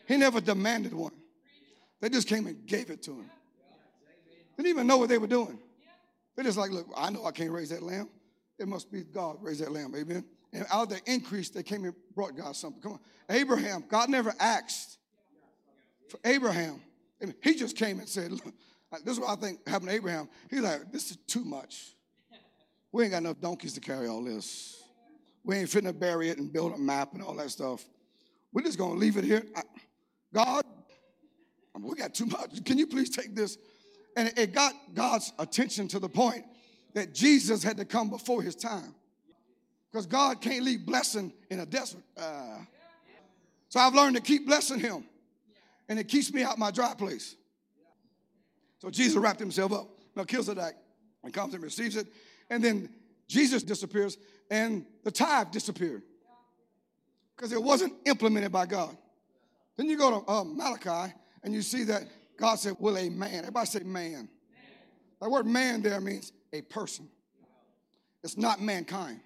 He 0.07 0.17
never 0.17 0.41
demanded 0.41 0.93
one. 0.93 1.13
They 2.01 2.09
just 2.09 2.28
came 2.28 2.47
and 2.47 2.65
gave 2.65 2.89
it 2.89 3.03
to 3.03 3.11
him. 3.11 3.30
They 4.55 4.63
Didn't 4.63 4.70
even 4.70 4.88
know 4.88 4.97
what 4.97 5.09
they 5.09 5.17
were 5.17 5.28
doing. 5.28 5.59
They're 6.36 6.45
just 6.45 6.57
like, 6.57 6.72
look, 6.72 6.88
I 6.95 7.09
know 7.09 7.26
I 7.26 7.32
can't 7.32 7.51
raise 7.51 7.70
that 7.70 7.84
lamb. 7.84 8.09
It 8.57 8.67
must 8.67 8.91
be 8.91 9.03
God 9.03 9.38
raise 9.41 9.59
that 9.59 9.72
lamb. 9.72 9.93
Amen. 9.95 10.24
And 10.53 10.65
out 10.72 10.84
of 10.84 10.89
the 10.89 11.11
increase, 11.11 11.49
they 11.49 11.63
came 11.63 11.84
and 11.84 11.93
brought 12.15 12.36
God 12.36 12.55
something. 12.55 12.82
Come 12.82 12.93
on. 12.93 12.99
Abraham, 13.30 13.84
God 13.88 14.09
never 14.09 14.34
asked 14.39 14.97
for 16.09 16.20
Abraham. 16.24 16.82
He 17.41 17.55
just 17.55 17.76
came 17.76 17.99
and 17.99 18.07
said, 18.07 18.32
look, 18.32 18.53
this 19.03 19.13
is 19.13 19.20
what 19.20 19.30
I 19.30 19.36
think 19.36 19.67
happened 19.67 19.89
to 19.89 19.95
Abraham. 19.95 20.30
He's 20.49 20.61
like, 20.61 20.91
this 20.91 21.11
is 21.11 21.17
too 21.28 21.43
much. 21.43 21.95
We 22.91 23.03
ain't 23.03 23.11
got 23.11 23.20
enough 23.20 23.39
donkeys 23.39 23.74
to 23.74 23.80
carry 23.80 24.07
all 24.07 24.24
this. 24.24 24.82
We 25.43 25.57
ain't 25.57 25.70
fitting 25.70 25.91
to 25.91 25.93
bury 25.93 26.30
it 26.30 26.38
and 26.38 26.51
build 26.51 26.74
a 26.74 26.78
map 26.78 27.13
and 27.13 27.24
all 27.24 27.36
that 27.36 27.51
stuff. 27.51 27.86
We're 28.51 28.63
just 28.63 28.78
going 28.78 28.93
to 28.93 28.99
leave 28.99 29.17
it 29.17 29.24
here. 29.24 29.43
God, 30.34 30.63
we 31.80 31.95
got 31.95 32.13
too 32.13 32.26
much. 32.26 32.63
Can 32.65 32.78
you 32.78 32.88
please 32.88 33.09
take 33.09 33.36
this? 33.36 33.57
And 34.17 34.34
it 34.38 34.53
got 34.53 34.74
God's 34.93 35.32
attention 35.39 35.88
to 35.89 35.99
the 35.99 36.09
point 36.09 36.43
that 36.93 37.13
Jesus 37.13 37.63
had 37.63 37.78
to 37.78 37.86
come 37.86 38.09
before 38.09 38.41
his 38.41 38.55
time. 38.55 38.95
Because 39.91 40.05
God 40.05 40.41
can't 40.41 40.63
leave 40.63 40.86
blessing 40.86 41.32
in 41.49 41.61
a 41.61 41.65
desert. 41.65 42.03
Uh, 42.17 42.57
so 43.70 43.80
I've 43.80 43.93
learned 43.93 44.15
to 44.15 44.22
keep 44.22 44.45
blessing 44.45 44.80
him. 44.80 45.05
And 45.89 45.99
it 45.99 46.07
keeps 46.07 46.31
me 46.31 46.43
out 46.43 46.57
my 46.57 46.71
dry 46.71 46.93
place. 46.93 47.35
So 48.77 48.89
Jesus 48.89 49.17
wrapped 49.17 49.39
himself 49.39 49.73
up. 49.73 49.89
Melchizedek 50.15 50.75
and 51.23 51.33
comes 51.33 51.53
and 51.53 51.63
receives 51.63 51.95
it. 51.95 52.07
And 52.49 52.63
then 52.63 52.89
Jesus 53.27 53.63
disappears 53.63 54.17
and 54.49 54.85
the 55.03 55.11
tithe 55.11 55.51
disappeared. 55.51 56.03
Because 57.35 57.51
it 57.51 57.61
wasn't 57.61 57.93
implemented 58.05 58.51
by 58.51 58.65
God. 58.65 58.95
Then 59.77 59.87
you 59.87 59.97
go 59.97 60.19
to 60.19 60.31
uh, 60.31 60.43
Malachi 60.43 61.13
and 61.43 61.53
you 61.53 61.61
see 61.61 61.85
that 61.85 62.03
God 62.37 62.55
said, 62.55 62.75
Will 62.79 62.97
a 62.97 63.09
man, 63.09 63.33
everybody 63.39 63.65
say 63.65 63.79
man. 63.79 64.11
man. 64.11 64.29
That 65.21 65.29
word 65.29 65.45
man 65.45 65.81
there 65.81 65.99
means 66.01 66.31
a 66.53 66.61
person, 66.61 67.07
it's 68.23 68.37
not 68.37 68.61
mankind. 68.61 69.21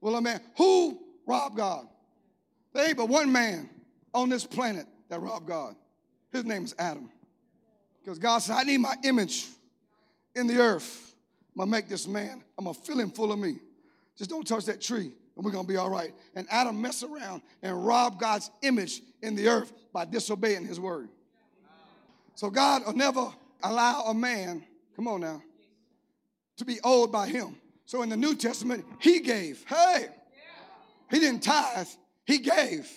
Will 0.00 0.16
a 0.16 0.20
man, 0.20 0.40
who 0.56 1.00
robbed 1.26 1.56
God? 1.56 1.86
There 2.74 2.86
ain't 2.86 2.96
but 2.96 3.08
one 3.08 3.32
man 3.32 3.70
on 4.12 4.28
this 4.28 4.46
planet 4.46 4.86
that 5.08 5.20
robbed 5.20 5.46
God. 5.46 5.76
His 6.32 6.44
name 6.44 6.64
is 6.64 6.74
Adam. 6.78 7.10
Because 8.02 8.18
God 8.18 8.38
said, 8.38 8.56
I 8.56 8.64
need 8.64 8.78
my 8.78 8.94
image 9.04 9.46
in 10.34 10.46
the 10.46 10.58
earth. 10.58 11.14
I'm 11.54 11.58
going 11.58 11.68
to 11.68 11.70
make 11.70 11.88
this 11.88 12.08
man, 12.08 12.42
I'm 12.58 12.64
going 12.64 12.74
to 12.74 12.82
fill 12.82 12.98
him 12.98 13.10
full 13.10 13.32
of 13.32 13.38
me. 13.38 13.58
Just 14.16 14.30
don't 14.30 14.46
touch 14.46 14.66
that 14.66 14.80
tree 14.80 15.12
and 15.36 15.44
we're 15.44 15.50
going 15.50 15.64
to 15.64 15.72
be 15.72 15.76
all 15.76 15.90
right. 15.90 16.12
And 16.34 16.46
Adam 16.50 16.80
messed 16.80 17.02
around 17.02 17.42
and 17.62 17.84
robbed 17.84 18.20
God's 18.20 18.50
image 18.62 19.02
in 19.22 19.34
the 19.34 19.48
earth 19.48 19.72
by 19.92 20.04
disobeying 20.04 20.66
his 20.66 20.78
word. 20.78 21.08
So 22.34 22.50
God 22.50 22.84
will 22.86 22.94
never 22.94 23.32
allow 23.62 24.02
a 24.02 24.14
man, 24.14 24.64
come 24.96 25.08
on 25.08 25.20
now, 25.20 25.42
to 26.56 26.64
be 26.64 26.78
owed 26.82 27.10
by 27.10 27.28
him. 27.28 27.56
So 27.86 28.02
in 28.02 28.08
the 28.08 28.16
New 28.16 28.34
Testament, 28.34 28.84
he 29.00 29.20
gave. 29.20 29.64
Hey, 29.68 30.06
he 31.10 31.20
didn't 31.20 31.42
tithe, 31.42 31.88
he 32.24 32.38
gave 32.38 32.90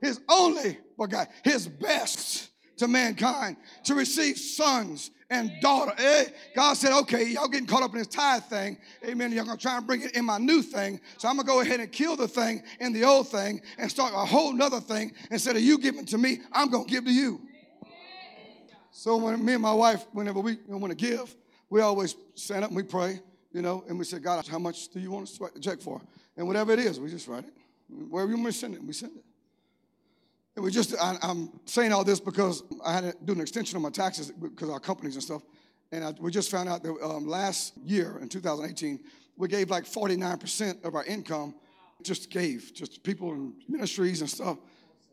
his 0.00 0.20
only, 0.28 0.78
God, 1.06 1.28
his 1.42 1.68
best 1.68 2.50
to 2.78 2.88
mankind 2.88 3.56
to 3.84 3.94
receive 3.94 4.38
sons 4.38 5.10
and 5.30 5.50
daughter. 5.60 5.92
Hey, 5.96 6.24
eh, 6.26 6.30
God 6.54 6.74
said, 6.74 6.92
okay, 7.00 7.24
y'all 7.24 7.48
getting 7.48 7.66
caught 7.66 7.82
up 7.82 7.92
in 7.92 7.98
this 7.98 8.06
tithe 8.06 8.44
thing. 8.44 8.76
Amen. 9.06 9.32
Y'all 9.32 9.44
gonna 9.44 9.56
try 9.56 9.78
and 9.78 9.86
bring 9.86 10.02
it 10.02 10.14
in 10.14 10.24
my 10.24 10.38
new 10.38 10.62
thing. 10.62 11.00
So 11.16 11.28
I'm 11.28 11.36
gonna 11.36 11.46
go 11.46 11.60
ahead 11.60 11.80
and 11.80 11.90
kill 11.90 12.16
the 12.16 12.28
thing 12.28 12.62
in 12.80 12.92
the 12.92 13.04
old 13.04 13.28
thing 13.28 13.62
and 13.78 13.90
start 13.90 14.12
a 14.14 14.26
whole 14.26 14.52
nother 14.52 14.80
thing. 14.80 15.12
Instead 15.30 15.56
of 15.56 15.62
you 15.62 15.78
giving 15.78 16.04
to 16.06 16.18
me, 16.18 16.40
I'm 16.52 16.70
gonna 16.70 16.84
give 16.84 17.04
to 17.04 17.12
you. 17.12 17.40
So 18.90 19.16
when 19.16 19.42
me 19.42 19.54
and 19.54 19.62
my 19.62 19.72
wife, 19.72 20.04
whenever 20.12 20.40
we 20.40 20.58
want 20.68 20.90
to 20.90 20.94
give, 20.96 21.34
we 21.70 21.80
always 21.80 22.14
stand 22.34 22.64
up 22.64 22.70
and 22.70 22.76
we 22.76 22.82
pray, 22.82 23.20
you 23.52 23.62
know, 23.62 23.84
and 23.88 23.98
we 23.98 24.04
say, 24.04 24.18
God, 24.18 24.46
how 24.46 24.58
much 24.58 24.88
do 24.88 25.00
you 25.00 25.10
want 25.10 25.26
to 25.28 25.42
write 25.42 25.54
the 25.54 25.60
check 25.60 25.80
for? 25.80 26.00
And 26.36 26.46
whatever 26.46 26.72
it 26.72 26.78
is, 26.78 27.00
we 27.00 27.08
just 27.08 27.26
write 27.26 27.44
it. 27.44 27.54
Wherever 28.10 28.30
you 28.30 28.36
want 28.36 28.52
to 28.52 28.58
send 28.58 28.74
it, 28.74 28.84
we 28.84 28.92
send 28.92 29.16
it. 29.16 29.24
And 30.54 30.64
we 30.64 30.70
just, 30.70 30.94
I, 31.00 31.16
am 31.22 31.50
saying 31.64 31.92
all 31.92 32.04
this 32.04 32.20
because 32.20 32.62
I 32.84 32.92
had 32.92 33.04
to 33.04 33.16
do 33.24 33.32
an 33.32 33.40
extension 33.40 33.76
on 33.76 33.82
my 33.82 33.90
taxes 33.90 34.30
because 34.30 34.68
our 34.68 34.80
companies 34.80 35.14
and 35.14 35.22
stuff. 35.22 35.42
And 35.92 36.04
I, 36.04 36.14
we 36.20 36.30
just 36.30 36.50
found 36.50 36.68
out 36.68 36.82
that 36.82 36.92
um, 37.02 37.26
last 37.26 37.76
year 37.78 38.18
in 38.20 38.28
2018, 38.28 39.00
we 39.36 39.48
gave 39.48 39.70
like 39.70 39.84
49% 39.84 40.84
of 40.84 40.94
our 40.94 41.04
income, 41.04 41.54
just 42.02 42.30
gave, 42.30 42.72
just 42.74 43.02
people 43.02 43.32
and 43.32 43.54
ministries 43.66 44.20
and 44.20 44.28
stuff. 44.28 44.58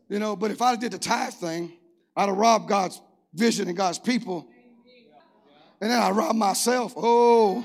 You 0.08 0.18
know, 0.18 0.36
but 0.36 0.50
if 0.50 0.60
I 0.60 0.76
did 0.76 0.92
the 0.92 0.98
tithe 0.98 1.32
thing, 1.34 1.72
I'd 2.16 2.28
have 2.28 2.36
robbed 2.36 2.68
God's 2.68 3.00
vision 3.32 3.68
and 3.68 3.76
God's 3.76 3.98
people. 3.98 4.46
And 5.80 5.90
then 5.90 6.02
I 6.02 6.10
rob 6.10 6.36
myself. 6.36 6.92
Oh, 6.96 7.64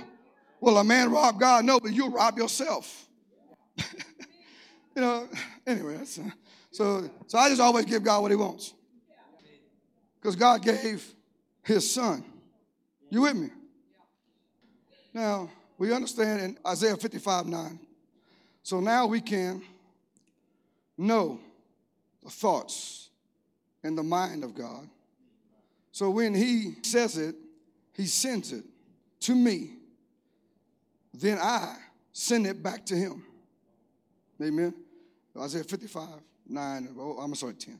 well, 0.61 0.77
a 0.77 0.83
man 0.83 1.11
rob 1.11 1.39
God? 1.39 1.65
No, 1.65 1.79
but 1.79 1.91
you'll 1.91 2.11
rob 2.11 2.37
yourself. 2.37 3.07
you 3.77 5.01
know, 5.01 5.27
anyway, 5.67 5.97
that's. 5.97 6.19
Uh, 6.19 6.23
so, 6.75 7.09
so 7.27 7.37
I 7.37 7.47
just 7.47 7.61
always 7.61 7.85
give 7.85 8.03
God 8.03 8.21
what 8.21 8.31
He 8.31 8.35
wants. 8.35 8.73
Because 10.19 10.35
God 10.35 10.61
gave 10.61 11.09
His 11.63 11.89
Son. 11.89 12.21
You 13.09 13.21
with 13.21 13.35
me? 13.37 13.47
Now, 15.13 15.49
we 15.77 15.93
understand 15.93 16.41
in 16.41 16.57
Isaiah 16.67 16.97
55 16.97 17.45
9. 17.45 17.79
So 18.61 18.81
now 18.81 19.05
we 19.05 19.21
can 19.21 19.61
know 20.97 21.39
the 22.21 22.29
thoughts 22.29 23.09
and 23.81 23.97
the 23.97 24.03
mind 24.03 24.43
of 24.43 24.53
God. 24.53 24.89
So 25.93 26.09
when 26.09 26.35
He 26.35 26.73
says 26.81 27.17
it, 27.17 27.35
He 27.93 28.05
sends 28.05 28.51
it 28.51 28.65
to 29.21 29.33
me. 29.33 29.77
Then 31.13 31.37
I 31.39 31.77
send 32.11 32.45
it 32.47 32.61
back 32.61 32.85
to 32.87 32.97
Him. 32.97 33.23
Amen. 34.41 34.73
Isaiah 35.37 35.63
55 35.63 36.09
9, 36.47 36.95
oh, 36.99 37.17
I'm 37.17 37.33
sorry, 37.35 37.53
10. 37.53 37.79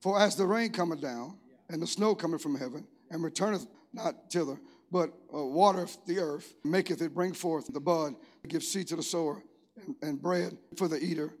For 0.00 0.18
as 0.18 0.36
the 0.36 0.46
rain 0.46 0.70
cometh 0.70 1.00
down, 1.00 1.38
and 1.68 1.80
the 1.80 1.86
snow 1.86 2.14
cometh 2.14 2.42
from 2.42 2.56
heaven, 2.56 2.86
and 3.10 3.22
returneth 3.22 3.66
not 3.92 4.30
thither, 4.30 4.58
but 4.90 5.10
uh, 5.34 5.44
watereth 5.44 5.98
the 6.06 6.18
earth, 6.18 6.54
maketh 6.64 7.00
it 7.00 7.14
bring 7.14 7.32
forth 7.32 7.72
the 7.72 7.80
bud, 7.80 8.14
give 8.48 8.62
seed 8.62 8.88
to 8.88 8.96
the 8.96 9.02
sower, 9.02 9.42
and, 9.86 9.96
and 10.02 10.22
bread 10.22 10.56
for 10.76 10.88
the 10.88 11.02
eater, 11.02 11.32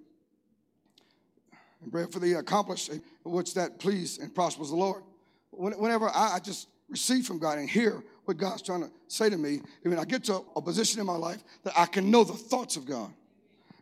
and 1.82 1.90
bread 1.90 2.12
for 2.12 2.18
the 2.18 2.34
accomplish, 2.34 2.88
which 3.24 3.54
that 3.54 3.78
please 3.78 4.18
and 4.18 4.34
prospers 4.34 4.70
the 4.70 4.76
Lord. 4.76 5.02
Whenever 5.50 6.08
I, 6.08 6.36
I 6.36 6.38
just 6.38 6.68
receive 6.88 7.26
from 7.26 7.38
God 7.38 7.58
and 7.58 7.68
hear 7.68 8.02
what 8.24 8.36
God's 8.36 8.62
trying 8.62 8.82
to 8.82 8.90
say 9.08 9.28
to 9.28 9.36
me, 9.36 9.60
when 9.82 9.98
I 9.98 10.04
get 10.04 10.24
to 10.24 10.44
a 10.54 10.62
position 10.62 11.00
in 11.00 11.06
my 11.06 11.16
life 11.16 11.42
that 11.64 11.72
I 11.76 11.86
can 11.86 12.10
know 12.10 12.24
the 12.24 12.32
thoughts 12.32 12.76
of 12.76 12.86
God. 12.86 13.12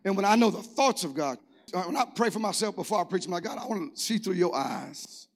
And 0.04 0.16
when 0.16 0.24
I 0.24 0.34
know 0.36 0.50
the 0.50 0.62
thoughts 0.62 1.04
of 1.04 1.14
God, 1.14 1.38
Uh, 1.72 1.82
when 1.82 1.96
I 1.96 2.04
pray 2.14 2.30
for 2.30 2.38
myself 2.38 2.76
before 2.76 3.00
I 3.00 3.04
preach, 3.04 3.28
my 3.28 3.40
God, 3.40 3.58
I 3.58 3.66
want 3.66 3.94
to 3.94 4.00
see 4.00 4.18
through 4.18 4.34
your 4.34 4.54
eyes. 4.54 5.28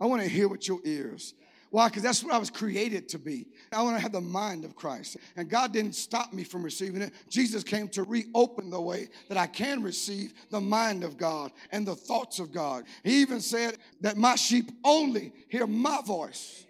I 0.00 0.06
want 0.06 0.22
to 0.22 0.28
hear 0.28 0.48
with 0.48 0.66
your 0.68 0.80
ears. 0.84 1.34
Why? 1.70 1.88
Because 1.88 2.02
that's 2.02 2.24
what 2.24 2.32
I 2.32 2.38
was 2.38 2.48
created 2.48 3.10
to 3.10 3.18
be. 3.18 3.46
I 3.70 3.82
want 3.82 3.96
to 3.96 4.00
have 4.00 4.12
the 4.12 4.20
mind 4.22 4.64
of 4.64 4.74
Christ. 4.74 5.18
And 5.36 5.50
God 5.50 5.72
didn't 5.72 5.94
stop 5.94 6.32
me 6.32 6.42
from 6.42 6.62
receiving 6.62 7.02
it. 7.02 7.12
Jesus 7.28 7.62
came 7.62 7.88
to 7.88 8.04
reopen 8.04 8.70
the 8.70 8.80
way 8.80 9.08
that 9.28 9.36
I 9.36 9.46
can 9.46 9.82
receive 9.82 10.32
the 10.50 10.60
mind 10.60 11.04
of 11.04 11.18
God 11.18 11.52
and 11.70 11.86
the 11.86 11.94
thoughts 11.94 12.38
of 12.38 12.52
God. 12.52 12.84
He 13.04 13.20
even 13.20 13.40
said 13.40 13.76
that 14.00 14.16
my 14.16 14.34
sheep 14.36 14.70
only 14.82 15.32
hear 15.48 15.66
my 15.66 16.00
voice. 16.06 16.64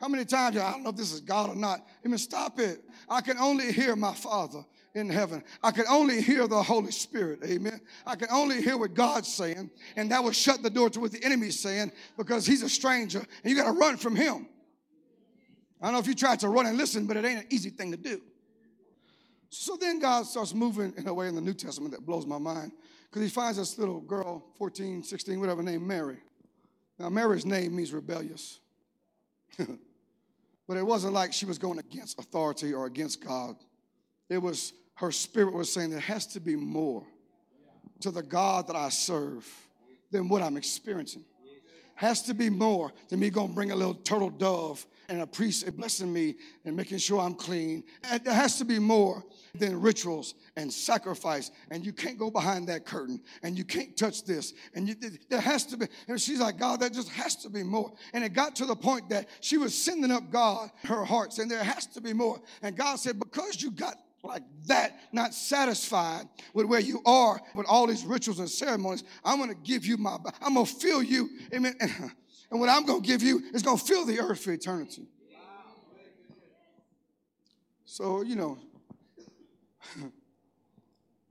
How 0.00 0.08
many 0.08 0.24
times, 0.24 0.56
I 0.56 0.70
don't 0.72 0.84
know 0.84 0.90
if 0.90 0.96
this 0.96 1.12
is 1.12 1.20
God 1.20 1.50
or 1.50 1.56
not. 1.56 1.86
Even 2.04 2.18
stop 2.18 2.58
it. 2.60 2.82
I 3.08 3.20
can 3.20 3.36
only 3.38 3.72
hear 3.72 3.96
my 3.96 4.14
Father 4.14 4.64
in 4.94 5.08
heaven. 5.08 5.42
I 5.62 5.70
could 5.70 5.86
only 5.86 6.20
hear 6.20 6.46
the 6.48 6.62
Holy 6.62 6.90
Spirit. 6.90 7.40
Amen. 7.44 7.80
I 8.06 8.16
could 8.16 8.30
only 8.30 8.62
hear 8.62 8.76
what 8.76 8.94
God's 8.94 9.32
saying, 9.32 9.70
and 9.96 10.10
that 10.10 10.22
would 10.22 10.34
shut 10.34 10.62
the 10.62 10.70
door 10.70 10.90
to 10.90 11.00
what 11.00 11.12
the 11.12 11.22
enemy's 11.22 11.60
saying 11.60 11.92
because 12.16 12.46
he's 12.46 12.62
a 12.62 12.68
stranger 12.68 13.18
and 13.18 13.50
you 13.50 13.56
got 13.56 13.66
to 13.66 13.78
run 13.78 13.96
from 13.96 14.16
him. 14.16 14.48
I 15.80 15.86
don't 15.86 15.94
know 15.94 16.00
if 16.00 16.06
you 16.06 16.14
tried 16.14 16.40
to 16.40 16.48
run 16.48 16.66
and 16.66 16.76
listen, 16.76 17.06
but 17.06 17.16
it 17.16 17.24
ain't 17.24 17.40
an 17.40 17.46
easy 17.50 17.70
thing 17.70 17.92
to 17.92 17.96
do. 17.96 18.20
So 19.50 19.76
then 19.76 19.98
God 19.98 20.26
starts 20.26 20.52
moving 20.52 20.92
in 20.96 21.06
a 21.06 21.14
way 21.14 21.28
in 21.28 21.34
the 21.34 21.40
New 21.40 21.54
Testament 21.54 21.92
that 21.94 22.04
blows 22.04 22.26
my 22.26 22.38
mind 22.38 22.72
because 23.04 23.22
he 23.22 23.28
finds 23.28 23.56
this 23.56 23.78
little 23.78 24.00
girl, 24.00 24.44
14, 24.58 25.02
16, 25.02 25.40
whatever, 25.40 25.62
named 25.62 25.86
Mary. 25.86 26.18
Now, 26.98 27.08
Mary's 27.08 27.46
name 27.46 27.76
means 27.76 27.92
rebellious. 27.92 28.58
but 29.56 30.76
it 30.76 30.84
wasn't 30.84 31.14
like 31.14 31.32
she 31.32 31.46
was 31.46 31.58
going 31.58 31.78
against 31.78 32.18
authority 32.18 32.74
or 32.74 32.86
against 32.86 33.24
God. 33.24 33.56
It 34.28 34.38
was 34.38 34.72
her 34.94 35.12
spirit 35.12 35.54
was 35.54 35.72
saying 35.72 35.90
there 35.90 36.00
has 36.00 36.26
to 36.26 36.40
be 36.40 36.56
more 36.56 37.04
to 38.00 38.10
the 38.10 38.22
God 38.22 38.66
that 38.66 38.76
I 38.76 38.88
serve 38.88 39.48
than 40.10 40.28
what 40.28 40.42
I'm 40.42 40.56
experiencing. 40.56 41.24
has 41.94 42.22
to 42.22 42.34
be 42.34 42.50
more 42.50 42.92
than 43.08 43.20
me 43.20 43.30
going 43.30 43.48
to 43.48 43.54
bring 43.54 43.70
a 43.70 43.76
little 43.76 43.94
turtle 43.94 44.30
dove 44.30 44.84
and 45.08 45.20
a 45.22 45.26
priest 45.26 45.74
blessing 45.76 46.12
me 46.12 46.36
and 46.64 46.76
making 46.76 46.98
sure 46.98 47.20
I'm 47.20 47.34
clean. 47.34 47.82
There 48.24 48.34
has 48.34 48.58
to 48.58 48.64
be 48.64 48.78
more 48.78 49.24
than 49.54 49.80
rituals 49.80 50.34
and 50.56 50.72
sacrifice. 50.72 51.50
And 51.70 51.84
you 51.84 51.92
can't 51.92 52.18
go 52.18 52.30
behind 52.30 52.68
that 52.68 52.84
curtain 52.84 53.20
and 53.42 53.56
you 53.56 53.64
can't 53.64 53.96
touch 53.96 54.24
this. 54.24 54.52
And 54.74 54.88
you, 54.88 54.96
there 55.28 55.40
has 55.40 55.64
to 55.66 55.76
be. 55.76 55.86
And 56.08 56.20
she's 56.20 56.40
like, 56.40 56.58
God, 56.58 56.80
there 56.80 56.90
just 56.90 57.08
has 57.10 57.36
to 57.36 57.50
be 57.50 57.62
more. 57.62 57.92
And 58.12 58.22
it 58.22 58.32
got 58.32 58.56
to 58.56 58.66
the 58.66 58.76
point 58.76 59.08
that 59.08 59.28
she 59.40 59.56
was 59.58 59.76
sending 59.76 60.10
up 60.10 60.30
God 60.30 60.70
her 60.84 61.04
heart, 61.04 61.32
saying, 61.32 61.48
There 61.48 61.62
has 61.62 61.86
to 61.86 62.00
be 62.00 62.12
more. 62.12 62.40
And 62.62 62.76
God 62.76 62.96
said, 62.96 63.18
Because 63.18 63.62
you 63.62 63.70
got 63.70 63.96
like 64.22 64.42
that, 64.66 64.98
not 65.12 65.32
satisfied 65.32 66.28
with 66.52 66.66
where 66.66 66.80
you 66.80 67.00
are 67.06 67.40
with 67.54 67.66
all 67.66 67.86
these 67.86 68.04
rituals 68.04 68.38
and 68.40 68.50
ceremonies, 68.50 69.04
I'm 69.24 69.38
going 69.38 69.50
to 69.50 69.60
give 69.62 69.86
you 69.86 69.96
my, 69.96 70.16
I'm 70.42 70.54
going 70.54 70.66
to 70.66 70.74
fill 70.74 71.02
you. 71.02 71.30
Amen. 71.54 71.74
And 71.80 72.12
what 72.60 72.68
I'm 72.68 72.84
going 72.84 73.02
to 73.02 73.06
give 73.06 73.22
you 73.22 73.42
is 73.54 73.62
going 73.62 73.78
to 73.78 73.84
fill 73.84 74.04
the 74.04 74.20
earth 74.20 74.40
for 74.40 74.52
eternity. 74.52 75.06
So, 77.84 78.22
you 78.22 78.36
know, 78.36 78.58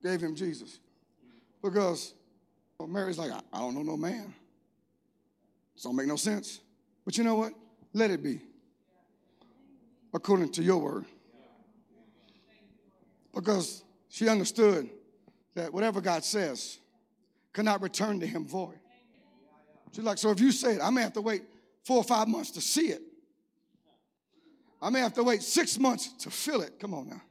gave 0.04 0.22
him 0.22 0.36
Jesus. 0.36 0.80
Because 1.62 2.14
Mary's 2.86 3.18
like, 3.18 3.32
I, 3.32 3.60
don't 3.60 3.76
know 3.76 3.84
no 3.84 3.98
man. 3.98 4.34
This 5.74 5.84
don't 5.84 5.96
make 5.96 6.08
no 6.08 6.16
sense. 6.16 6.60
But 7.06 7.18
you 7.18 7.24
know 7.24 7.36
what? 7.36 7.54
Let 7.94 8.12
it 8.12 8.24
be. 8.24 8.42
According 10.14 10.52
to 10.54 10.64
your 10.64 10.78
word. 10.78 11.06
Because 13.38 13.84
she 14.10 14.28
understood 14.28 14.90
that 15.54 15.72
whatever 15.72 16.02
God 16.02 16.24
says 16.24 16.80
cannot 17.54 17.82
return 17.82 18.20
to 18.20 18.28
him 18.28 18.46
void. 18.46 18.80
She's 19.92 20.04
like, 20.04 20.18
so 20.18 20.32
if 20.32 20.40
you 20.40 20.52
say 20.52 20.74
it, 20.76 20.82
I 20.82 20.90
may 20.90 21.02
have 21.04 21.14
to 21.14 21.22
wait 21.22 21.44
four 21.84 21.98
or 21.98 22.04
five 22.04 22.28
months 22.28 22.52
to 22.52 22.62
see 22.62 22.88
it. 22.88 23.02
I 24.82 24.90
may 24.90 25.00
have 25.00 25.14
to 25.14 25.24
wait 25.24 25.44
six 25.44 25.78
months 25.78 26.10
to 26.24 26.32
feel 26.32 26.62
it. 26.62 26.80
Come 26.80 26.94
on 26.94 27.10
now. 27.10 27.22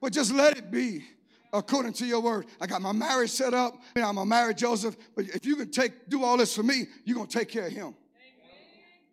But 0.00 0.12
just 0.12 0.32
let 0.32 0.56
it 0.56 0.70
be 0.70 1.04
according 1.52 1.94
to 1.94 2.06
your 2.06 2.20
word. 2.20 2.46
I 2.60 2.66
got 2.66 2.80
my 2.80 2.92
marriage 2.92 3.30
set 3.30 3.54
up. 3.54 3.74
I'm 3.96 4.18
a 4.18 4.26
married 4.26 4.58
Joseph. 4.58 4.96
But 5.14 5.26
if 5.26 5.44
you 5.44 5.56
can 5.56 5.70
take 5.70 6.08
do 6.08 6.22
all 6.22 6.36
this 6.36 6.54
for 6.54 6.62
me, 6.62 6.86
you're 7.04 7.16
gonna 7.16 7.28
take 7.28 7.48
care 7.48 7.66
of 7.66 7.72
him. 7.72 7.94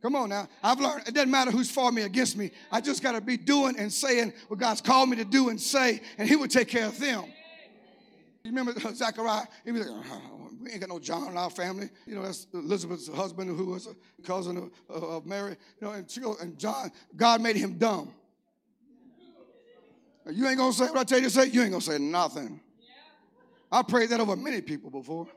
Come 0.08 0.16
on 0.16 0.30
now. 0.30 0.48
I've 0.64 0.80
learned 0.80 1.06
it 1.06 1.14
doesn't 1.14 1.30
matter 1.30 1.52
who's 1.52 1.70
for 1.70 1.92
me 1.92 2.04
against 2.04 2.38
me. 2.38 2.52
I 2.72 2.80
just 2.80 3.04
got 3.04 3.12
to 3.12 3.20
be 3.20 3.36
doing 3.36 3.78
and 3.78 3.92
saying 3.92 4.32
what 4.48 4.58
God's 4.58 4.80
called 4.80 5.10
me 5.10 5.18
to 5.18 5.26
do 5.26 5.50
and 5.50 5.60
say, 5.60 6.00
and 6.18 6.30
He 6.30 6.38
will 6.38 6.48
take 6.48 6.70
care 6.70 6.86
of 6.86 6.98
them. 6.98 7.26
You 8.42 8.52
remember 8.52 8.74
Zachariah? 8.94 9.48
He 9.66 9.74
was 9.74 9.86
like, 9.86 10.10
uh, 10.10 10.16
uh, 10.16 10.20
we 10.62 10.72
ain't 10.72 10.80
got 10.80 10.88
no 10.88 10.98
John 10.98 11.28
in 11.28 11.36
our 11.36 11.50
family. 11.50 11.90
You 12.06 12.16
know, 12.16 12.22
that's 12.22 12.48
Elizabeth's 12.54 13.10
husband 13.10 13.50
who 13.50 13.66
was 13.66 13.88
a 13.88 14.22
cousin 14.22 14.72
of, 14.90 15.04
of 15.04 15.26
Mary. 15.26 15.58
You 15.82 15.88
know, 15.88 15.92
and, 15.92 16.10
she 16.10 16.22
goes, 16.22 16.40
and 16.40 16.58
John, 16.58 16.90
God 17.14 17.42
made 17.42 17.58
him 17.58 17.74
dumb. 17.74 18.14
You 20.32 20.48
ain't 20.48 20.58
gonna 20.58 20.72
say 20.72 20.86
what 20.86 21.00
I 21.00 21.04
tell 21.04 21.20
you 21.20 21.26
to 21.26 21.30
say, 21.30 21.48
you 21.48 21.64
ain't 21.64 21.72
gonna 21.72 21.82
say 21.82 21.98
nothing. 21.98 22.62
I 23.70 23.82
prayed 23.82 24.12
that 24.12 24.22
over 24.22 24.38
many 24.38 24.62
people 24.62 24.90
before. 24.90 25.28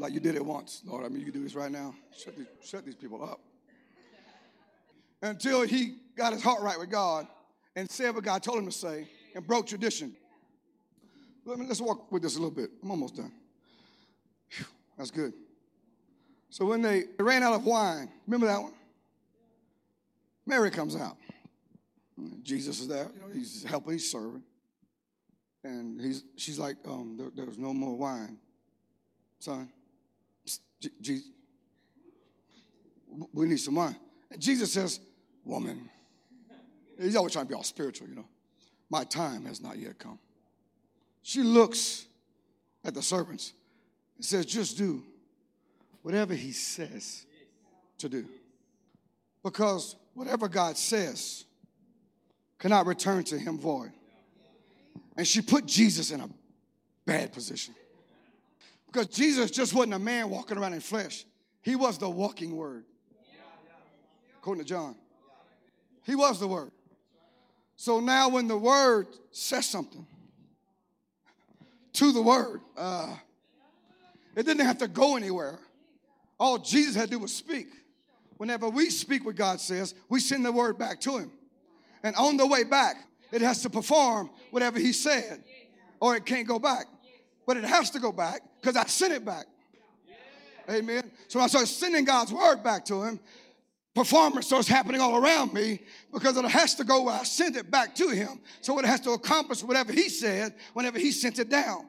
Like, 0.00 0.12
you 0.12 0.20
did 0.20 0.34
it 0.34 0.44
once, 0.44 0.82
Lord. 0.84 1.04
I 1.04 1.08
mean, 1.08 1.18
you 1.20 1.24
can 1.24 1.34
do 1.34 1.42
this 1.42 1.54
right 1.54 1.70
now. 1.70 1.94
Shut 2.16 2.36
these, 2.36 2.46
shut 2.62 2.84
these 2.84 2.94
people 2.94 3.22
up. 3.22 3.40
Until 5.22 5.62
he 5.62 5.96
got 6.16 6.32
his 6.32 6.42
heart 6.42 6.62
right 6.62 6.78
with 6.78 6.90
God 6.90 7.26
and 7.74 7.90
said 7.90 8.14
what 8.14 8.24
God 8.24 8.42
told 8.42 8.58
him 8.58 8.66
to 8.66 8.72
say 8.72 9.08
and 9.34 9.46
broke 9.46 9.66
tradition. 9.66 10.14
Let 11.44 11.58
me, 11.58 11.66
let's 11.66 11.80
walk 11.80 12.12
with 12.12 12.22
this 12.22 12.36
a 12.36 12.38
little 12.38 12.54
bit. 12.54 12.70
I'm 12.82 12.90
almost 12.90 13.16
done. 13.16 13.32
Whew, 14.50 14.66
that's 14.96 15.10
good. 15.10 15.32
So 16.50 16.66
when 16.66 16.82
they 16.82 17.04
ran 17.18 17.42
out 17.42 17.54
of 17.54 17.64
wine, 17.64 18.08
remember 18.26 18.46
that 18.46 18.62
one? 18.62 18.72
Mary 20.46 20.70
comes 20.70 20.96
out. 20.96 21.16
Jesus 22.42 22.80
is 22.80 22.88
there. 22.88 23.08
You 23.14 23.20
know, 23.20 23.34
he's 23.34 23.64
helping, 23.64 23.92
he's 23.92 24.10
serving. 24.10 24.42
And 25.64 26.00
he's, 26.00 26.24
she's 26.36 26.58
like, 26.58 26.76
um, 26.86 27.16
there, 27.18 27.30
there's 27.34 27.58
no 27.58 27.74
more 27.74 27.96
wine, 27.96 28.38
son. 29.38 29.68
Jesus, 31.00 31.28
we 33.32 33.46
need 33.46 33.58
some 33.58 33.74
wine. 33.74 33.96
And 34.30 34.40
Jesus 34.40 34.72
says, 34.72 35.00
woman. 35.44 35.88
He's 37.00 37.16
always 37.16 37.32
trying 37.32 37.46
to 37.46 37.48
be 37.48 37.54
all 37.54 37.64
spiritual, 37.64 38.08
you 38.08 38.14
know. 38.14 38.28
My 38.90 39.04
time 39.04 39.44
has 39.46 39.60
not 39.60 39.78
yet 39.78 39.98
come. 39.98 40.18
She 41.22 41.42
looks 41.42 42.06
at 42.84 42.94
the 42.94 43.02
servants 43.02 43.52
and 44.16 44.24
says, 44.24 44.46
Just 44.46 44.78
do 44.78 45.02
whatever 46.02 46.34
he 46.34 46.52
says 46.52 47.26
to 47.98 48.08
do. 48.08 48.26
Because 49.42 49.96
whatever 50.14 50.48
God 50.48 50.76
says 50.76 51.44
cannot 52.58 52.86
return 52.86 53.24
to 53.24 53.38
him 53.38 53.58
void. 53.58 53.92
And 55.16 55.26
she 55.26 55.40
put 55.40 55.66
Jesus 55.66 56.10
in 56.10 56.20
a 56.20 56.28
bad 57.04 57.32
position. 57.32 57.74
Because 58.88 59.06
Jesus 59.06 59.50
just 59.50 59.74
wasn't 59.74 59.94
a 59.94 59.98
man 59.98 60.30
walking 60.30 60.58
around 60.58 60.72
in 60.74 60.80
flesh, 60.80 61.24
he 61.62 61.76
was 61.76 61.98
the 61.98 62.08
walking 62.08 62.56
word. 62.56 62.84
According 64.38 64.64
to 64.64 64.68
John, 64.68 64.96
he 66.04 66.14
was 66.14 66.40
the 66.40 66.48
word. 66.48 66.72
So 67.76 68.00
now, 68.00 68.28
when 68.28 68.48
the 68.48 68.58
word 68.58 69.06
says 69.30 69.66
something, 69.66 70.06
to 71.98 72.12
the 72.12 72.22
word. 72.22 72.60
Uh, 72.76 73.14
it 74.36 74.46
didn't 74.46 74.64
have 74.64 74.78
to 74.78 74.88
go 74.88 75.16
anywhere. 75.16 75.58
All 76.38 76.58
Jesus 76.58 76.94
had 76.94 77.06
to 77.06 77.10
do 77.10 77.18
was 77.18 77.34
speak. 77.34 77.66
Whenever 78.36 78.68
we 78.68 78.88
speak 78.88 79.26
what 79.26 79.34
God 79.34 79.60
says, 79.60 79.94
we 80.08 80.20
send 80.20 80.44
the 80.44 80.52
word 80.52 80.78
back 80.78 81.00
to 81.00 81.18
him. 81.18 81.32
And 82.04 82.14
on 82.14 82.36
the 82.36 82.46
way 82.46 82.62
back, 82.62 82.96
it 83.32 83.40
has 83.42 83.62
to 83.62 83.70
perform 83.70 84.30
whatever 84.52 84.78
he 84.78 84.92
said, 84.92 85.42
or 85.98 86.14
it 86.14 86.24
can't 86.24 86.46
go 86.46 86.60
back. 86.60 86.86
But 87.48 87.56
it 87.56 87.64
has 87.64 87.90
to 87.92 87.98
go 87.98 88.12
back 88.12 88.42
because 88.60 88.76
I 88.76 88.84
sent 88.84 89.12
it 89.12 89.24
back. 89.24 89.46
Amen. 90.70 91.10
So 91.28 91.40
I 91.40 91.46
start 91.46 91.66
sending 91.66 92.04
God's 92.04 92.30
word 92.30 92.62
back 92.62 92.84
to 92.84 93.02
him 93.02 93.18
performance 93.98 94.46
starts 94.46 94.68
happening 94.68 95.00
all 95.00 95.16
around 95.16 95.52
me 95.52 95.80
because 96.12 96.36
it 96.36 96.44
has 96.44 96.76
to 96.76 96.84
go 96.84 97.02
where 97.02 97.16
I 97.16 97.24
sent 97.24 97.56
it 97.56 97.68
back 97.68 97.96
to 97.96 98.10
him. 98.10 98.40
So 98.60 98.78
it 98.78 98.84
has 98.84 99.00
to 99.00 99.10
accomplish 99.10 99.64
whatever 99.64 99.92
he 99.92 100.08
said 100.08 100.54
whenever 100.72 100.98
he 100.98 101.10
sent 101.10 101.40
it 101.40 101.48
down. 101.48 101.88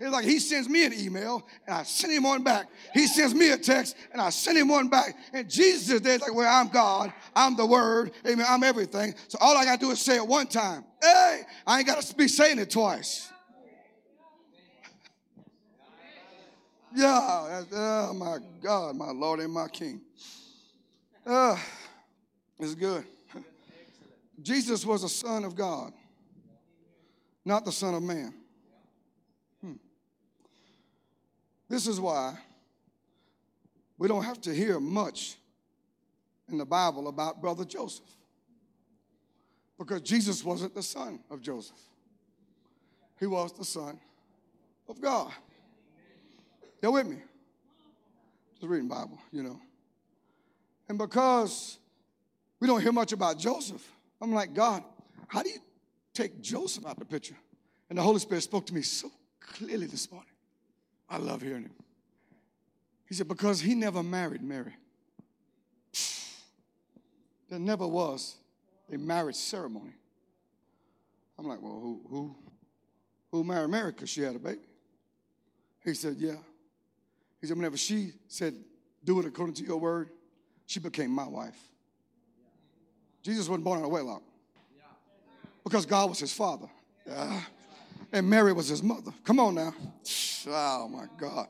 It's 0.00 0.10
like 0.10 0.24
he 0.24 0.38
sends 0.38 0.68
me 0.68 0.86
an 0.86 0.94
email 0.94 1.46
and 1.66 1.76
I 1.76 1.82
send 1.82 2.12
him 2.12 2.22
one 2.22 2.42
back. 2.42 2.68
He 2.94 3.06
sends 3.06 3.34
me 3.34 3.50
a 3.50 3.58
text 3.58 3.96
and 4.12 4.22
I 4.22 4.30
send 4.30 4.56
him 4.56 4.68
one 4.68 4.88
back. 4.88 5.14
And 5.32 5.48
Jesus 5.48 5.90
is 5.90 6.00
there 6.00 6.18
like, 6.18 6.34
well, 6.34 6.48
I'm 6.48 6.68
God. 6.68 7.12
I'm 7.36 7.54
the 7.54 7.66
word. 7.66 8.12
Amen. 8.26 8.46
I'm 8.48 8.62
everything. 8.62 9.14
So 9.28 9.38
all 9.40 9.56
I 9.56 9.64
got 9.64 9.78
to 9.78 9.86
do 9.86 9.92
is 9.92 10.00
say 10.00 10.16
it 10.16 10.26
one 10.26 10.46
time. 10.46 10.84
Hey, 11.02 11.42
I 11.66 11.78
ain't 11.78 11.86
got 11.86 12.00
to 12.00 12.14
be 12.14 12.28
saying 12.28 12.58
it 12.58 12.70
twice. 12.70 13.31
Yeah. 16.94 17.62
Oh 17.72 18.12
my 18.14 18.38
God, 18.62 18.96
my 18.96 19.10
Lord 19.10 19.40
and 19.40 19.52
my 19.52 19.68
King. 19.68 20.00
Uh, 21.24 21.56
it's 22.58 22.74
good. 22.74 23.04
Jesus 24.40 24.84
was 24.84 25.04
a 25.04 25.08
son 25.08 25.44
of 25.44 25.54
God, 25.54 25.92
not 27.44 27.64
the 27.64 27.72
son 27.72 27.94
of 27.94 28.02
man. 28.02 28.34
Hmm. 29.60 29.72
This 31.68 31.86
is 31.86 32.00
why 32.00 32.36
we 33.98 34.08
don't 34.08 34.24
have 34.24 34.40
to 34.42 34.54
hear 34.54 34.80
much 34.80 35.36
in 36.50 36.58
the 36.58 36.66
Bible 36.66 37.08
about 37.08 37.40
brother 37.40 37.64
Joseph. 37.64 38.10
Because 39.78 40.00
Jesus 40.00 40.44
wasn't 40.44 40.74
the 40.74 40.82
son 40.82 41.20
of 41.30 41.40
Joseph, 41.40 41.80
he 43.18 43.26
was 43.26 43.52
the 43.52 43.64
son 43.64 43.98
of 44.88 45.00
God. 45.00 45.32
You 46.82 46.92
with 46.92 47.06
me? 47.06 47.16
Just 48.54 48.66
reading 48.66 48.88
Bible, 48.88 49.18
you 49.30 49.42
know. 49.42 49.60
And 50.88 50.98
because 50.98 51.78
we 52.60 52.66
don't 52.66 52.80
hear 52.80 52.92
much 52.92 53.12
about 53.12 53.38
Joseph, 53.38 53.86
I'm 54.20 54.32
like, 54.32 54.54
God, 54.54 54.82
how 55.28 55.42
do 55.42 55.50
you 55.50 55.58
take 56.12 56.40
Joseph 56.40 56.84
out 56.84 56.92
of 56.92 56.98
the 56.98 57.04
picture? 57.04 57.36
And 57.88 57.98
the 57.98 58.02
Holy 58.02 58.18
Spirit 58.18 58.42
spoke 58.42 58.66
to 58.66 58.74
me 58.74 58.82
so 58.82 59.10
clearly 59.40 59.86
this 59.86 60.10
morning. 60.10 60.28
I 61.08 61.18
love 61.18 61.42
hearing 61.42 61.64
him. 61.64 61.74
He 63.06 63.14
said, 63.14 63.28
because 63.28 63.60
he 63.60 63.74
never 63.74 64.02
married 64.02 64.42
Mary. 64.42 64.74
There 67.50 67.58
never 67.58 67.86
was 67.86 68.36
a 68.90 68.96
marriage 68.96 69.36
ceremony. 69.36 69.92
I'm 71.38 71.46
like, 71.46 71.60
well, 71.60 71.72
who 71.72 72.00
who 72.08 72.36
who 73.30 73.44
married 73.44 73.68
Mary 73.68 73.92
because 73.92 74.08
she 74.08 74.22
had 74.22 74.36
a 74.36 74.38
baby? 74.38 74.60
He 75.84 75.92
said, 75.92 76.16
yeah. 76.18 76.36
He 77.42 77.48
said, 77.48 77.56
whenever 77.56 77.76
she 77.76 78.12
said, 78.28 78.54
do 79.04 79.18
it 79.18 79.26
according 79.26 79.56
to 79.56 79.64
your 79.64 79.78
word, 79.78 80.10
she 80.66 80.80
became 80.80 81.10
my 81.10 81.26
wife. 81.26 81.58
Jesus 83.22 83.48
wasn't 83.48 83.64
born 83.64 83.80
in 83.80 83.84
a 83.84 83.88
wedlock 83.88 84.22
because 85.64 85.84
God 85.84 86.08
was 86.08 86.20
his 86.20 86.32
father. 86.32 86.68
Uh, 87.10 87.40
and 88.12 88.30
Mary 88.30 88.52
was 88.52 88.68
his 88.68 88.82
mother. 88.82 89.12
Come 89.24 89.40
on 89.40 89.56
now. 89.56 89.74
Oh 90.46 90.88
my 90.88 91.06
God. 91.18 91.48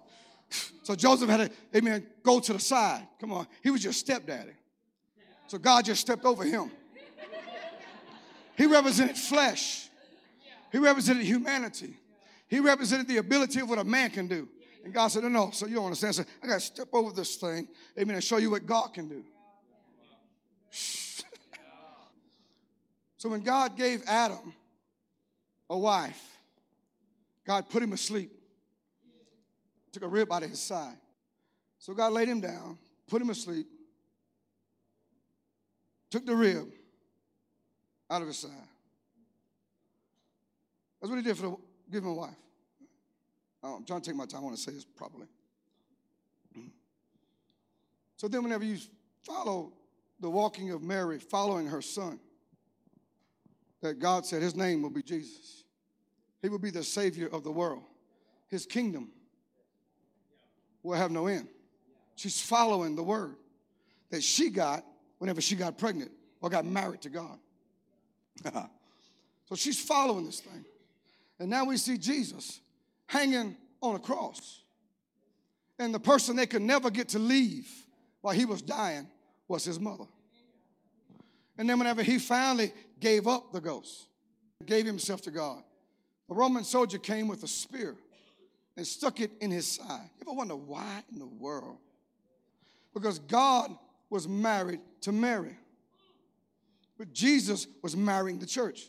So 0.82 0.94
Joseph 0.94 1.28
had 1.28 1.50
to, 1.50 1.76
amen, 1.76 2.06
go 2.22 2.40
to 2.40 2.54
the 2.54 2.58
side. 2.58 3.06
Come 3.20 3.32
on. 3.32 3.46
He 3.62 3.70
was 3.70 3.84
your 3.84 3.92
stepdaddy. 3.92 4.52
So 5.46 5.58
God 5.58 5.84
just 5.84 6.00
stepped 6.00 6.24
over 6.24 6.44
him. 6.44 6.70
He 8.56 8.64
represented 8.66 9.16
flesh. 9.18 9.90
He 10.70 10.78
represented 10.78 11.24
humanity. 11.24 11.98
He 12.48 12.60
represented 12.60 13.08
the 13.08 13.18
ability 13.18 13.60
of 13.60 13.68
what 13.68 13.78
a 13.78 13.84
man 13.84 14.10
can 14.10 14.26
do. 14.26 14.48
And 14.84 14.92
God 14.92 15.08
said, 15.08 15.22
No, 15.22 15.28
no, 15.28 15.50
so 15.50 15.66
you 15.66 15.76
don't 15.76 15.86
understand. 15.86 16.26
I 16.42 16.46
got 16.46 16.54
to 16.54 16.60
step 16.60 16.88
over 16.92 17.12
this 17.12 17.36
thing, 17.36 17.68
amen, 17.98 18.16
and 18.16 18.24
show 18.24 18.38
you 18.38 18.50
what 18.50 18.66
God 18.66 18.88
can 18.88 19.08
do. 19.08 19.24
so 23.16 23.28
when 23.28 23.42
God 23.42 23.76
gave 23.76 24.02
Adam 24.06 24.52
a 25.70 25.78
wife, 25.78 26.20
God 27.46 27.68
put 27.68 27.82
him 27.82 27.92
asleep, 27.92 28.30
took 29.92 30.02
a 30.02 30.08
rib 30.08 30.32
out 30.32 30.42
of 30.42 30.50
his 30.50 30.60
side. 30.60 30.96
So 31.78 31.94
God 31.94 32.12
laid 32.12 32.28
him 32.28 32.40
down, 32.40 32.78
put 33.08 33.20
him 33.22 33.30
asleep, 33.30 33.66
took 36.10 36.26
the 36.26 36.34
rib 36.34 36.68
out 38.10 38.22
of 38.22 38.28
his 38.28 38.38
side. 38.38 38.50
That's 41.00 41.10
what 41.10 41.16
he 41.16 41.22
did 41.22 41.36
for 41.36 41.42
the, 41.42 41.56
give 41.90 42.04
him 42.04 42.10
a 42.10 42.14
wife. 42.14 42.30
I'm 43.62 43.84
trying 43.84 44.00
to 44.00 44.10
take 44.10 44.16
my 44.16 44.26
time. 44.26 44.40
I 44.40 44.44
want 44.44 44.56
to 44.56 44.62
say 44.62 44.72
this 44.72 44.84
properly. 44.84 45.26
So 48.16 48.28
then, 48.28 48.44
whenever 48.44 48.64
you 48.64 48.78
follow 49.24 49.72
the 50.20 50.30
walking 50.30 50.70
of 50.70 50.80
Mary, 50.80 51.18
following 51.18 51.66
her 51.66 51.82
son, 51.82 52.20
that 53.80 53.98
God 53.98 54.24
said 54.24 54.42
his 54.42 54.54
name 54.54 54.80
will 54.80 54.90
be 54.90 55.02
Jesus. 55.02 55.64
He 56.40 56.48
will 56.48 56.60
be 56.60 56.70
the 56.70 56.84
Savior 56.84 57.28
of 57.32 57.42
the 57.42 57.50
world. 57.50 57.82
His 58.48 58.64
kingdom 58.64 59.10
will 60.82 60.96
have 60.96 61.10
no 61.10 61.26
end. 61.26 61.48
She's 62.14 62.40
following 62.40 62.94
the 62.94 63.02
word 63.02 63.36
that 64.10 64.22
she 64.22 64.50
got 64.50 64.84
whenever 65.18 65.40
she 65.40 65.56
got 65.56 65.78
pregnant 65.78 66.12
or 66.40 66.50
got 66.50 66.64
married 66.64 67.00
to 67.02 67.10
God. 67.10 67.38
so 69.48 69.56
she's 69.56 69.80
following 69.80 70.24
this 70.24 70.40
thing. 70.40 70.64
And 71.38 71.50
now 71.50 71.64
we 71.64 71.76
see 71.76 71.98
Jesus 71.98 72.60
hanging 73.12 73.54
on 73.82 73.94
a 73.94 73.98
cross. 73.98 74.62
And 75.78 75.94
the 75.94 76.00
person 76.00 76.34
they 76.34 76.46
could 76.46 76.62
never 76.62 76.90
get 76.90 77.10
to 77.10 77.18
leave 77.18 77.68
while 78.22 78.34
he 78.34 78.46
was 78.46 78.62
dying 78.62 79.06
was 79.48 79.64
his 79.64 79.78
mother. 79.78 80.06
And 81.58 81.68
then, 81.68 81.78
whenever 81.78 82.02
he 82.02 82.18
finally 82.18 82.72
gave 82.98 83.28
up 83.28 83.52
the 83.52 83.60
ghost, 83.60 84.06
gave 84.64 84.86
himself 84.86 85.20
to 85.22 85.30
God, 85.30 85.62
a 86.30 86.34
Roman 86.34 86.64
soldier 86.64 86.98
came 86.98 87.28
with 87.28 87.42
a 87.42 87.48
spear 87.48 87.96
and 88.76 88.86
stuck 88.86 89.20
it 89.20 89.30
in 89.40 89.50
his 89.50 89.66
side. 89.66 90.08
You 90.16 90.22
ever 90.22 90.32
wonder 90.32 90.56
why 90.56 91.02
in 91.12 91.18
the 91.18 91.26
world? 91.26 91.76
Because 92.94 93.18
God 93.18 93.76
was 94.08 94.26
married 94.26 94.80
to 95.02 95.12
Mary, 95.12 95.56
but 96.96 97.12
Jesus 97.12 97.66
was 97.82 97.94
marrying 97.94 98.38
the 98.38 98.46
church. 98.46 98.88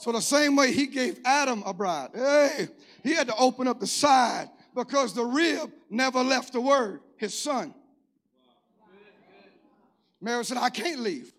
So 0.00 0.12
the 0.12 0.22
same 0.22 0.56
way 0.56 0.72
he 0.72 0.86
gave 0.86 1.20
Adam 1.26 1.62
a 1.66 1.74
bride, 1.74 2.08
hey, 2.14 2.68
he 3.04 3.12
had 3.12 3.28
to 3.28 3.36
open 3.36 3.68
up 3.68 3.80
the 3.80 3.86
side 3.86 4.48
because 4.74 5.12
the 5.12 5.22
rib 5.22 5.70
never 5.90 6.22
left 6.22 6.54
the 6.54 6.60
word, 6.60 7.00
his 7.18 7.38
son. 7.38 7.74
Mary 10.18 10.42
said, 10.46 10.56
I 10.56 10.70
can't 10.70 11.00
leave. 11.00 11.30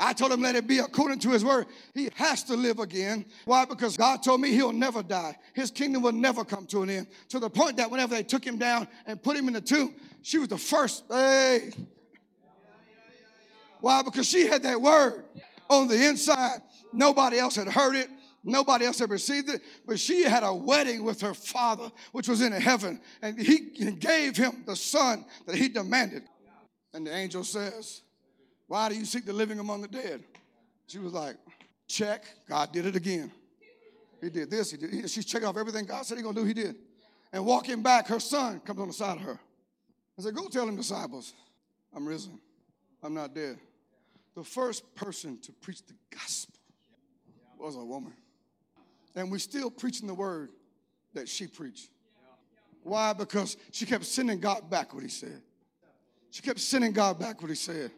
I 0.00 0.12
told 0.14 0.32
him, 0.32 0.42
let 0.42 0.56
it 0.56 0.66
be 0.66 0.80
according 0.80 1.20
to 1.20 1.30
his 1.30 1.44
word. 1.44 1.66
He 1.94 2.08
has 2.16 2.42
to 2.44 2.56
live 2.56 2.80
again. 2.80 3.24
Why? 3.44 3.64
Because 3.64 3.96
God 3.96 4.20
told 4.24 4.40
me 4.40 4.50
he'll 4.50 4.72
never 4.72 5.04
die. 5.04 5.36
His 5.54 5.70
kingdom 5.70 6.02
will 6.02 6.10
never 6.10 6.44
come 6.44 6.66
to 6.66 6.82
an 6.82 6.90
end. 6.90 7.06
To 7.28 7.38
the 7.38 7.48
point 7.48 7.76
that 7.76 7.88
whenever 7.88 8.16
they 8.16 8.24
took 8.24 8.44
him 8.44 8.58
down 8.58 8.88
and 9.06 9.22
put 9.22 9.36
him 9.36 9.46
in 9.46 9.54
the 9.54 9.60
tomb, 9.60 9.94
she 10.22 10.38
was 10.38 10.48
the 10.48 10.58
first. 10.58 11.04
Hey. 11.08 11.70
Why? 13.80 14.02
Because 14.02 14.28
she 14.28 14.48
had 14.48 14.64
that 14.64 14.80
word 14.80 15.24
on 15.70 15.86
the 15.86 16.08
inside. 16.08 16.62
Nobody 16.92 17.38
else 17.38 17.56
had 17.56 17.68
heard 17.68 17.96
it. 17.96 18.08
Nobody 18.44 18.84
else 18.84 18.98
had 18.98 19.10
received 19.10 19.50
it, 19.50 19.62
but 19.84 19.98
she 19.98 20.22
had 20.22 20.42
a 20.42 20.54
wedding 20.54 21.04
with 21.04 21.20
her 21.20 21.34
father, 21.34 21.90
which 22.12 22.28
was 22.28 22.40
in 22.40 22.52
heaven, 22.52 23.00
and 23.20 23.38
he 23.38 23.58
gave 23.58 24.36
him 24.36 24.62
the 24.64 24.76
son 24.76 25.24
that 25.46 25.56
he 25.56 25.68
demanded. 25.68 26.22
And 26.94 27.06
the 27.06 27.14
angel 27.14 27.44
says, 27.44 28.02
Why 28.66 28.88
do 28.88 28.94
you 28.94 29.04
seek 29.04 29.26
the 29.26 29.32
living 29.32 29.58
among 29.58 29.82
the 29.82 29.88
dead? 29.88 30.22
She 30.86 30.98
was 30.98 31.12
like, 31.12 31.36
Check. 31.88 32.24
God 32.48 32.72
did 32.72 32.86
it 32.86 32.96
again. 32.96 33.32
He 34.20 34.30
did 34.30 34.50
this. 34.50 34.70
He 34.70 34.76
did. 34.76 34.92
He, 34.92 35.08
she's 35.08 35.24
checking 35.24 35.48
off 35.48 35.56
everything 35.56 35.84
God 35.84 36.06
said 36.06 36.16
He 36.16 36.22
gonna 36.22 36.38
do. 36.38 36.44
He 36.44 36.54
did. 36.54 36.76
And 37.32 37.44
walking 37.44 37.82
back, 37.82 38.08
her 38.08 38.20
son 38.20 38.60
comes 38.60 38.80
on 38.80 38.88
the 38.88 38.94
side 38.94 39.16
of 39.16 39.22
her. 39.22 39.38
I 40.18 40.22
said, 40.22 40.34
Go 40.34 40.48
tell 40.48 40.66
them 40.66 40.76
disciples, 40.76 41.34
I'm 41.94 42.06
risen. 42.06 42.38
I'm 43.02 43.14
not 43.14 43.34
dead. 43.34 43.58
The 44.34 44.44
first 44.44 44.94
person 44.94 45.38
to 45.42 45.52
preach 45.52 45.84
the 45.86 45.94
gospel 46.10 46.57
was 47.58 47.76
a 47.76 47.84
woman. 47.84 48.12
And 49.14 49.30
we're 49.30 49.38
still 49.38 49.70
preaching 49.70 50.06
the 50.06 50.14
word 50.14 50.50
that 51.14 51.28
she 51.28 51.46
preached. 51.46 51.88
Why? 52.82 53.12
Because 53.12 53.56
she 53.72 53.86
kept 53.86 54.04
sending 54.04 54.40
God 54.40 54.70
back 54.70 54.94
what 54.94 55.02
he 55.02 55.08
said. 55.08 55.42
She 56.30 56.42
kept 56.42 56.60
sending 56.60 56.92
God 56.92 57.18
back 57.18 57.40
what 57.40 57.48
he 57.48 57.56
said. 57.56 57.90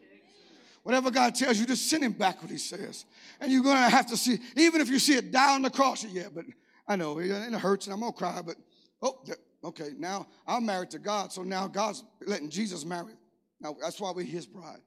Whatever 0.83 1.11
God 1.11 1.35
tells 1.35 1.59
you, 1.59 1.65
just 1.65 1.89
send 1.89 2.03
him 2.03 2.13
back 2.13 2.41
what 2.41 2.49
he 2.49 2.57
says. 2.57 3.05
And 3.39 3.51
you're 3.51 3.61
going 3.61 3.75
to 3.75 3.89
have 3.89 4.07
to 4.07 4.17
see, 4.17 4.39
even 4.55 4.81
if 4.81 4.89
you 4.89 4.97
see 4.97 5.13
it 5.13 5.31
down 5.31 5.61
the 5.61 5.69
cross, 5.69 6.03
yeah, 6.03 6.27
but 6.33 6.45
I 6.87 6.95
know 6.95 7.19
it 7.19 7.53
hurts 7.53 7.85
and 7.85 7.93
I'm 7.93 7.99
going 7.99 8.11
to 8.11 8.17
cry, 8.17 8.41
but 8.43 8.55
oh, 9.01 9.21
okay, 9.63 9.89
now 9.97 10.27
I'm 10.47 10.65
married 10.65 10.89
to 10.91 10.99
God, 10.99 11.31
so 11.31 11.43
now 11.43 11.67
God's 11.67 12.03
letting 12.25 12.49
Jesus 12.49 12.83
marry. 12.83 13.13
Now 13.59 13.75
that's 13.79 14.01
why 14.01 14.11
we're 14.11 14.25
his 14.25 14.47
bride, 14.47 14.79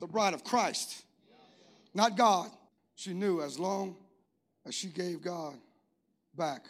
the 0.00 0.06
bride 0.06 0.32
of 0.32 0.44
Christ, 0.44 1.04
not 1.92 2.16
God. 2.16 2.48
She 2.98 3.14
knew 3.14 3.40
as 3.40 3.60
long 3.60 3.94
as 4.66 4.74
she 4.74 4.88
gave 4.88 5.22
God 5.22 5.54
back 6.36 6.66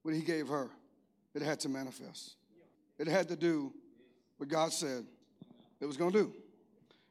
what 0.00 0.14
he 0.14 0.22
gave 0.22 0.48
her, 0.48 0.70
it 1.34 1.42
had 1.42 1.60
to 1.60 1.68
manifest. 1.68 2.36
It 2.98 3.08
had 3.08 3.28
to 3.28 3.36
do 3.36 3.70
what 4.38 4.48
God 4.48 4.72
said 4.72 5.04
it 5.82 5.84
was 5.84 5.98
going 5.98 6.12
to 6.12 6.18
do. 6.18 6.32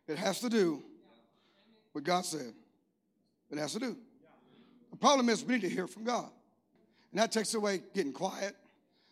It 0.08 0.18
has 0.18 0.40
to 0.40 0.50
do 0.50 0.82
what 1.92 2.04
God 2.04 2.26
said 2.26 2.54
it 3.52 3.60
has 3.60 3.74
to 3.74 3.80
do. 3.80 3.96
The 4.90 4.98
problem 4.98 5.30
is 5.30 5.46
we 5.46 5.54
need 5.54 5.62
to 5.62 5.70
hear 5.70 5.86
from 5.86 6.04
God. 6.04 6.32
And 7.12 7.22
that 7.22 7.32
takes 7.32 7.54
away 7.54 7.84
getting 7.94 8.14
quiet. 8.14 8.56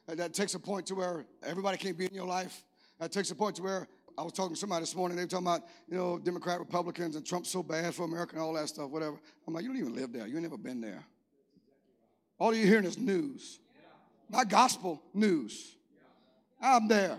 That 0.08 0.34
takes 0.34 0.56
a 0.56 0.60
point 0.60 0.88
to 0.88 0.96
where 0.96 1.28
everybody 1.44 1.78
can't 1.78 1.96
be 1.96 2.06
in 2.06 2.16
your 2.16 2.26
life. 2.26 2.64
That 3.00 3.12
takes 3.12 3.30
a 3.30 3.36
point 3.36 3.58
to 3.58 3.62
where 3.62 3.88
I 4.18 4.24
was 4.24 4.34
talking 4.34 4.54
to 4.56 4.60
somebody 4.60 4.84
this 4.84 4.96
morning. 4.96 5.18
They 5.18 5.24
were 5.24 5.30
talking 5.30 5.48
about, 5.48 5.62
you 5.88 5.98
know, 5.98 6.18
Democrat, 6.18 6.60
Republicans, 6.60 7.16
and 7.16 7.26
Trump's 7.26 7.50
so 7.50 7.64
bad 7.64 7.94
for 7.94 8.04
America 8.04 8.36
and 8.36 8.44
all 8.44 8.54
that 8.54 8.68
stuff, 8.70 8.90
whatever. 8.90 9.18
I'm 9.48 9.54
like, 9.54 9.64
you 9.64 9.70
don't 9.70 9.80
even 9.80 9.96
live 9.96 10.12
there. 10.14 10.28
You 10.28 10.36
ain't 10.36 10.44
never 10.44 10.58
been 10.58 10.82
there. 10.82 11.04
All 12.40 12.54
you're 12.54 12.68
hearing 12.68 12.86
is 12.86 12.98
news, 12.98 13.60
not 14.30 14.50
gospel 14.50 15.02
news. 15.14 15.76
I'm 16.62 16.88
there. 16.88 17.18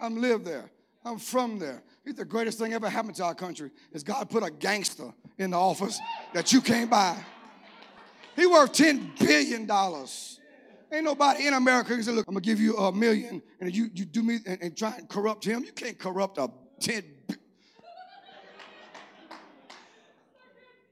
I'm 0.00 0.20
live 0.20 0.44
there. 0.44 0.70
I'm 1.04 1.18
from 1.18 1.58
there. 1.58 1.82
It's 2.04 2.18
the 2.18 2.24
greatest 2.24 2.58
thing 2.58 2.72
ever 2.72 2.88
happened 2.88 3.16
to 3.16 3.24
our 3.24 3.34
country 3.34 3.70
is 3.92 4.02
God 4.02 4.28
put 4.30 4.42
a 4.42 4.50
gangster 4.50 5.12
in 5.38 5.50
the 5.50 5.58
office 5.58 6.00
that 6.32 6.52
you 6.52 6.60
can't 6.60 6.90
buy. 6.90 7.16
He 8.36 8.46
worth 8.46 8.72
$10 8.72 9.18
billion. 9.18 9.66
Ain't 10.92 11.04
nobody 11.04 11.46
in 11.46 11.54
America 11.54 11.90
can 11.94 12.02
say, 12.02 12.12
look, 12.12 12.26
I'm 12.28 12.34
gonna 12.34 12.42
give 12.42 12.60
you 12.60 12.76
a 12.76 12.92
million 12.92 13.42
and 13.60 13.74
you, 13.74 13.90
you 13.94 14.04
do 14.04 14.22
me 14.22 14.38
and, 14.46 14.62
and 14.62 14.76
try 14.76 14.94
and 14.96 15.08
corrupt 15.08 15.44
him. 15.44 15.64
You 15.64 15.72
can't 15.72 15.98
corrupt 15.98 16.38
a 16.38 16.48
10 16.80 17.02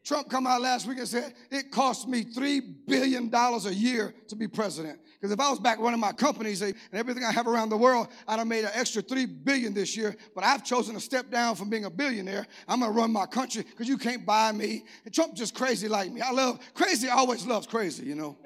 Trump 0.04 0.28
come 0.28 0.46
out 0.46 0.60
last 0.60 0.86
week 0.86 0.98
and 0.98 1.08
said 1.08 1.32
it 1.50 1.70
cost 1.70 2.08
me 2.08 2.24
$3 2.24 2.74
billion 2.86 3.32
a 3.32 3.70
year 3.70 4.14
to 4.28 4.36
be 4.36 4.48
president. 4.48 4.98
Because 5.14 5.32
if 5.32 5.38
I 5.38 5.48
was 5.48 5.60
back 5.60 5.78
running 5.78 6.00
my 6.00 6.10
companies 6.10 6.60
and 6.60 6.74
everything 6.92 7.24
I 7.24 7.30
have 7.30 7.46
around 7.46 7.68
the 7.68 7.76
world, 7.76 8.08
I'd 8.26 8.38
have 8.38 8.48
made 8.48 8.64
an 8.64 8.72
extra 8.74 9.00
3 9.00 9.24
billion 9.26 9.72
this 9.72 9.96
year. 9.96 10.16
But 10.34 10.42
I've 10.42 10.64
chosen 10.64 10.96
to 10.96 11.00
step 11.00 11.30
down 11.30 11.54
from 11.54 11.70
being 11.70 11.84
a 11.84 11.90
billionaire. 11.90 12.46
I'm 12.66 12.80
going 12.80 12.92
to 12.92 12.98
run 12.98 13.12
my 13.12 13.26
country 13.26 13.62
because 13.62 13.88
you 13.88 13.96
can't 13.96 14.26
buy 14.26 14.50
me. 14.50 14.82
And 15.04 15.14
Trump 15.14 15.34
just 15.34 15.54
crazy 15.54 15.88
like 15.88 16.12
me. 16.12 16.20
I 16.20 16.32
love, 16.32 16.58
crazy 16.74 17.08
always 17.08 17.46
loves 17.46 17.68
crazy, 17.68 18.04
you 18.04 18.16
know. 18.16 18.36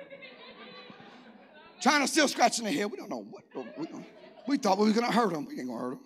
China 1.86 2.08
still 2.08 2.26
scratching 2.26 2.64
their 2.64 2.74
head. 2.74 2.90
We 2.90 2.96
don't 2.96 3.08
know 3.08 3.24
what. 3.30 3.44
We, 3.78 3.86
we 4.48 4.56
thought 4.56 4.76
we 4.76 4.86
were 4.86 4.92
going 4.92 5.06
to 5.06 5.12
hurt 5.12 5.32
them. 5.32 5.46
We 5.46 5.56
ain't 5.60 5.68
going 5.68 5.78
to 5.78 5.84
hurt 5.84 5.90
them. 5.90 6.00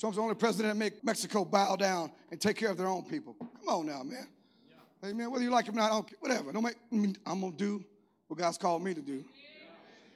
Trump's 0.00 0.16
the 0.16 0.22
only 0.22 0.34
president 0.34 0.74
that 0.74 0.78
make 0.78 1.04
Mexico 1.04 1.44
bow 1.44 1.76
down 1.76 2.10
and 2.32 2.40
take 2.40 2.56
care 2.56 2.70
of 2.70 2.76
their 2.76 2.88
own 2.88 3.04
people. 3.04 3.36
Come 3.38 3.68
on 3.68 3.86
now, 3.86 4.02
man. 4.02 4.26
Yeah. 5.02 5.10
Amen. 5.10 5.30
Whether 5.30 5.44
you 5.44 5.50
like 5.50 5.68
it 5.68 5.74
or 5.74 5.76
not, 5.76 6.10
whatever. 6.18 6.50
Don't 6.50 6.64
make, 6.64 6.74
I'm 7.24 7.40
going 7.40 7.52
to 7.52 7.56
do 7.56 7.84
what 8.26 8.40
God's 8.40 8.58
called 8.58 8.82
me 8.82 8.94
to 8.94 9.00
do. 9.00 9.24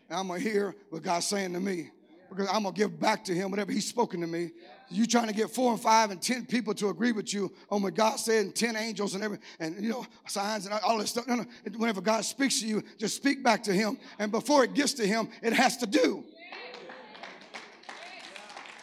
And 0.09 0.19
I'm 0.19 0.27
going 0.27 0.43
to 0.43 0.51
hear 0.51 0.75
what 0.91 1.05
God's 1.05 1.27
saying 1.27 1.53
to 1.53 1.61
me. 1.61 1.91
because 2.29 2.49
I'm 2.49 2.65
gonna 2.65 2.75
give 2.75 2.99
back 2.99 3.23
to 3.27 3.35
him 3.35 3.51
whatever 3.53 3.71
he's 3.71 3.89
spoken 3.89 4.21
to 4.23 4.27
me. 4.27 4.51
You 4.89 5.07
trying 5.07 5.27
to 5.27 5.35
get 5.35 5.51
four 5.51 5.73
and 5.73 5.81
five 5.81 6.11
and 6.11 6.23
ten 6.23 6.47
people 6.47 6.73
to 6.75 6.89
agree 6.89 7.13
with 7.13 7.33
you 7.35 7.53
on 7.71 7.83
what 7.83 7.95
God 7.95 8.17
said 8.17 8.45
and 8.45 8.55
ten 8.55 8.77
angels 8.77 9.15
and 9.15 9.25
every 9.25 9.39
and 9.59 9.83
you 9.83 9.91
know 9.91 10.07
signs 10.29 10.67
and 10.67 10.75
all 10.85 10.99
this 10.99 11.11
stuff. 11.11 11.27
No, 11.27 11.37
no. 11.37 11.45
Whenever 11.77 12.01
God 12.01 12.25
speaks 12.25 12.61
to 12.61 12.67
you, 12.67 12.83
just 12.97 13.17
speak 13.17 13.43
back 13.43 13.63
to 13.65 13.73
him. 13.73 13.99
And 14.19 14.31
before 14.31 14.63
it 14.65 14.75
gets 14.75 14.93
to 14.95 15.07
him, 15.07 15.29
it 15.43 15.53
has 15.53 15.77
to 15.79 15.87
do. 15.87 16.25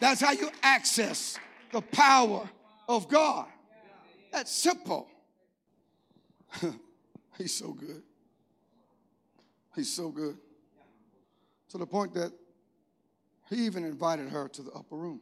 That's 0.01 0.19
how 0.19 0.31
you 0.31 0.49
access 0.61 1.39
the 1.71 1.81
power 1.81 2.49
of 2.89 3.07
God. 3.07 3.47
That's 4.31 4.51
simple. 4.51 5.07
He's 7.37 7.53
so 7.53 7.71
good. 7.71 8.03
He's 9.75 9.91
so 9.91 10.09
good. 10.09 10.37
To 11.69 11.77
the 11.77 11.85
point 11.85 12.13
that 12.15 12.31
he 13.49 13.65
even 13.65 13.83
invited 13.83 14.29
her 14.29 14.47
to 14.49 14.61
the 14.61 14.71
upper 14.71 14.95
room. 14.95 15.21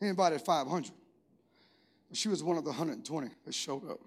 He 0.00 0.06
invited 0.06 0.40
500. 0.40 0.90
She 2.12 2.28
was 2.28 2.42
one 2.42 2.56
of 2.56 2.64
the 2.64 2.70
120 2.70 3.28
that 3.44 3.54
showed 3.54 3.88
up. 3.88 4.00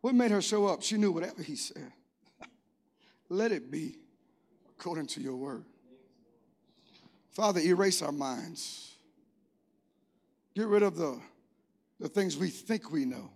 What 0.00 0.14
made 0.14 0.30
her 0.30 0.42
show 0.42 0.66
up? 0.66 0.82
She 0.82 0.96
knew 0.96 1.12
whatever 1.12 1.42
he 1.42 1.56
said. 1.56 1.92
Let 3.28 3.52
it 3.52 3.70
be 3.70 3.96
according 4.76 5.06
to 5.08 5.20
your 5.20 5.36
word. 5.36 5.64
Father, 7.30 7.60
erase 7.60 8.02
our 8.02 8.12
minds. 8.12 8.96
Get 10.54 10.66
rid 10.66 10.82
of 10.82 10.96
the, 10.96 11.20
the 12.00 12.08
things 12.08 12.36
we 12.36 12.48
think 12.48 12.90
we 12.90 13.04
know. 13.04 13.30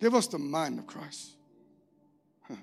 Give 0.00 0.14
us 0.14 0.26
the 0.26 0.38
mind 0.38 0.78
of 0.78 0.86
Christ. 0.86 1.32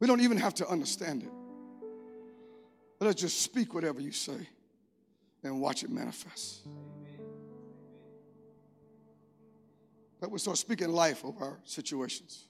We 0.00 0.08
don't 0.08 0.20
even 0.20 0.38
have 0.38 0.54
to 0.54 0.68
understand 0.68 1.22
it. 1.22 1.30
Let 3.00 3.10
us 3.10 3.14
just 3.16 3.42
speak 3.42 3.74
whatever 3.74 4.00
you 4.00 4.12
say 4.12 4.48
and 5.42 5.60
watch 5.60 5.82
it 5.82 5.90
manifest. 5.90 6.66
Let 10.20 10.30
we 10.30 10.38
start 10.38 10.56
speaking 10.56 10.88
life 10.88 11.24
over 11.24 11.44
our 11.44 11.58
situations. 11.64 12.46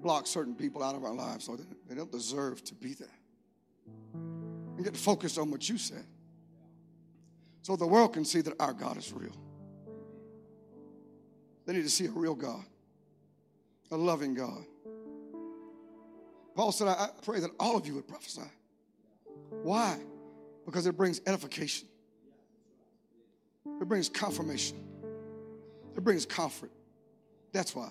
Block 0.00 0.26
certain 0.26 0.54
people 0.54 0.82
out 0.82 0.96
of 0.96 1.04
our 1.04 1.14
lives 1.14 1.44
so 1.44 1.56
they 1.56 1.94
don't 1.94 2.10
deserve 2.10 2.64
to 2.64 2.74
be 2.74 2.94
there. 2.94 3.08
And 4.14 4.84
get 4.84 4.96
focused 4.96 5.38
on 5.38 5.50
what 5.50 5.68
you 5.68 5.78
said. 5.78 6.04
So 7.62 7.76
the 7.76 7.86
world 7.86 8.12
can 8.12 8.24
see 8.24 8.40
that 8.40 8.60
our 8.60 8.72
God 8.72 8.96
is 8.96 9.12
real. 9.12 9.36
They 11.64 11.72
need 11.72 11.84
to 11.84 11.90
see 11.90 12.06
a 12.06 12.10
real 12.10 12.34
God, 12.34 12.64
a 13.90 13.96
loving 13.96 14.34
God. 14.34 14.64
Paul 16.54 16.72
said, 16.72 16.88
I 16.88 17.08
pray 17.22 17.40
that 17.40 17.50
all 17.58 17.76
of 17.76 17.86
you 17.86 17.94
would 17.94 18.06
prophesy. 18.06 18.42
Why? 19.62 19.98
Because 20.64 20.86
it 20.86 20.96
brings 20.96 21.20
edification, 21.26 21.88
it 23.80 23.88
brings 23.88 24.08
confirmation, 24.08 24.78
it 25.96 26.02
brings 26.02 26.26
comfort. 26.26 26.70
That's 27.52 27.74
why. 27.74 27.90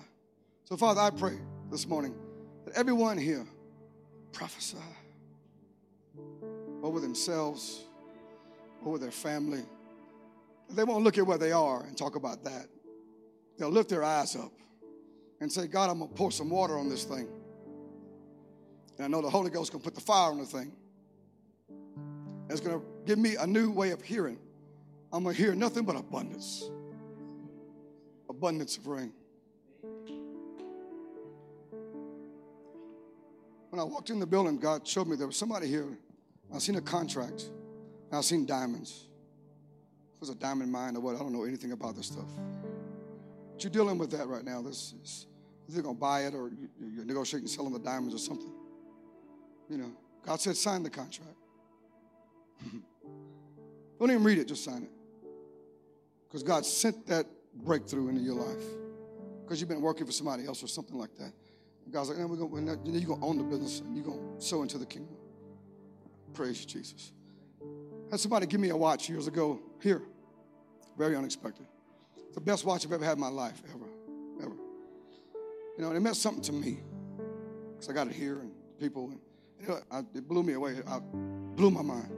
So, 0.64 0.76
Father, 0.76 1.00
I 1.00 1.10
pray 1.10 1.38
this 1.70 1.86
morning 1.86 2.14
that 2.64 2.74
everyone 2.74 3.18
here 3.18 3.46
prophesy 4.32 4.78
over 6.82 7.00
themselves, 7.00 7.84
over 8.84 8.98
their 8.98 9.10
family. 9.10 9.62
They 10.70 10.84
won't 10.84 11.04
look 11.04 11.18
at 11.18 11.26
where 11.26 11.38
they 11.38 11.52
are 11.52 11.82
and 11.84 11.96
talk 11.96 12.16
about 12.16 12.44
that. 12.44 12.66
They'll 13.58 13.70
lift 13.70 13.88
their 13.88 14.04
eyes 14.04 14.36
up 14.36 14.52
and 15.40 15.50
say, 15.50 15.66
God, 15.66 15.90
I'm 15.90 15.98
going 15.98 16.10
to 16.10 16.16
pour 16.16 16.32
some 16.32 16.50
water 16.50 16.76
on 16.78 16.88
this 16.88 17.04
thing. 17.04 17.28
And 18.96 19.04
I 19.04 19.08
know 19.08 19.20
the 19.20 19.30
Holy 19.30 19.50
Ghost 19.50 19.70
can 19.70 19.80
put 19.80 19.94
the 19.94 20.00
fire 20.00 20.30
on 20.30 20.38
the 20.38 20.46
thing. 20.46 20.72
It's 22.48 22.60
going 22.60 22.78
to 22.78 22.86
give 23.06 23.18
me 23.18 23.36
a 23.36 23.46
new 23.46 23.70
way 23.70 23.90
of 23.90 24.02
hearing. 24.02 24.38
I'm 25.12 25.24
going 25.24 25.34
to 25.34 25.42
hear 25.42 25.54
nothing 25.54 25.84
but 25.84 25.96
abundance. 25.96 26.70
Abundance 28.28 28.76
of 28.76 28.86
rain. 28.86 29.12
When 33.70 33.80
I 33.80 33.84
walked 33.84 34.10
in 34.10 34.20
the 34.20 34.26
building, 34.26 34.58
God 34.58 34.86
showed 34.86 35.08
me 35.08 35.16
there 35.16 35.26
was 35.26 35.36
somebody 35.36 35.66
here. 35.66 35.98
I 36.54 36.58
seen 36.58 36.76
a 36.76 36.80
contract. 36.80 37.50
I 38.12 38.20
seen 38.20 38.46
diamonds. 38.46 39.08
It 40.14 40.20
was 40.20 40.28
a 40.28 40.36
diamond 40.36 40.70
mine 40.70 40.96
or 40.96 41.00
what? 41.00 41.16
I 41.16 41.18
don't 41.18 41.32
know 41.32 41.42
anything 41.42 41.72
about 41.72 41.96
this 41.96 42.06
stuff. 42.06 42.28
But 43.52 43.64
you're 43.64 43.72
dealing 43.72 43.98
with 43.98 44.12
that 44.12 44.28
right 44.28 44.44
now. 44.44 44.62
This 44.62 44.94
is 45.02 45.26
either 45.68 45.82
going 45.82 45.96
to 45.96 46.00
buy 46.00 46.26
it 46.26 46.34
or 46.34 46.52
you're 46.80 47.04
negotiating 47.04 47.48
selling 47.48 47.72
the 47.72 47.80
diamonds 47.80 48.14
or 48.14 48.18
something. 48.18 48.53
You 49.68 49.78
know, 49.78 49.92
God 50.24 50.40
said, 50.40 50.56
sign 50.56 50.82
the 50.82 50.90
contract. 50.90 51.36
Don't 53.98 54.10
even 54.10 54.24
read 54.24 54.38
it, 54.38 54.48
just 54.48 54.64
sign 54.64 54.82
it. 54.82 54.90
Because 56.28 56.42
God 56.42 56.66
sent 56.66 57.06
that 57.06 57.26
breakthrough 57.54 58.08
into 58.08 58.20
your 58.20 58.34
life. 58.34 58.64
Because 59.42 59.60
you've 59.60 59.68
been 59.68 59.80
working 59.82 60.06
for 60.06 60.12
somebody 60.12 60.46
else 60.46 60.62
or 60.62 60.66
something 60.66 60.98
like 60.98 61.14
that. 61.16 61.32
And 61.84 61.92
God's 61.92 62.08
like, 62.08 62.18
no, 62.18 62.26
we're 62.26 62.36
gonna, 62.36 62.78
you're 62.84 63.06
going 63.06 63.20
to 63.20 63.26
own 63.26 63.38
the 63.38 63.44
business 63.44 63.80
and 63.80 63.94
you're 63.94 64.04
going 64.04 64.36
to 64.36 64.44
sow 64.44 64.62
into 64.62 64.78
the 64.78 64.86
kingdom. 64.86 65.16
Praise 66.32 66.60
you, 66.60 66.66
Jesus. 66.66 67.12
Had 68.10 68.20
somebody 68.20 68.46
give 68.46 68.60
me 68.60 68.70
a 68.70 68.76
watch 68.76 69.08
years 69.08 69.26
ago 69.26 69.60
here. 69.80 70.02
Very 70.98 71.16
unexpected. 71.16 71.66
It's 72.26 72.34
the 72.34 72.40
best 72.40 72.64
watch 72.64 72.84
I've 72.84 72.92
ever 72.92 73.04
had 73.04 73.14
in 73.14 73.20
my 73.20 73.28
life, 73.28 73.62
ever, 73.72 73.86
ever. 74.42 74.54
You 75.76 75.82
know, 75.82 75.88
and 75.88 75.96
it 75.96 76.00
meant 76.00 76.16
something 76.16 76.42
to 76.42 76.52
me. 76.52 76.80
Because 77.72 77.88
I 77.88 77.92
got 77.92 78.06
it 78.06 78.12
here 78.12 78.40
and 78.40 78.52
people. 78.78 79.08
And 79.08 79.20
it 79.68 80.28
blew 80.28 80.42
me 80.42 80.54
away. 80.54 80.76
I 80.86 80.98
blew 80.98 81.70
my 81.70 81.82
mind. 81.82 82.10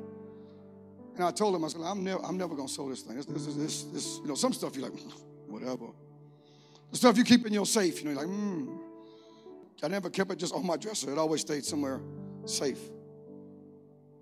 And 1.16 1.24
I 1.24 1.30
told 1.30 1.55
him, 1.55 1.64
I 1.64 1.68
said, 1.68 1.80
I'm 1.82 2.05
never, 2.05 2.22
I'm 2.24 2.36
never 2.36 2.55
going 2.55 2.68
to 2.68 2.72
sell 2.72 2.86
this 2.88 3.03
thing. 3.03 3.16
This, 3.16 3.26
this, 3.26 3.47
this, 3.47 3.82
this, 3.84 4.18
you 4.18 4.28
know, 4.28 4.34
some 4.34 4.53
stuff 4.53 4.76
you're 4.76 4.88
like, 4.88 5.01
whatever. 5.47 5.86
The 6.90 6.97
stuff 6.97 7.16
you 7.16 7.24
keep 7.24 7.47
in 7.47 7.53
your 7.53 7.66
safe, 7.66 7.99
you 7.99 8.05
know, 8.05 8.11
you're 8.12 8.20
like, 8.20 8.28
hmm. 8.28 8.76
I 9.82 9.88
never 9.88 10.11
kept 10.11 10.30
it 10.30 10.38
just 10.38 10.55
on 10.55 10.66
my 10.66 10.76
dresser. 10.76 11.11
It 11.11 11.18
always 11.18 11.42
stayed 11.42 11.64
somewhere 11.64 12.01
safe. 12.44 12.80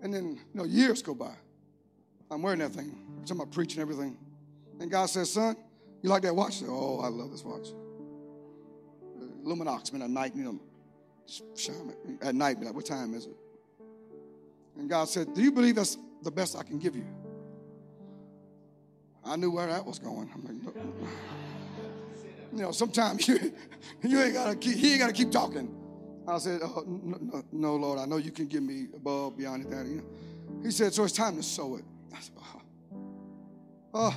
And 0.02 0.12
then, 0.12 0.34
you 0.34 0.60
know, 0.60 0.64
years 0.64 1.02
go 1.02 1.14
by. 1.14 1.34
I'm 2.30 2.42
wearing 2.42 2.58
that 2.60 2.72
thing. 2.72 2.96
I'm 3.16 3.24
talking 3.24 3.42
about 3.42 3.52
preaching 3.52 3.80
everything. 3.80 4.16
And 4.80 4.90
God 4.90 5.06
says, 5.06 5.32
son, 5.32 5.56
you 6.02 6.10
like 6.10 6.22
that 6.22 6.34
watch? 6.34 6.56
I 6.56 6.60
said, 6.60 6.68
oh, 6.70 7.00
I 7.00 7.08
love 7.08 7.30
this 7.30 7.44
watch. 7.44 7.68
Luminox, 9.44 9.92
man, 9.92 10.02
at 10.02 10.10
night, 10.10 10.34
you 10.34 10.44
know, 10.44 10.60
at 12.22 12.34
night, 12.34 12.60
like, 12.60 12.74
what 12.74 12.86
time 12.86 13.14
is 13.14 13.26
it? 13.26 13.36
And 14.78 14.88
God 14.88 15.08
said, 15.08 15.34
Do 15.34 15.42
you 15.42 15.52
believe 15.52 15.76
that's 15.76 15.96
the 16.22 16.30
best 16.30 16.56
I 16.56 16.62
can 16.62 16.78
give 16.78 16.96
you? 16.96 17.06
I 19.24 19.36
knew 19.36 19.50
where 19.50 19.66
that 19.66 19.84
was 19.84 19.98
going. 19.98 20.30
I'm 20.34 20.44
like, 20.44 20.54
no. 20.54 20.72
You 22.52 22.62
know, 22.62 22.72
sometimes 22.72 23.26
you, 23.28 23.52
you 24.02 24.20
ain't 24.20 24.34
gotta 24.34 24.56
keep, 24.56 24.76
he 24.76 24.92
ain't 24.92 25.00
gotta 25.00 25.12
keep 25.12 25.30
talking. 25.30 25.74
I 26.26 26.38
said, 26.38 26.60
oh, 26.62 26.84
no, 26.86 27.18
no, 27.20 27.44
no, 27.52 27.76
Lord, 27.76 27.98
I 27.98 28.06
know 28.06 28.16
you 28.16 28.30
can 28.30 28.46
give 28.46 28.62
me 28.62 28.86
above, 28.94 29.36
beyond 29.36 29.70
that. 29.70 29.86
You 29.86 29.96
know. 29.96 30.04
He 30.62 30.70
said, 30.70 30.94
so 30.94 31.04
it's 31.04 31.12
time 31.12 31.36
to 31.36 31.42
sow 31.42 31.76
it. 31.76 31.84
I 32.14 32.20
said, 32.20 32.34
oh. 32.38 32.62
oh. 33.94 34.16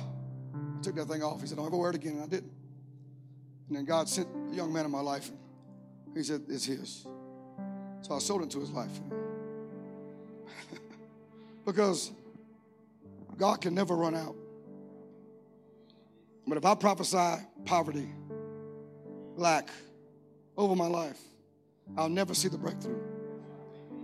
I 0.54 0.80
took 0.80 0.94
that 0.96 1.06
thing 1.06 1.22
off. 1.22 1.40
He 1.40 1.46
said, 1.46 1.58
don't 1.58 1.66
ever 1.66 1.76
wear 1.76 1.90
it 1.90 1.96
again. 1.96 2.12
And 2.12 2.22
I 2.22 2.26
didn't. 2.26 2.52
And 3.68 3.76
then 3.76 3.84
God 3.84 4.08
sent 4.08 4.28
a 4.50 4.54
young 4.54 4.72
man 4.72 4.84
in 4.84 4.90
my 4.90 5.00
life. 5.00 5.28
And 5.28 5.38
he 6.14 6.22
said, 6.22 6.42
It's 6.48 6.64
his. 6.64 7.06
So 8.02 8.14
I 8.14 8.18
sold 8.18 8.42
into 8.42 8.60
his 8.60 8.70
life. 8.70 9.00
because 11.66 12.12
God 13.36 13.60
can 13.60 13.74
never 13.74 13.94
run 13.94 14.14
out. 14.14 14.34
But 16.46 16.56
if 16.56 16.64
I 16.64 16.74
prophesy 16.74 17.44
poverty, 17.64 18.08
lack 19.36 19.68
over 20.56 20.74
my 20.74 20.86
life, 20.86 21.20
I'll 21.96 22.08
never 22.08 22.34
see 22.34 22.48
the 22.48 22.58
breakthrough. 22.58 23.00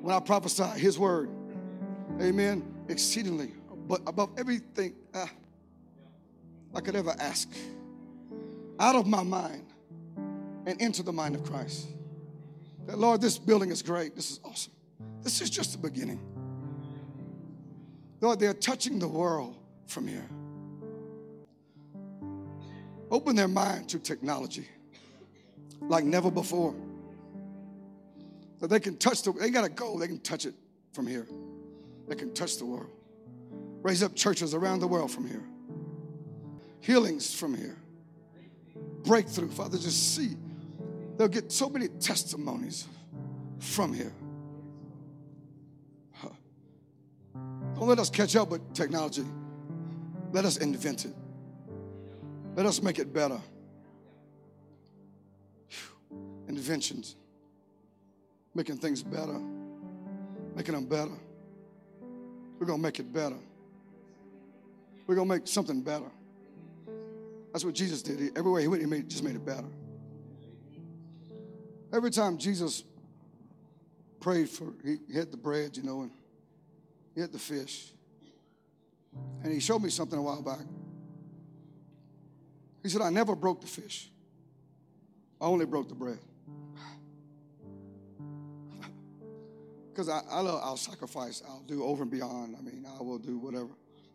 When 0.02 0.14
I 0.14 0.20
prophesy 0.20 0.64
his 0.78 0.98
word, 0.98 1.30
amen, 2.20 2.62
exceedingly, 2.88 3.52
but 3.88 4.02
above 4.06 4.30
everything 4.38 4.94
uh, 5.14 5.26
I 6.74 6.80
could 6.80 6.94
ever 6.94 7.14
ask, 7.18 7.50
out 8.78 8.94
of 8.94 9.06
my 9.06 9.22
mind 9.22 9.66
and 10.66 10.80
into 10.80 11.02
the 11.02 11.12
mind 11.12 11.34
of 11.34 11.44
Christ. 11.44 11.88
That, 12.86 12.98
Lord, 12.98 13.20
this 13.20 13.38
building 13.38 13.70
is 13.70 13.82
great. 13.82 14.14
This 14.14 14.30
is 14.30 14.40
awesome. 14.44 14.72
This 15.22 15.40
is 15.40 15.50
just 15.50 15.72
the 15.72 15.78
beginning. 15.78 16.20
Lord, 18.20 18.40
they're 18.40 18.54
touching 18.54 18.98
the 18.98 19.08
world 19.08 19.56
from 19.86 20.06
here. 20.06 20.28
Open 23.10 23.36
their 23.36 23.48
mind 23.48 23.88
to 23.90 23.98
technology 23.98 24.66
like 25.80 26.04
never 26.04 26.30
before. 26.30 26.74
That 28.60 28.68
they 28.68 28.80
can 28.80 28.96
touch 28.96 29.22
the, 29.22 29.32
they 29.32 29.50
got 29.50 29.62
to 29.62 29.68
go, 29.68 29.98
they 29.98 30.06
can 30.06 30.20
touch 30.20 30.46
it 30.46 30.54
from 30.92 31.06
here. 31.06 31.26
They 32.08 32.14
can 32.14 32.32
touch 32.34 32.58
the 32.58 32.66
world. 32.66 32.90
Raise 33.82 34.02
up 34.02 34.14
churches 34.14 34.54
around 34.54 34.80
the 34.80 34.86
world 34.86 35.10
from 35.10 35.28
here. 35.28 35.44
Healings 36.80 37.34
from 37.34 37.54
here. 37.54 37.76
Breakthrough, 39.04 39.50
Father, 39.50 39.78
just 39.78 40.14
see 40.14 40.36
They'll 41.16 41.28
get 41.28 41.52
so 41.52 41.68
many 41.68 41.88
testimonies 41.88 42.86
from 43.58 43.92
here. 43.92 44.12
Don't 47.74 47.88
let 47.88 47.98
us 47.98 48.08
catch 48.08 48.36
up 48.36 48.50
with 48.50 48.72
technology. 48.72 49.24
Let 50.32 50.44
us 50.44 50.58
invent 50.58 51.04
it. 51.04 51.14
Let 52.54 52.66
us 52.66 52.80
make 52.80 52.98
it 52.98 53.12
better. 53.12 53.40
Inventions. 56.48 57.16
Making 58.54 58.76
things 58.76 59.02
better. 59.02 59.40
Making 60.54 60.74
them 60.74 60.86
better. 60.86 61.10
We're 62.58 62.66
going 62.66 62.78
to 62.78 62.82
make 62.82 63.00
it 63.00 63.12
better. 63.12 63.36
We're 65.06 65.16
going 65.16 65.28
to 65.28 65.34
make 65.34 65.48
something 65.48 65.82
better. 65.82 66.10
That's 67.52 67.64
what 67.64 67.74
Jesus 67.74 68.02
did. 68.02 68.20
He, 68.20 68.28
everywhere 68.36 68.60
he 68.60 68.68
went, 68.68 68.82
he 68.82 68.88
made, 68.88 69.08
just 69.08 69.24
made 69.24 69.34
it 69.34 69.44
better. 69.44 69.64
Every 71.94 72.10
time 72.10 72.38
Jesus 72.38 72.82
prayed 74.18 74.48
for, 74.48 74.72
he 74.82 75.14
had 75.14 75.30
the 75.30 75.36
bread, 75.36 75.76
you 75.76 75.84
know, 75.84 76.02
and 76.02 76.10
he 77.14 77.20
had 77.20 77.30
the 77.30 77.38
fish. 77.38 77.92
And 79.44 79.52
he 79.52 79.60
showed 79.60 79.80
me 79.80 79.90
something 79.90 80.18
a 80.18 80.22
while 80.22 80.42
back. 80.42 80.66
He 82.82 82.88
said, 82.88 83.00
I 83.00 83.10
never 83.10 83.36
broke 83.36 83.60
the 83.60 83.68
fish. 83.68 84.10
I 85.40 85.44
only 85.44 85.66
broke 85.66 85.88
the 85.88 85.94
bread. 85.94 86.18
Because 89.92 90.08
I, 90.08 90.22
I 90.28 90.40
love, 90.40 90.60
I'll 90.64 90.76
sacrifice, 90.76 91.40
I'll 91.48 91.62
do 91.68 91.84
over 91.84 92.02
and 92.02 92.10
beyond. 92.10 92.56
I 92.58 92.62
mean, 92.62 92.84
I 92.98 93.00
will 93.00 93.18
do 93.18 93.38
whatever. 93.38 93.68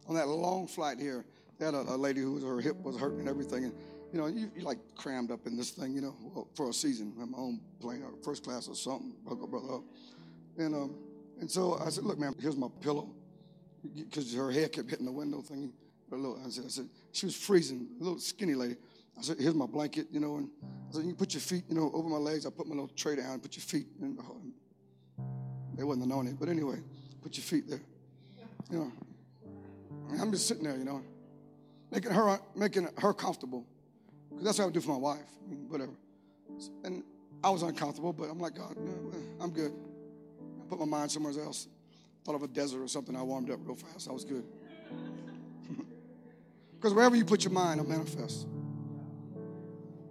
On 0.10 0.16
that 0.16 0.28
long 0.28 0.68
flight 0.68 1.00
here, 1.00 1.24
they 1.58 1.64
had 1.64 1.74
a, 1.74 1.80
a 1.80 1.96
lady 1.96 2.20
who 2.20 2.34
was, 2.34 2.44
her 2.44 2.60
hip 2.60 2.76
was 2.84 2.98
hurting 2.98 3.22
and 3.22 3.30
everything. 3.30 3.64
And, 3.64 3.74
you 4.12 4.20
know, 4.20 4.28
you, 4.28 4.52
you 4.56 4.64
like 4.64 4.80
crammed 4.96 5.32
up 5.32 5.46
in 5.46 5.56
this 5.56 5.72
thing, 5.72 5.94
you 5.94 6.02
know, 6.02 6.48
for 6.56 6.70
a 6.70 6.74
season. 6.74 7.14
I'm 7.22 7.32
my 7.32 7.38
own 7.38 7.60
plane, 7.80 8.04
or 8.04 8.12
first 8.24 8.44
class 8.44 8.68
or 8.68 8.76
something, 8.76 9.14
brother, 9.24 9.48
brother. 9.48 9.80
And, 10.58 10.76
um, 10.76 10.96
and 11.40 11.50
so 11.50 11.80
I 11.80 11.90
said, 11.90 12.04
look, 12.04 12.18
man, 12.18 12.34
here's 12.40 12.58
my 12.58 12.68
pillow. 12.82 13.10
Because 13.96 14.34
her 14.34 14.52
head 14.52 14.74
kept 14.74 14.90
hitting 14.90 15.06
the 15.06 15.12
window 15.12 15.42
thing. 15.42 15.72
I 16.12 16.50
said, 16.50 16.66
I 16.66 16.70
said, 16.70 16.90
she 17.12 17.28
was 17.28 17.36
freezing, 17.36 17.88
a 18.00 18.04
little 18.04 18.20
skinny 18.20 18.56
lady. 18.56 18.76
I 19.18 19.22
said, 19.22 19.38
here's 19.40 19.54
my 19.54 19.68
blanket, 19.68 20.08
you 20.12 20.20
know, 20.20 20.38
and 20.38 20.50
I 20.90 20.96
said, 20.96 21.06
you 21.06 21.14
put 21.14 21.34
your 21.34 21.42
feet, 21.42 21.64
you 21.70 21.76
know, 21.76 21.92
over 21.94 22.10
my 22.10 22.18
legs. 22.18 22.46
I 22.46 22.50
put 22.50 22.68
my 22.68 22.74
little 22.74 22.90
tray 22.96 23.16
down, 23.16 23.40
put 23.40 23.56
your 23.56 23.64
feet 23.64 23.88
in 24.02 24.16
the 24.16 24.24
They 25.76 25.84
wasn't 25.84 26.08
known 26.08 26.28
it, 26.28 26.40
but 26.40 26.50
anyway, 26.50 26.78
put 27.22 27.38
your 27.38 27.44
feet 27.44 27.70
there. 27.70 27.82
You 28.72 28.80
know, 28.80 28.92
I'm 30.20 30.32
just 30.32 30.48
sitting 30.48 30.64
there, 30.64 30.78
you 30.78 30.84
know, 30.84 31.02
making 31.92 32.12
her 32.12 32.40
making 32.56 32.88
her 32.98 33.14
comfortable. 33.14 33.66
Because 34.30 34.46
that's 34.46 34.58
what 34.58 34.64
I 34.64 34.66
would 34.68 34.74
do 34.74 34.82
for 34.82 34.92
my 34.92 34.98
wife, 34.98 35.30
whatever. 35.68 35.94
And 36.84 37.04
I 37.44 37.50
was 37.50 37.64
uncomfortable, 37.64 38.14
but 38.14 38.30
I'm 38.30 38.40
like, 38.40 38.56
God, 38.56 38.76
eh, 38.78 39.18
I'm 39.40 39.52
good. 39.52 39.74
I 40.62 40.70
put 40.70 40.80
my 40.80 40.86
mind 40.86 41.12
somewhere 41.12 41.34
else. 41.44 41.68
Thought 42.26 42.36
of 42.36 42.44
a 42.44 42.48
desert 42.48 42.82
or 42.82 42.88
something. 42.88 43.16
I 43.16 43.24
warmed 43.24 43.50
up 43.50 43.60
real 43.64 43.76
fast. 43.76 44.10
I 44.10 44.12
was 44.12 44.26
good. 44.26 44.44
Because 46.74 46.94
wherever 46.94 47.14
you 47.14 47.26
put 47.26 47.44
your 47.44 47.52
mind, 47.52 47.82
it'll 47.82 47.92
manifest. 47.92 48.48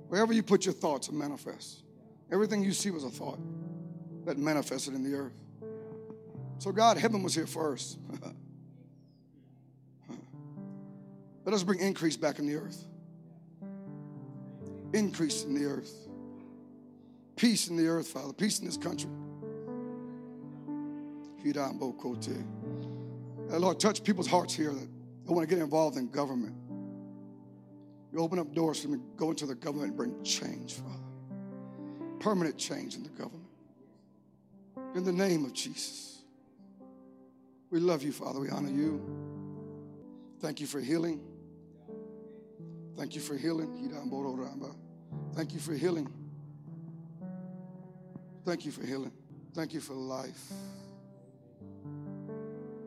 Wherever 0.09 0.35
you 0.35 0.43
put 0.43 0.67
your 0.67 0.75
thoughts, 0.75 1.09
it'll 1.09 1.19
manifest. 1.19 1.83
Everything 2.31 2.63
you 2.63 2.73
see 2.73 2.91
was 2.91 3.05
a 3.05 3.09
thought 3.09 3.39
that 4.27 4.37
manifested 4.37 4.93
in 4.95 5.03
the 5.03 5.17
earth. 5.17 5.33
So, 6.59 6.71
God, 6.71 6.99
heaven 6.99 7.23
was 7.23 7.35
here 7.35 7.47
first. 7.47 7.99
Let 11.47 11.55
us 11.55 11.63
bring 11.63 11.81
increase 11.81 12.19
back 12.19 12.39
in 12.39 12.47
the 12.47 12.57
earth. 12.57 12.85
Increase 14.93 15.45
in 15.45 15.55
the 15.55 15.67
earth. 15.67 15.93
Peace 17.37 17.69
in 17.69 17.77
the 17.77 17.87
earth, 17.87 18.09
Father. 18.09 18.33
Peace 18.33 18.59
in 18.59 18.67
this 18.67 18.77
country. 18.77 19.11
Uh, 23.51 23.59
Lord, 23.59 23.79
touch 23.79 24.03
people's 24.03 24.27
hearts 24.27 24.55
here 24.55 24.73
that 24.73 24.89
I 25.29 25.33
want 25.33 25.49
to 25.49 25.55
get 25.55 25.63
involved 25.63 25.97
in 25.97 26.09
government. 26.09 26.55
You 28.13 28.21
open 28.21 28.39
up 28.39 28.53
doors 28.55 28.83
for 28.83 28.89
me, 28.89 28.99
go 29.17 29.31
into 29.31 29.47
the 29.47 29.55
government 29.55 29.91
and 29.91 29.97
bring 29.97 30.23
change, 30.25 30.75
Father. 30.75 30.99
Permanent 32.19 32.59
change 32.59 32.97
in 32.97 33.03
the 33.03 33.11
government. 33.11 33.47
In 34.95 35.05
the 35.05 35.13
name 35.13 35.45
of 35.45 35.53
Jesus. 35.53 36.23
We 37.71 37.81
love 37.81 38.03
you, 38.03 38.13
Father. 38.13 38.41
We 38.41 38.49
honor 38.49 38.71
you. 38.71 39.01
Thank 40.41 40.61
you 40.61 40.67
for 40.67 40.81
healing. 40.81 41.21
Thank 42.99 43.15
you 43.15 43.21
for 43.21 43.37
healing. 43.37 43.69
Thank 45.37 45.55
you 45.55 45.61
for 45.61 45.73
healing. 45.73 46.13
Thank 48.45 48.65
you 48.65 48.73
for 48.73 48.85
healing. 48.85 49.13
Thank 49.55 49.73
you 49.73 49.81
for 49.81 49.95
life. 49.95 50.53